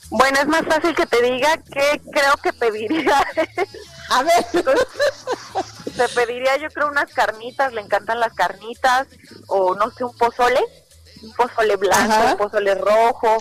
Bueno, 0.08 0.38
es 0.40 0.46
más 0.46 0.64
fácil 0.64 0.94
que 0.94 1.04
te 1.04 1.20
diga 1.20 1.58
que 1.58 2.00
creo 2.10 2.32
que 2.42 2.54
pediría. 2.54 3.22
A 4.08 4.22
ver. 4.22 4.46
Te 5.96 6.08
pediría, 6.08 6.56
yo 6.56 6.68
creo, 6.70 6.88
unas 6.88 7.12
carnitas, 7.12 7.72
le 7.72 7.80
encantan 7.80 8.18
las 8.18 8.32
carnitas, 8.32 9.06
o 9.46 9.74
no 9.74 9.90
sé, 9.92 10.04
un 10.04 10.16
pozole, 10.16 10.60
un 11.22 11.32
pozole 11.34 11.76
blanco, 11.76 12.12
Ajá. 12.12 12.32
un 12.32 12.36
pozole 12.38 12.74
rojo, 12.74 13.36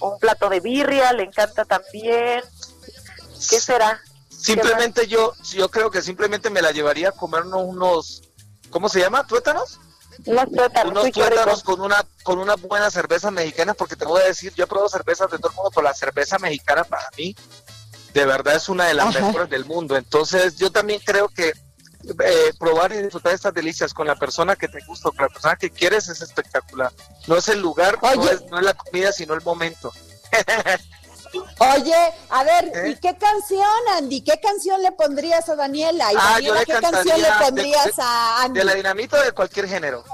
o 0.00 0.08
un 0.14 0.18
plato 0.18 0.48
de 0.48 0.60
birria, 0.60 1.12
le 1.12 1.24
encanta 1.24 1.64
también. 1.64 2.42
¿Qué 3.48 3.60
será? 3.60 4.00
Simplemente 4.28 5.06
yo, 5.06 5.34
yo 5.52 5.70
creo 5.70 5.90
que 5.90 6.02
simplemente 6.02 6.50
me 6.50 6.62
la 6.62 6.72
llevaría 6.72 7.10
a 7.10 7.12
comernos 7.12 7.62
unos, 7.64 8.22
¿cómo 8.70 8.88
se 8.88 8.98
llama? 8.98 9.26
¿Tuétanos? 9.26 9.78
Unos 10.24 10.50
tuétanos, 10.52 11.04
Unos 11.04 11.62
con 11.62 11.80
una, 11.80 12.04
con 12.22 12.38
una 12.38 12.56
buena 12.56 12.90
cerveza 12.90 13.30
mexicana, 13.30 13.74
porque 13.74 13.96
te 13.96 14.04
voy 14.04 14.20
a 14.22 14.26
decir, 14.26 14.52
yo 14.54 14.64
he 14.64 14.66
probado 14.66 14.88
cervezas 14.88 15.30
de 15.30 15.38
todo 15.38 15.50
el 15.50 15.56
mundo, 15.56 15.70
pero 15.74 15.84
la 15.84 15.94
cerveza 15.94 16.38
mexicana 16.38 16.84
para 16.84 17.08
mí, 17.16 17.34
de 18.12 18.26
verdad 18.26 18.56
es 18.56 18.68
una 18.68 18.86
de 18.86 18.94
las 18.94 19.14
Ajá. 19.14 19.26
mejores 19.26 19.50
del 19.50 19.64
mundo. 19.64 19.96
Entonces, 19.96 20.56
yo 20.56 20.70
también 20.70 21.00
creo 21.04 21.28
que 21.28 21.52
eh, 22.24 22.52
probar 22.58 22.92
y 22.92 22.98
disfrutar 22.98 23.32
estas 23.32 23.54
delicias 23.54 23.94
con 23.94 24.06
la 24.06 24.16
persona 24.16 24.56
que 24.56 24.68
te 24.68 24.80
gusta, 24.86 25.10
con 25.10 25.22
la 25.22 25.28
persona 25.28 25.56
que 25.56 25.70
quieres, 25.70 26.08
es 26.08 26.20
espectacular. 26.20 26.92
No 27.26 27.36
es 27.36 27.48
el 27.48 27.60
lugar, 27.60 27.98
no 28.02 28.28
es, 28.28 28.44
no 28.50 28.58
es 28.58 28.64
la 28.64 28.74
comida, 28.74 29.12
sino 29.12 29.34
el 29.34 29.42
momento. 29.42 29.92
Oye, 31.58 31.94
a 32.30 32.44
ver, 32.44 32.70
¿Eh? 32.74 32.90
¿y 32.90 32.96
qué 32.96 33.16
canción, 33.16 33.66
Andy? 33.96 34.20
¿Qué 34.22 34.38
canción 34.40 34.82
le 34.82 34.92
pondrías 34.92 35.48
a 35.48 35.54
Daniela? 35.56 36.12
¿Y 36.12 36.16
Ah, 36.18 36.32
Daniela, 36.34 36.40
yo 36.46 36.54
le 36.54 36.64
qué 36.66 36.72
canción 36.90 37.20
le 37.22 37.28
pondrías 37.44 37.96
de- 37.96 38.02
a 38.02 38.42
Andy? 38.42 38.58
De 38.58 38.64
la 38.64 38.74
dinamita 38.74 39.18
o 39.18 39.22
de 39.22 39.32
cualquier 39.32 39.68
género. 39.68 40.04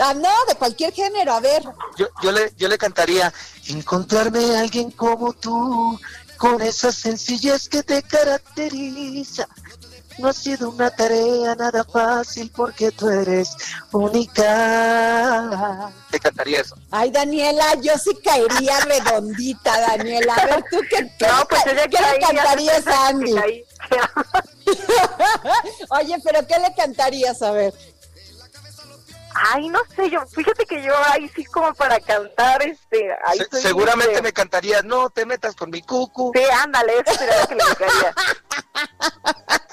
Ah, 0.00 0.14
no, 0.14 0.30
de 0.48 0.54
cualquier 0.54 0.92
género, 0.92 1.32
a 1.34 1.40
ver. 1.40 1.62
Yo, 1.96 2.06
yo, 2.22 2.30
le, 2.32 2.52
yo 2.56 2.68
le 2.68 2.78
cantaría, 2.78 3.32
encontrarme 3.66 4.56
a 4.56 4.60
alguien 4.60 4.90
como 4.92 5.32
tú, 5.32 5.98
con 6.36 6.62
esa 6.62 6.92
sencillez 6.92 7.68
que 7.68 7.82
te 7.82 8.02
caracteriza. 8.04 9.48
No 10.18 10.28
ha 10.28 10.32
sido 10.32 10.70
una 10.70 10.90
tarea 10.90 11.54
nada 11.54 11.84
fácil 11.84 12.50
porque 12.54 12.90
tú 12.90 13.08
eres 13.08 13.50
única. 13.92 14.42
Te 16.10 16.18
cantaría 16.18 16.60
eso. 16.60 16.74
Ay, 16.90 17.10
Daniela, 17.12 17.74
yo 17.80 17.96
sí 17.98 18.10
caería 18.24 18.80
redondita, 18.84 19.80
Daniela. 19.80 20.34
A 20.34 20.46
ver, 20.46 20.64
¿tú 20.70 20.80
qué, 20.90 21.08
qué 21.18 21.26
No, 21.26 21.46
pues 21.48 21.62
qué 21.64 21.74
le 21.74 21.88
cantarías 22.20 22.86
a 22.86 22.90
que 22.90 22.96
Andy? 22.96 23.34
Oye, 25.90 26.16
pero 26.24 26.46
¿qué 26.46 26.58
le 26.58 26.74
cantarías? 26.76 27.40
A 27.42 27.52
ver. 27.52 27.72
Ay, 29.52 29.68
no 29.68 29.78
sé, 29.94 30.10
yo, 30.10 30.26
fíjate 30.26 30.64
que 30.66 30.82
yo 30.82 30.92
ahí 31.12 31.30
sí 31.36 31.44
como 31.44 31.72
para 31.74 32.00
cantar, 32.00 32.60
este, 32.62 33.08
ahí 33.24 33.38
Se- 33.38 33.46
soy, 33.52 33.60
seguramente 33.60 34.12
este, 34.12 34.22
me 34.22 34.32
cantaría, 34.32 34.82
no 34.82 35.10
te 35.10 35.24
metas 35.26 35.54
con 35.54 35.70
mi 35.70 35.80
cucu. 35.82 36.32
Sí, 36.34 36.42
ándale, 36.60 36.94
eso 37.06 37.14
sería 37.16 37.40
lo 37.42 37.46
que 37.46 37.54
le 37.54 37.64
gustaría. 37.64 38.14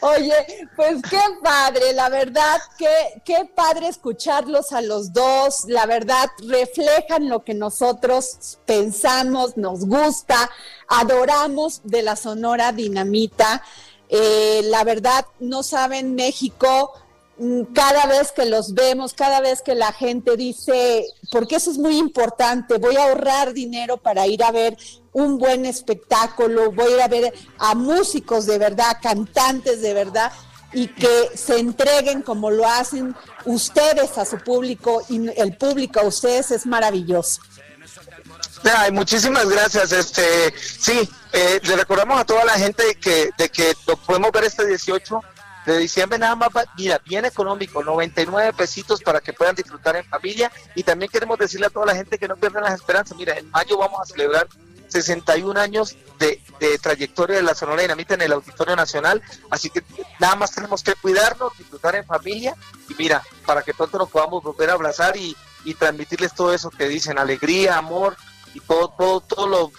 Oye, 0.00 0.68
pues 0.76 1.00
qué 1.08 1.20
padre, 1.42 1.92
la 1.92 2.08
verdad, 2.08 2.60
qué, 2.78 3.22
qué 3.24 3.48
padre 3.54 3.88
escucharlos 3.88 4.72
a 4.72 4.80
los 4.80 5.12
dos, 5.12 5.64
la 5.66 5.86
verdad, 5.86 6.30
reflejan 6.46 7.28
lo 7.28 7.44
que 7.44 7.54
nosotros 7.54 8.58
pensamos, 8.66 9.56
nos 9.56 9.86
gusta, 9.86 10.50
adoramos 10.88 11.80
de 11.84 12.02
la 12.02 12.16
Sonora 12.16 12.72
Dinamita. 12.72 13.62
Eh, 14.08 14.60
la 14.64 14.84
verdad, 14.84 15.24
no 15.40 15.62
saben, 15.62 16.14
México, 16.14 16.92
cada 17.74 18.06
vez 18.06 18.32
que 18.32 18.46
los 18.46 18.74
vemos, 18.74 19.14
cada 19.14 19.40
vez 19.40 19.62
que 19.62 19.74
la 19.74 19.92
gente 19.92 20.36
dice, 20.36 21.06
porque 21.30 21.56
eso 21.56 21.70
es 21.70 21.78
muy 21.78 21.98
importante, 21.98 22.78
voy 22.78 22.96
a 22.96 23.04
ahorrar 23.04 23.52
dinero 23.52 23.96
para 23.96 24.26
ir 24.26 24.44
a 24.44 24.52
ver 24.52 24.76
un 25.12 25.38
buen 25.38 25.66
espectáculo, 25.66 26.72
voy 26.72 26.92
a 26.92 26.96
ir 26.96 27.02
a 27.02 27.08
ver 27.08 27.34
a 27.58 27.74
músicos 27.74 28.46
de 28.46 28.58
verdad, 28.58 28.96
cantantes 29.02 29.82
de 29.82 29.94
verdad, 29.94 30.32
y 30.72 30.88
que 30.88 31.30
se 31.34 31.58
entreguen 31.58 32.22
como 32.22 32.50
lo 32.50 32.66
hacen 32.66 33.14
ustedes 33.44 34.16
a 34.16 34.24
su 34.24 34.38
público 34.38 35.02
y 35.08 35.28
el 35.38 35.56
público 35.56 36.00
a 36.00 36.04
ustedes 36.04 36.50
es 36.50 36.64
maravilloso. 36.64 37.42
Ay, 38.64 38.92
muchísimas 38.92 39.48
gracias. 39.48 39.92
Este, 39.92 40.54
sí, 40.56 41.08
eh, 41.32 41.60
le 41.62 41.76
recordamos 41.76 42.20
a 42.20 42.24
toda 42.24 42.44
la 42.44 42.54
gente 42.54 42.94
que, 42.94 43.30
de 43.36 43.48
que 43.48 43.74
lo 43.86 43.96
podemos 43.96 44.30
ver 44.30 44.44
este 44.44 44.66
18 44.66 45.20
de 45.66 45.78
diciembre 45.78 46.18
nada 46.18 46.34
más, 46.34 46.50
mira, 46.76 47.00
bien 47.04 47.24
económico, 47.24 47.82
99 47.82 48.52
pesitos 48.52 49.00
para 49.00 49.20
que 49.20 49.32
puedan 49.32 49.54
disfrutar 49.54 49.96
en 49.96 50.04
familia 50.04 50.50
y 50.74 50.82
también 50.82 51.10
queremos 51.10 51.38
decirle 51.38 51.66
a 51.66 51.70
toda 51.70 51.86
la 51.86 51.94
gente 51.94 52.18
que 52.18 52.28
no 52.28 52.36
pierdan 52.36 52.64
las 52.64 52.74
esperanzas. 52.74 53.16
Mira, 53.16 53.36
en 53.38 53.50
mayo 53.50 53.78
vamos 53.78 54.00
a 54.00 54.04
celebrar 54.04 54.48
61 54.88 55.58
años 55.58 55.96
de, 56.18 56.42
de 56.60 56.78
trayectoria 56.78 57.36
de 57.36 57.42
la 57.42 57.54
Sonora 57.54 57.82
Dinamita 57.82 58.14
en 58.14 58.22
el 58.22 58.32
Auditorio 58.32 58.76
Nacional, 58.76 59.22
así 59.50 59.70
que 59.70 59.82
nada 60.18 60.36
más 60.36 60.52
tenemos 60.52 60.82
que 60.82 60.94
cuidarnos, 60.94 61.56
disfrutar 61.56 61.94
en 61.94 62.04
familia 62.04 62.54
y 62.88 62.94
mira, 62.94 63.22
para 63.46 63.62
que 63.62 63.72
pronto 63.72 63.98
nos 63.98 64.10
podamos 64.10 64.42
volver 64.42 64.70
a 64.70 64.74
abrazar 64.74 65.16
y, 65.16 65.36
y 65.64 65.74
transmitirles 65.74 66.34
todo 66.34 66.52
eso 66.52 66.70
que 66.70 66.88
dicen, 66.88 67.18
alegría, 67.18 67.78
amor 67.78 68.16
y 68.54 68.60
todo, 68.60 68.88
todo, 68.88 69.20
todo 69.20 69.46
lo, 69.46 69.72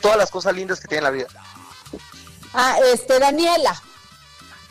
todas 0.00 0.18
las 0.18 0.30
cosas 0.30 0.54
lindas 0.54 0.80
que 0.80 0.88
tiene 0.88 1.02
la 1.02 1.10
vida. 1.10 1.28
Ah, 2.52 2.76
este, 2.92 3.18
Daniela, 3.18 3.80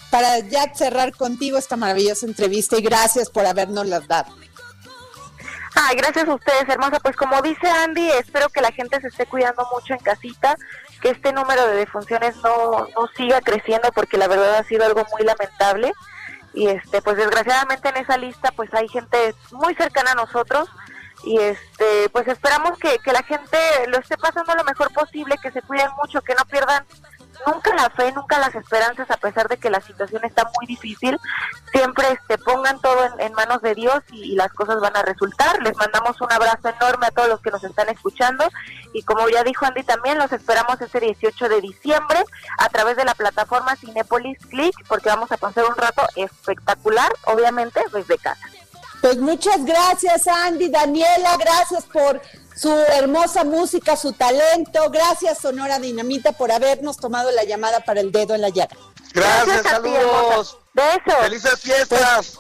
para 0.10 0.40
ya 0.40 0.74
cerrar 0.74 1.16
contigo 1.16 1.58
esta 1.58 1.78
maravillosa 1.78 2.26
entrevista 2.26 2.78
y 2.78 2.82
gracias 2.82 3.30
por 3.30 3.46
habernos 3.46 3.88
las 3.88 4.08
dado. 4.08 4.34
Ay, 5.76 5.96
gracias 5.96 6.28
a 6.28 6.34
ustedes, 6.34 6.68
hermosa. 6.68 7.00
Pues 7.00 7.16
como 7.16 7.42
dice 7.42 7.70
Andy, 7.70 8.10
espero 8.12 8.50
que 8.50 8.62
la 8.62 8.72
gente 8.72 9.00
se 9.02 9.08
esté 9.08 9.26
cuidando 9.26 9.68
mucho 9.72 9.94
en 9.94 10.00
casita, 10.00 10.56
que 11.02 11.10
este 11.10 11.32
número 11.32 11.68
de 11.68 11.76
defunciones 11.76 12.36
no, 12.38 12.88
no 12.96 13.08
siga 13.16 13.40
creciendo 13.42 13.90
porque 13.94 14.18
la 14.18 14.28
verdad 14.28 14.56
ha 14.56 14.64
sido 14.64 14.86
algo 14.86 15.06
muy 15.12 15.24
lamentable. 15.24 15.94
Y 16.54 16.68
este, 16.68 17.02
pues 17.02 17.18
desgraciadamente 17.18 17.90
en 17.90 17.98
esa 17.98 18.18
lista 18.18 18.52
pues 18.56 18.74
hay 18.74 18.88
gente 18.90 19.36
muy 19.52 19.76
cercana 19.76 20.12
a 20.14 20.16
nosotros 20.16 20.68
y 21.24 21.38
este, 21.38 22.10
pues 22.12 22.28
esperamos 22.28 22.78
que, 22.80 22.98
que 23.00 23.14
la 23.14 23.24
gente 23.24 23.58
lo 23.88 24.00
esté 24.00 24.18
pasando 24.18 24.56
lo 24.56 24.64
mejor 24.64 24.92
posible, 24.92 25.38
que 25.42 25.52
se 25.52 25.62
cuiden 25.62 25.90
mucho, 26.02 26.22
que 26.22 26.34
no 26.34 26.44
pierdan 26.46 26.86
nunca 27.46 27.74
la 27.76 27.90
fe, 27.90 28.12
nunca 28.12 28.40
las 28.40 28.54
esperanzas, 28.56 29.10
a 29.10 29.18
pesar 29.18 29.48
de 29.48 29.58
que 29.58 29.70
la 29.70 29.82
situación 29.82 30.24
está 30.24 30.50
muy 30.58 30.68
difícil, 30.68 31.18
siempre 31.72 32.12
este, 32.12 32.38
pongan 32.38 32.80
todo 32.80 33.10
en, 33.20 33.34
manos 33.34 33.62
de 33.62 33.76
Dios 33.76 34.04
y, 34.12 34.36
las 34.36 34.52
cosas 34.54 34.80
van 34.80 34.96
a 34.96 35.02
resultar. 35.02 35.62
Les 35.62 35.76
mandamos 35.78 36.20
un 36.22 36.32
abrazo 36.32 36.70
enorme 36.70 37.08
a 37.08 37.12
todos 37.12 37.30
los 37.30 37.42
que 37.42 37.52
nos 37.52 37.64
están 37.64 37.90
escuchando 37.90 38.48
y 38.94 39.04
como 39.04 39.28
ya 39.30 39.44
dijo 39.44 39.66
Andy 39.66 39.84
también, 39.84 40.18
los 40.18 40.32
esperamos 40.32 40.80
este 40.82 41.00
18 41.00 41.50
de 41.50 41.62
diciembre 41.62 42.24
a 42.58 42.70
través 42.70 42.98
de 42.98 43.06
la 43.06 43.16
plataforma 43.16 43.76
Cinepolis 43.76 44.40
Click 44.48 44.76
porque 44.88 45.10
vamos 45.10 45.32
a 45.32 45.38
pasar 45.38 45.66
un 45.66 45.76
rato 45.76 46.02
espectacular, 46.16 47.12
obviamente 47.26 47.82
desde 47.94 48.18
casa. 48.18 48.48
Pues 49.02 49.18
muchas 49.18 49.64
gracias 49.64 50.28
Andy, 50.28 50.70
Daniela, 50.70 51.38
gracias 51.38 51.86
por 51.86 52.22
su 52.60 52.74
hermosa 52.74 53.44
música, 53.46 53.96
su 53.96 54.12
talento. 54.12 54.90
Gracias 54.92 55.40
Sonora 55.40 55.80
Dinamita 55.80 56.34
por 56.34 56.52
habernos 56.52 56.98
tomado 56.98 57.32
la 57.32 57.46
llamada 57.46 57.80
para 57.82 58.02
el 58.02 58.12
dedo 58.12 58.36
en 58.36 58.42
la 58.42 58.50
llaga. 58.50 58.76
Gracias, 59.14 59.64
saludos. 59.64 60.58
Besos. 60.74 61.20
Felices 61.22 61.60
fiestas. 61.60 62.40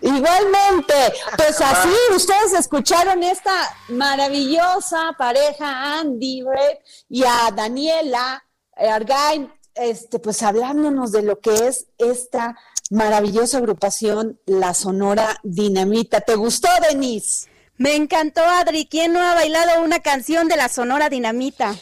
igualmente, 0.00 0.94
pues 1.36 1.60
así 1.60 1.94
ustedes 2.14 2.54
escucharon 2.54 3.22
esta 3.22 3.52
maravillosa 3.88 5.12
pareja 5.18 5.98
Andy 5.98 6.42
Red 6.42 6.78
y 7.08 7.24
a 7.24 7.50
Daniela 7.54 8.42
Argain, 8.74 9.52
este, 9.74 10.18
pues 10.18 10.42
hablándonos 10.42 11.12
de 11.12 11.22
lo 11.22 11.40
que 11.40 11.68
es 11.68 11.86
esta 11.98 12.56
maravillosa 12.90 13.58
agrupación 13.58 14.40
La 14.46 14.72
Sonora 14.72 15.38
Dinamita. 15.42 16.22
¿Te 16.22 16.36
gustó, 16.36 16.68
Denise? 16.88 17.48
Me 17.78 17.94
encantó, 17.94 18.42
Adri. 18.42 18.86
¿Quién 18.86 19.12
no 19.12 19.20
ha 19.20 19.34
bailado 19.34 19.82
una 19.82 20.00
canción 20.00 20.48
de 20.48 20.56
la 20.56 20.68
Sonora 20.68 21.08
Dinamita? 21.08 21.74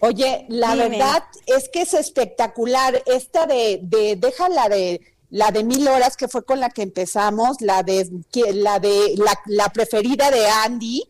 Oye, 0.00 0.44
la 0.48 0.74
verdad 0.74 1.24
es 1.46 1.68
que 1.68 1.82
es 1.82 1.94
espectacular. 1.94 3.02
Esta 3.06 3.46
de, 3.46 3.80
de, 3.82 4.16
déjala 4.16 4.68
de 4.68 5.00
la 5.30 5.50
de 5.50 5.64
mil 5.64 5.86
horas 5.88 6.16
que 6.16 6.28
fue 6.28 6.44
con 6.44 6.60
la 6.60 6.70
que 6.70 6.82
empezamos, 6.82 7.60
la 7.60 7.82
de 7.82 8.08
la 8.52 8.78
de 8.78 9.14
la, 9.46 9.68
preferida 9.70 10.30
de 10.30 10.46
Andy, 10.48 11.04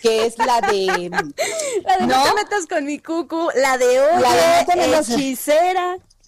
que 0.00 0.26
es 0.26 0.38
la 0.38 0.60
de 0.60 1.10
la 1.10 1.96
de 1.98 2.06
no, 2.06 2.24
te 2.24 2.34
metas 2.34 2.66
con 2.68 2.84
mi 2.84 2.98
cucu, 2.98 3.48
la 3.54 3.78
de 3.78 4.00
hoy, 4.00 4.22
la 4.22 4.64
de 4.64 4.98
hechicera. 4.98 5.96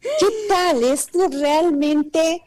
¿Qué 0.00 0.26
tal? 0.48 0.84
Esto 0.84 1.28
realmente 1.30 2.42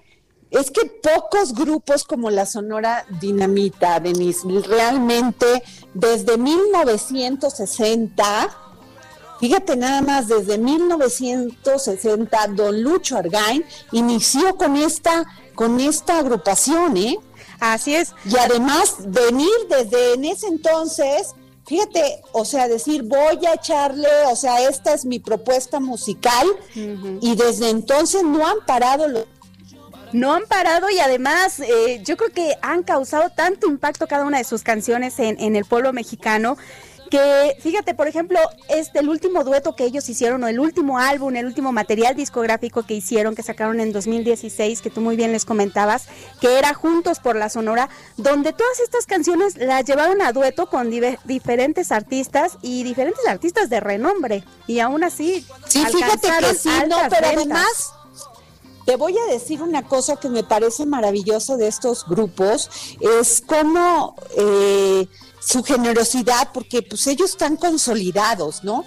es 0.51 0.71
que 0.71 0.85
pocos 0.85 1.53
grupos 1.53 2.03
como 2.03 2.31
la 2.31 2.45
Sonora 2.45 3.05
Dinamita, 3.21 3.99
Denise, 3.99 4.47
realmente 4.65 5.63
desde 5.93 6.37
1960, 6.37 8.49
fíjate 9.39 9.75
nada 9.75 10.01
más, 10.01 10.27
desde 10.27 10.57
1960, 10.57 12.47
don 12.55 12.81
Lucho 12.81 13.17
Argain 13.17 13.63
inició 13.91 14.57
con 14.57 14.75
esta, 14.75 15.25
con 15.53 15.79
esta 15.79 16.17
agrupación, 16.19 16.97
¿eh? 16.97 17.19
Así 17.59 17.95
es. 17.95 18.13
Y 18.25 18.37
además 18.37 18.95
venir 19.05 19.49
desde 19.69 20.13
en 20.13 20.25
ese 20.25 20.47
entonces, 20.47 21.35
fíjate, 21.65 22.21
o 22.31 22.45
sea, 22.45 22.67
decir, 22.67 23.03
voy 23.03 23.45
a 23.45 23.53
echarle, 23.53 24.07
o 24.31 24.35
sea, 24.35 24.67
esta 24.67 24.93
es 24.93 25.05
mi 25.05 25.19
propuesta 25.19 25.79
musical, 25.79 26.47
y 26.73 27.35
desde 27.35 27.69
entonces 27.69 28.23
no 28.23 28.47
han 28.47 28.65
parado 28.65 29.07
los 29.07 29.25
no 30.13 30.33
han 30.33 30.43
parado 30.45 30.89
y 30.89 30.99
además 30.99 31.59
eh, 31.59 32.01
yo 32.03 32.17
creo 32.17 32.31
que 32.31 32.55
han 32.61 32.83
causado 32.83 33.29
tanto 33.29 33.67
impacto 33.67 34.07
cada 34.07 34.25
una 34.25 34.37
de 34.37 34.43
sus 34.43 34.63
canciones 34.63 35.19
en, 35.19 35.39
en 35.39 35.55
el 35.55 35.65
pueblo 35.65 35.93
mexicano 35.93 36.57
que 37.09 37.57
fíjate, 37.59 37.93
por 37.93 38.07
ejemplo, 38.07 38.39
este 38.69 38.99
el 38.99 39.09
último 39.09 39.43
dueto 39.43 39.75
que 39.75 39.83
ellos 39.83 40.07
hicieron 40.09 40.43
o 40.43 40.47
el 40.47 40.59
último 40.59 40.99
álbum, 40.99 41.35
el 41.35 41.45
último 41.45 41.71
material 41.71 42.15
discográfico 42.15 42.83
que 42.83 42.93
hicieron, 42.93 43.35
que 43.35 43.43
sacaron 43.43 43.79
en 43.79 43.91
2016, 43.91 44.81
que 44.81 44.89
tú 44.89 45.01
muy 45.01 45.15
bien 45.15 45.31
les 45.31 45.45
comentabas, 45.45 46.07
que 46.39 46.57
era 46.57 46.73
Juntos 46.73 47.19
por 47.19 47.35
la 47.35 47.49
Sonora, 47.49 47.89
donde 48.17 48.53
todas 48.53 48.79
estas 48.79 49.05
canciones 49.05 49.57
las 49.57 49.85
llevaron 49.85 50.21
a 50.21 50.31
dueto 50.31 50.69
con 50.69 50.89
diferentes 50.89 51.91
artistas 51.91 52.57
y 52.61 52.83
diferentes 52.83 53.25
artistas 53.27 53.69
de 53.69 53.79
renombre 53.79 54.43
y 54.67 54.79
aún 54.79 55.03
así 55.03 55.45
Sí, 55.67 55.83
fíjate 55.85 56.29
que 56.39 56.55
sí, 56.55 56.69
no, 56.87 56.97
pero 57.09 57.27
además 57.27 57.93
te 58.85 58.95
voy 58.95 59.17
a 59.17 59.31
decir 59.31 59.61
una 59.61 59.83
cosa 59.83 60.15
que 60.15 60.29
me 60.29 60.43
parece 60.43 60.85
maravilloso 60.85 61.57
de 61.57 61.67
estos 61.67 62.05
grupos, 62.07 62.69
es 62.99 63.41
como 63.45 64.15
eh, 64.37 65.07
su 65.39 65.63
generosidad, 65.63 66.49
porque 66.53 66.81
pues 66.81 67.05
ellos 67.07 67.31
están 67.31 67.55
consolidados, 67.55 68.63
¿no? 68.63 68.85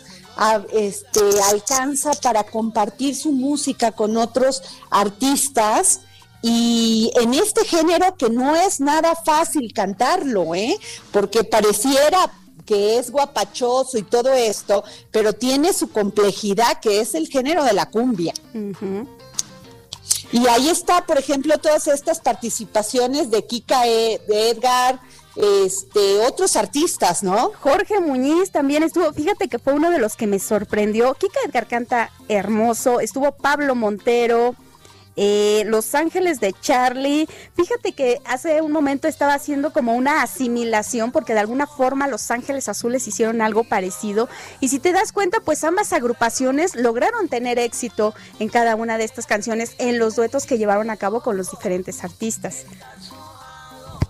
este, 0.73 1.21
alcanza 1.51 2.13
para 2.23 2.45
compartir 2.45 3.15
su 3.15 3.33
música 3.33 3.93
con 3.93 4.17
otros 4.17 4.63
artistas 4.91 6.01
y 6.41 7.13
en 7.17 7.35
este 7.35 7.65
género 7.65 8.17
que 8.17 8.29
no 8.31 8.57
es 8.57 8.81
nada 8.81 9.15
fácil 9.15 9.73
cantarlo, 9.73 10.55
¿eh? 10.55 10.77
Porque 11.13 11.45
pareciera 11.45 12.33
que 12.67 12.99
es 12.99 13.11
guapachoso 13.11 13.99
y 13.99 14.03
todo 14.03 14.33
esto, 14.33 14.83
pero 15.11 15.33
tiene 15.33 15.73
su 15.73 15.91
complejidad 15.91 16.81
que 16.81 17.01
es 17.01 17.15
el 17.15 17.29
género 17.29 17.65
de 17.65 17.73
la 17.75 17.91
cumbia. 17.91 18.35
Y 20.33 20.47
ahí 20.47 20.71
está, 20.71 21.05
por 21.05 21.19
ejemplo, 21.19 21.59
todas 21.59 21.87
estas 21.87 22.21
participaciones 22.21 23.31
de 23.31 23.45
Kika, 23.47 23.87
e, 23.87 24.21
de 24.27 24.51
Edgar, 24.51 24.99
este, 25.37 26.21
otros 26.27 26.57
artistas, 26.57 27.23
¿no? 27.23 27.53
Jorge 27.61 28.01
Muñiz 28.01 28.51
también 28.51 28.83
estuvo, 28.83 29.13
fíjate 29.13 29.49
que 29.49 29.59
fue 29.59 29.75
uno 29.75 29.91
de 29.91 29.99
los 29.99 30.17
que 30.17 30.27
me 30.27 30.39
sorprendió. 30.39 31.15
Kika 31.15 31.41
Edgar 31.47 31.69
canta 31.69 32.11
hermoso, 32.29 33.01
estuvo 33.01 33.33
Pablo 33.33 33.75
Montero, 33.75 34.55
eh, 35.17 35.65
Los 35.67 35.95
Ángeles 35.95 36.41
de 36.41 36.55
Charlie. 36.61 37.29
Fíjate 37.55 37.93
que 37.93 38.21
hace 38.25 38.63
un 38.63 38.73
momento 38.73 39.09
estaba 39.09 39.35
haciendo 39.35 39.73
como 39.73 39.95
una 39.95 40.23
asimilación 40.23 41.13
porque 41.13 41.35
de 41.35 41.41
alguna 41.41 41.67
forma 41.67 42.09
Los 42.09 42.31
Ángeles 42.31 42.69
Azules 42.69 43.07
hicieron 43.07 43.43
algo 43.43 43.65
parecido. 43.65 44.29
Y 44.61 44.69
si 44.69 44.79
te 44.79 44.93
das 44.93 45.13
cuenta, 45.13 45.41
pues 45.41 45.65
ambas 45.65 45.93
agrupaciones 45.93 46.75
lograron 46.75 47.29
tener 47.29 47.59
éxito 47.59 48.15
en 48.39 48.49
cada 48.49 48.77
una 48.77 48.99
de 48.99 49.05
estas 49.05 49.27
canciones 49.27 49.75
en 49.79 49.99
los 49.99 50.17
duetos 50.17 50.47
que 50.47 50.59
llevaron 50.59 50.91
a 50.91 50.97
cabo 50.97 51.21
con 51.21 51.37
los 51.37 51.51
diferentes 51.51 52.05
artistas. 52.05 52.65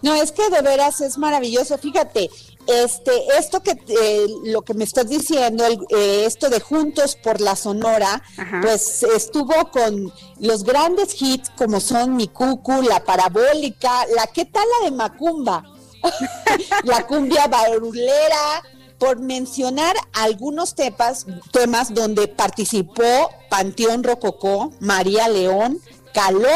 No, 0.03 0.17
es 0.17 0.33
que 0.33 0.51
de 0.51 0.63
veras 0.63 1.01
es 1.01 1.17
maravilloso. 1.17 1.79
Fíjate, 1.79 2.29
este, 2.67 3.13
esto 3.39 3.63
que 3.63 3.73
eh, 3.73 4.27
lo 4.45 4.63
que 4.63 4.75
me 4.75 4.85
estás 4.85 5.09
diciendo, 5.09 5.65
eh, 5.91 6.25
esto 6.27 6.49
de 6.49 6.61
Juntos 6.61 7.17
por 7.17 7.41
la 7.41 7.57
Sonora, 7.57 8.23
pues 8.61 9.03
estuvo 9.03 9.71
con 9.71 10.13
los 10.39 10.65
grandes 10.65 11.21
hits 11.21 11.51
como 11.51 11.81
son 11.81 12.17
Mi 12.17 12.29
Cucu, 12.29 12.83
La 12.83 13.05
Parabólica, 13.05 14.07
la 14.15 14.27
¿qué 14.27 14.45
tal 14.45 14.65
la 14.81 14.91
de 14.91 14.97
Macumba? 14.97 15.65
la 16.85 17.07
cumbia 17.07 17.47
barulera, 17.47 18.63
por 18.99 19.19
mencionar 19.19 19.97
algunos 20.13 20.75
temas, 20.75 21.27
temas 21.51 21.93
donde 21.93 22.29
participó 22.29 23.31
Panteón 23.51 24.05
Rococó, 24.05 24.71
María 24.79 25.29
León, 25.29 25.81
Caló, 26.15 26.49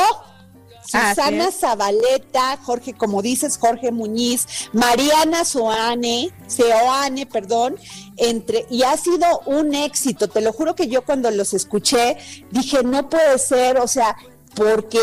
Susana 0.86 1.50
Zabaleta, 1.50 2.58
Jorge, 2.62 2.94
como 2.94 3.22
dices, 3.22 3.58
Jorge 3.58 3.90
Muñiz, 3.90 4.46
Mariana 4.72 5.44
Soane, 5.44 6.30
Seoane, 6.46 7.26
perdón, 7.26 7.76
entre, 8.16 8.66
y 8.70 8.84
ha 8.84 8.96
sido 8.96 9.40
un 9.46 9.74
éxito. 9.74 10.28
Te 10.28 10.40
lo 10.40 10.52
juro 10.52 10.74
que 10.74 10.88
yo 10.88 11.04
cuando 11.04 11.30
los 11.30 11.54
escuché 11.54 12.16
dije, 12.50 12.82
no 12.84 13.08
puede 13.08 13.38
ser, 13.38 13.78
o 13.78 13.88
sea, 13.88 14.16
porque 14.54 15.00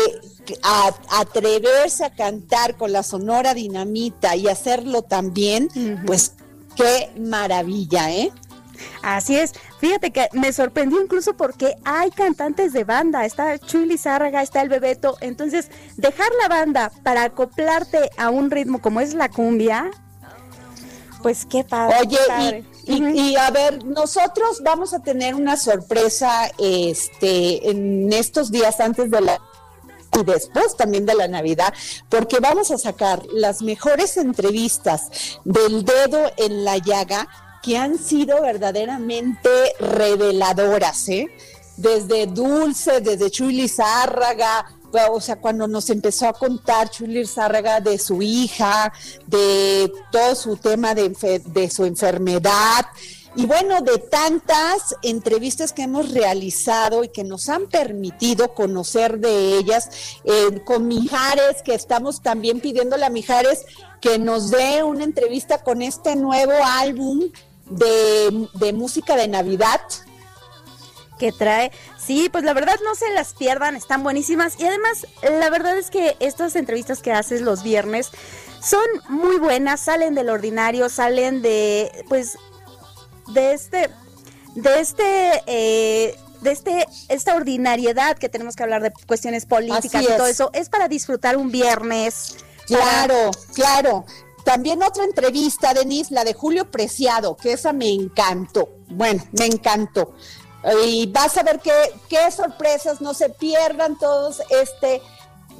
atreverse 1.10 2.04
a 2.04 2.14
cantar 2.14 2.76
con 2.76 2.92
la 2.92 3.02
sonora 3.02 3.54
dinamita 3.54 4.36
y 4.36 4.48
hacerlo 4.48 5.02
también, 5.02 5.68
pues 6.06 6.32
qué 6.76 7.12
maravilla, 7.18 8.10
¿eh? 8.10 8.32
Así 9.02 9.36
es. 9.36 9.52
Fíjate 9.84 10.12
que 10.12 10.30
me 10.32 10.50
sorprendió 10.50 10.98
incluso 10.98 11.36
porque 11.36 11.76
hay 11.84 12.10
cantantes 12.10 12.72
de 12.72 12.84
banda. 12.84 13.26
Está 13.26 13.58
Chuy 13.58 13.84
Lizárraga, 13.84 14.40
está 14.40 14.62
el 14.62 14.70
Bebeto. 14.70 15.18
Entonces, 15.20 15.68
dejar 15.98 16.28
la 16.40 16.48
banda 16.48 16.90
para 17.02 17.24
acoplarte 17.24 18.08
a 18.16 18.30
un 18.30 18.50
ritmo 18.50 18.80
como 18.80 19.02
es 19.02 19.12
la 19.12 19.28
cumbia, 19.28 19.90
pues 21.22 21.44
qué 21.44 21.64
padre. 21.64 21.96
Oye, 22.00 22.64
Y, 22.86 23.36
a 23.36 23.50
ver, 23.50 23.84
nosotros 23.84 24.62
vamos 24.64 24.94
a 24.94 25.02
tener 25.02 25.34
una 25.34 25.58
sorpresa 25.58 26.50
este, 26.58 27.68
en 27.68 28.10
estos 28.10 28.50
días 28.50 28.80
antes 28.80 29.10
de 29.10 29.20
la 29.20 29.38
y 30.18 30.24
después 30.24 30.76
también 30.76 31.04
de 31.04 31.14
la 31.14 31.28
Navidad, 31.28 31.74
porque 32.08 32.38
vamos 32.40 32.70
a 32.70 32.78
sacar 32.78 33.22
las 33.32 33.60
mejores 33.60 34.16
entrevistas 34.16 35.40
del 35.44 35.84
dedo 35.84 36.32
en 36.38 36.64
la 36.64 36.78
llaga 36.78 37.28
que 37.64 37.78
han 37.78 37.98
sido 37.98 38.42
verdaderamente 38.42 39.48
reveladoras, 39.80 41.08
¿eh? 41.08 41.26
Desde 41.76 42.26
Dulce, 42.26 43.00
desde 43.00 43.30
Chuy 43.30 43.66
Zárraga, 43.68 44.66
o 45.10 45.20
sea, 45.20 45.36
cuando 45.36 45.66
nos 45.66 45.88
empezó 45.90 46.28
a 46.28 46.34
contar 46.34 46.90
Chuy 46.90 47.26
Zárraga 47.26 47.80
de 47.80 47.98
su 47.98 48.20
hija, 48.22 48.92
de 49.26 49.90
todo 50.12 50.34
su 50.34 50.56
tema 50.56 50.94
de, 50.94 51.08
de 51.46 51.70
su 51.70 51.84
enfermedad, 51.84 52.86
Y 53.36 53.46
bueno, 53.46 53.80
de 53.80 53.98
tantas 53.98 54.94
entrevistas 55.02 55.72
que 55.72 55.82
hemos 55.82 56.12
realizado 56.12 57.02
y 57.02 57.08
que 57.08 57.24
nos 57.24 57.48
han 57.48 57.66
permitido 57.66 58.54
conocer 58.54 59.18
de 59.18 59.58
ellas, 59.58 59.90
eh, 60.22 60.62
con 60.64 60.86
Mijares, 60.86 61.60
que 61.64 61.74
estamos 61.74 62.22
también 62.22 62.60
pidiéndole 62.60 63.04
a 63.04 63.10
Mijares 63.10 63.66
que 64.00 64.20
nos 64.20 64.50
dé 64.50 64.84
una 64.84 65.02
entrevista 65.02 65.64
con 65.64 65.82
este 65.82 66.14
nuevo 66.14 66.52
álbum 66.62 67.30
de, 67.66 68.48
de 68.54 68.72
música 68.72 69.16
de 69.16 69.28
Navidad. 69.28 69.80
que 71.18 71.32
trae. 71.32 71.70
Sí, 71.96 72.28
pues 72.30 72.44
la 72.44 72.52
verdad 72.52 72.76
no 72.84 72.94
se 72.94 73.08
las 73.10 73.34
pierdan, 73.34 73.76
están 73.76 74.02
buenísimas. 74.02 74.58
Y 74.58 74.66
además, 74.66 75.06
la 75.22 75.48
verdad 75.48 75.78
es 75.78 75.90
que 75.90 76.16
estas 76.20 76.56
entrevistas 76.56 77.00
que 77.00 77.12
haces 77.12 77.40
los 77.40 77.62
viernes 77.62 78.10
son 78.60 78.84
muy 79.08 79.36
buenas, 79.36 79.80
salen 79.80 80.14
del 80.14 80.28
ordinario, 80.28 80.88
salen 80.88 81.40
de, 81.40 82.04
pues, 82.08 82.36
de 83.28 83.52
este, 83.52 83.90
de 84.54 84.80
este, 84.80 85.42
eh, 85.46 86.18
de 86.40 86.50
este, 86.50 86.86
esta 87.08 87.36
ordinariedad 87.36 88.18
que 88.18 88.28
tenemos 88.28 88.56
que 88.56 88.62
hablar 88.62 88.82
de 88.82 88.92
cuestiones 89.06 89.46
políticas 89.46 90.02
y 90.02 90.06
todo 90.06 90.26
es. 90.26 90.32
eso. 90.32 90.50
Es 90.52 90.68
para 90.68 90.88
disfrutar 90.88 91.36
un 91.36 91.50
viernes. 91.50 92.36
Claro, 92.66 93.30
claro. 93.54 94.04
También 94.44 94.82
otra 94.82 95.04
entrevista, 95.04 95.72
Denise, 95.72 96.12
la 96.12 96.24
de 96.24 96.34
Julio 96.34 96.70
Preciado, 96.70 97.36
que 97.36 97.52
esa 97.52 97.72
me 97.72 97.90
encantó. 97.90 98.68
Bueno, 98.88 99.24
me 99.32 99.46
encantó. 99.46 100.14
Y 100.86 101.06
vas 101.06 101.36
a 101.36 101.42
ver 101.42 101.60
qué, 101.60 101.72
qué 102.08 102.30
sorpresas, 102.30 103.00
no 103.00 103.14
se 103.14 103.30
pierdan 103.30 103.98
todos 103.98 104.42
este 104.50 105.02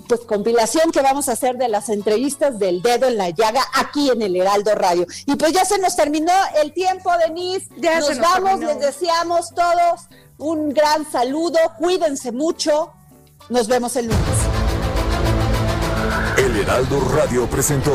pues 0.09 0.21
compilación 0.21 0.91
que 0.93 1.01
vamos 1.01 1.29
a 1.29 1.33
hacer 1.33 1.57
de 1.57 1.69
las 1.69 1.89
entrevistas 1.89 2.59
del 2.59 2.83
dedo 2.83 3.07
en 3.07 3.17
la 3.17 3.31
llaga 3.31 3.63
aquí 3.75 4.11
en 4.11 4.21
el 4.23 4.37
Heraldo 4.37 4.75
Radio. 4.75 5.07
Y 5.27 5.37
pues 5.37 5.53
ya 5.53 5.65
se 5.65 5.79
nos 5.79 5.97
terminó 5.97 6.33
el 6.63 6.73
tiempo, 6.73 7.11
Denise. 7.25 7.67
Ya 7.79 8.01
nos 8.01 8.09
se 8.09 8.15
nos 8.17 8.23
vamos, 8.23 8.61
terminó. 8.61 8.69
les 8.69 8.81
deseamos 8.81 9.55
todos 9.55 10.09
un 10.39 10.71
gran 10.71 11.11
saludo, 11.11 11.59
cuídense 11.79 12.33
mucho. 12.33 12.93
Nos 13.49 13.69
vemos 13.69 13.97
el 13.97 14.07
lunes. 14.07 14.21
El 16.37 16.57
Heraldo 16.57 17.01
Radio 17.15 17.47
presentó 17.47 17.95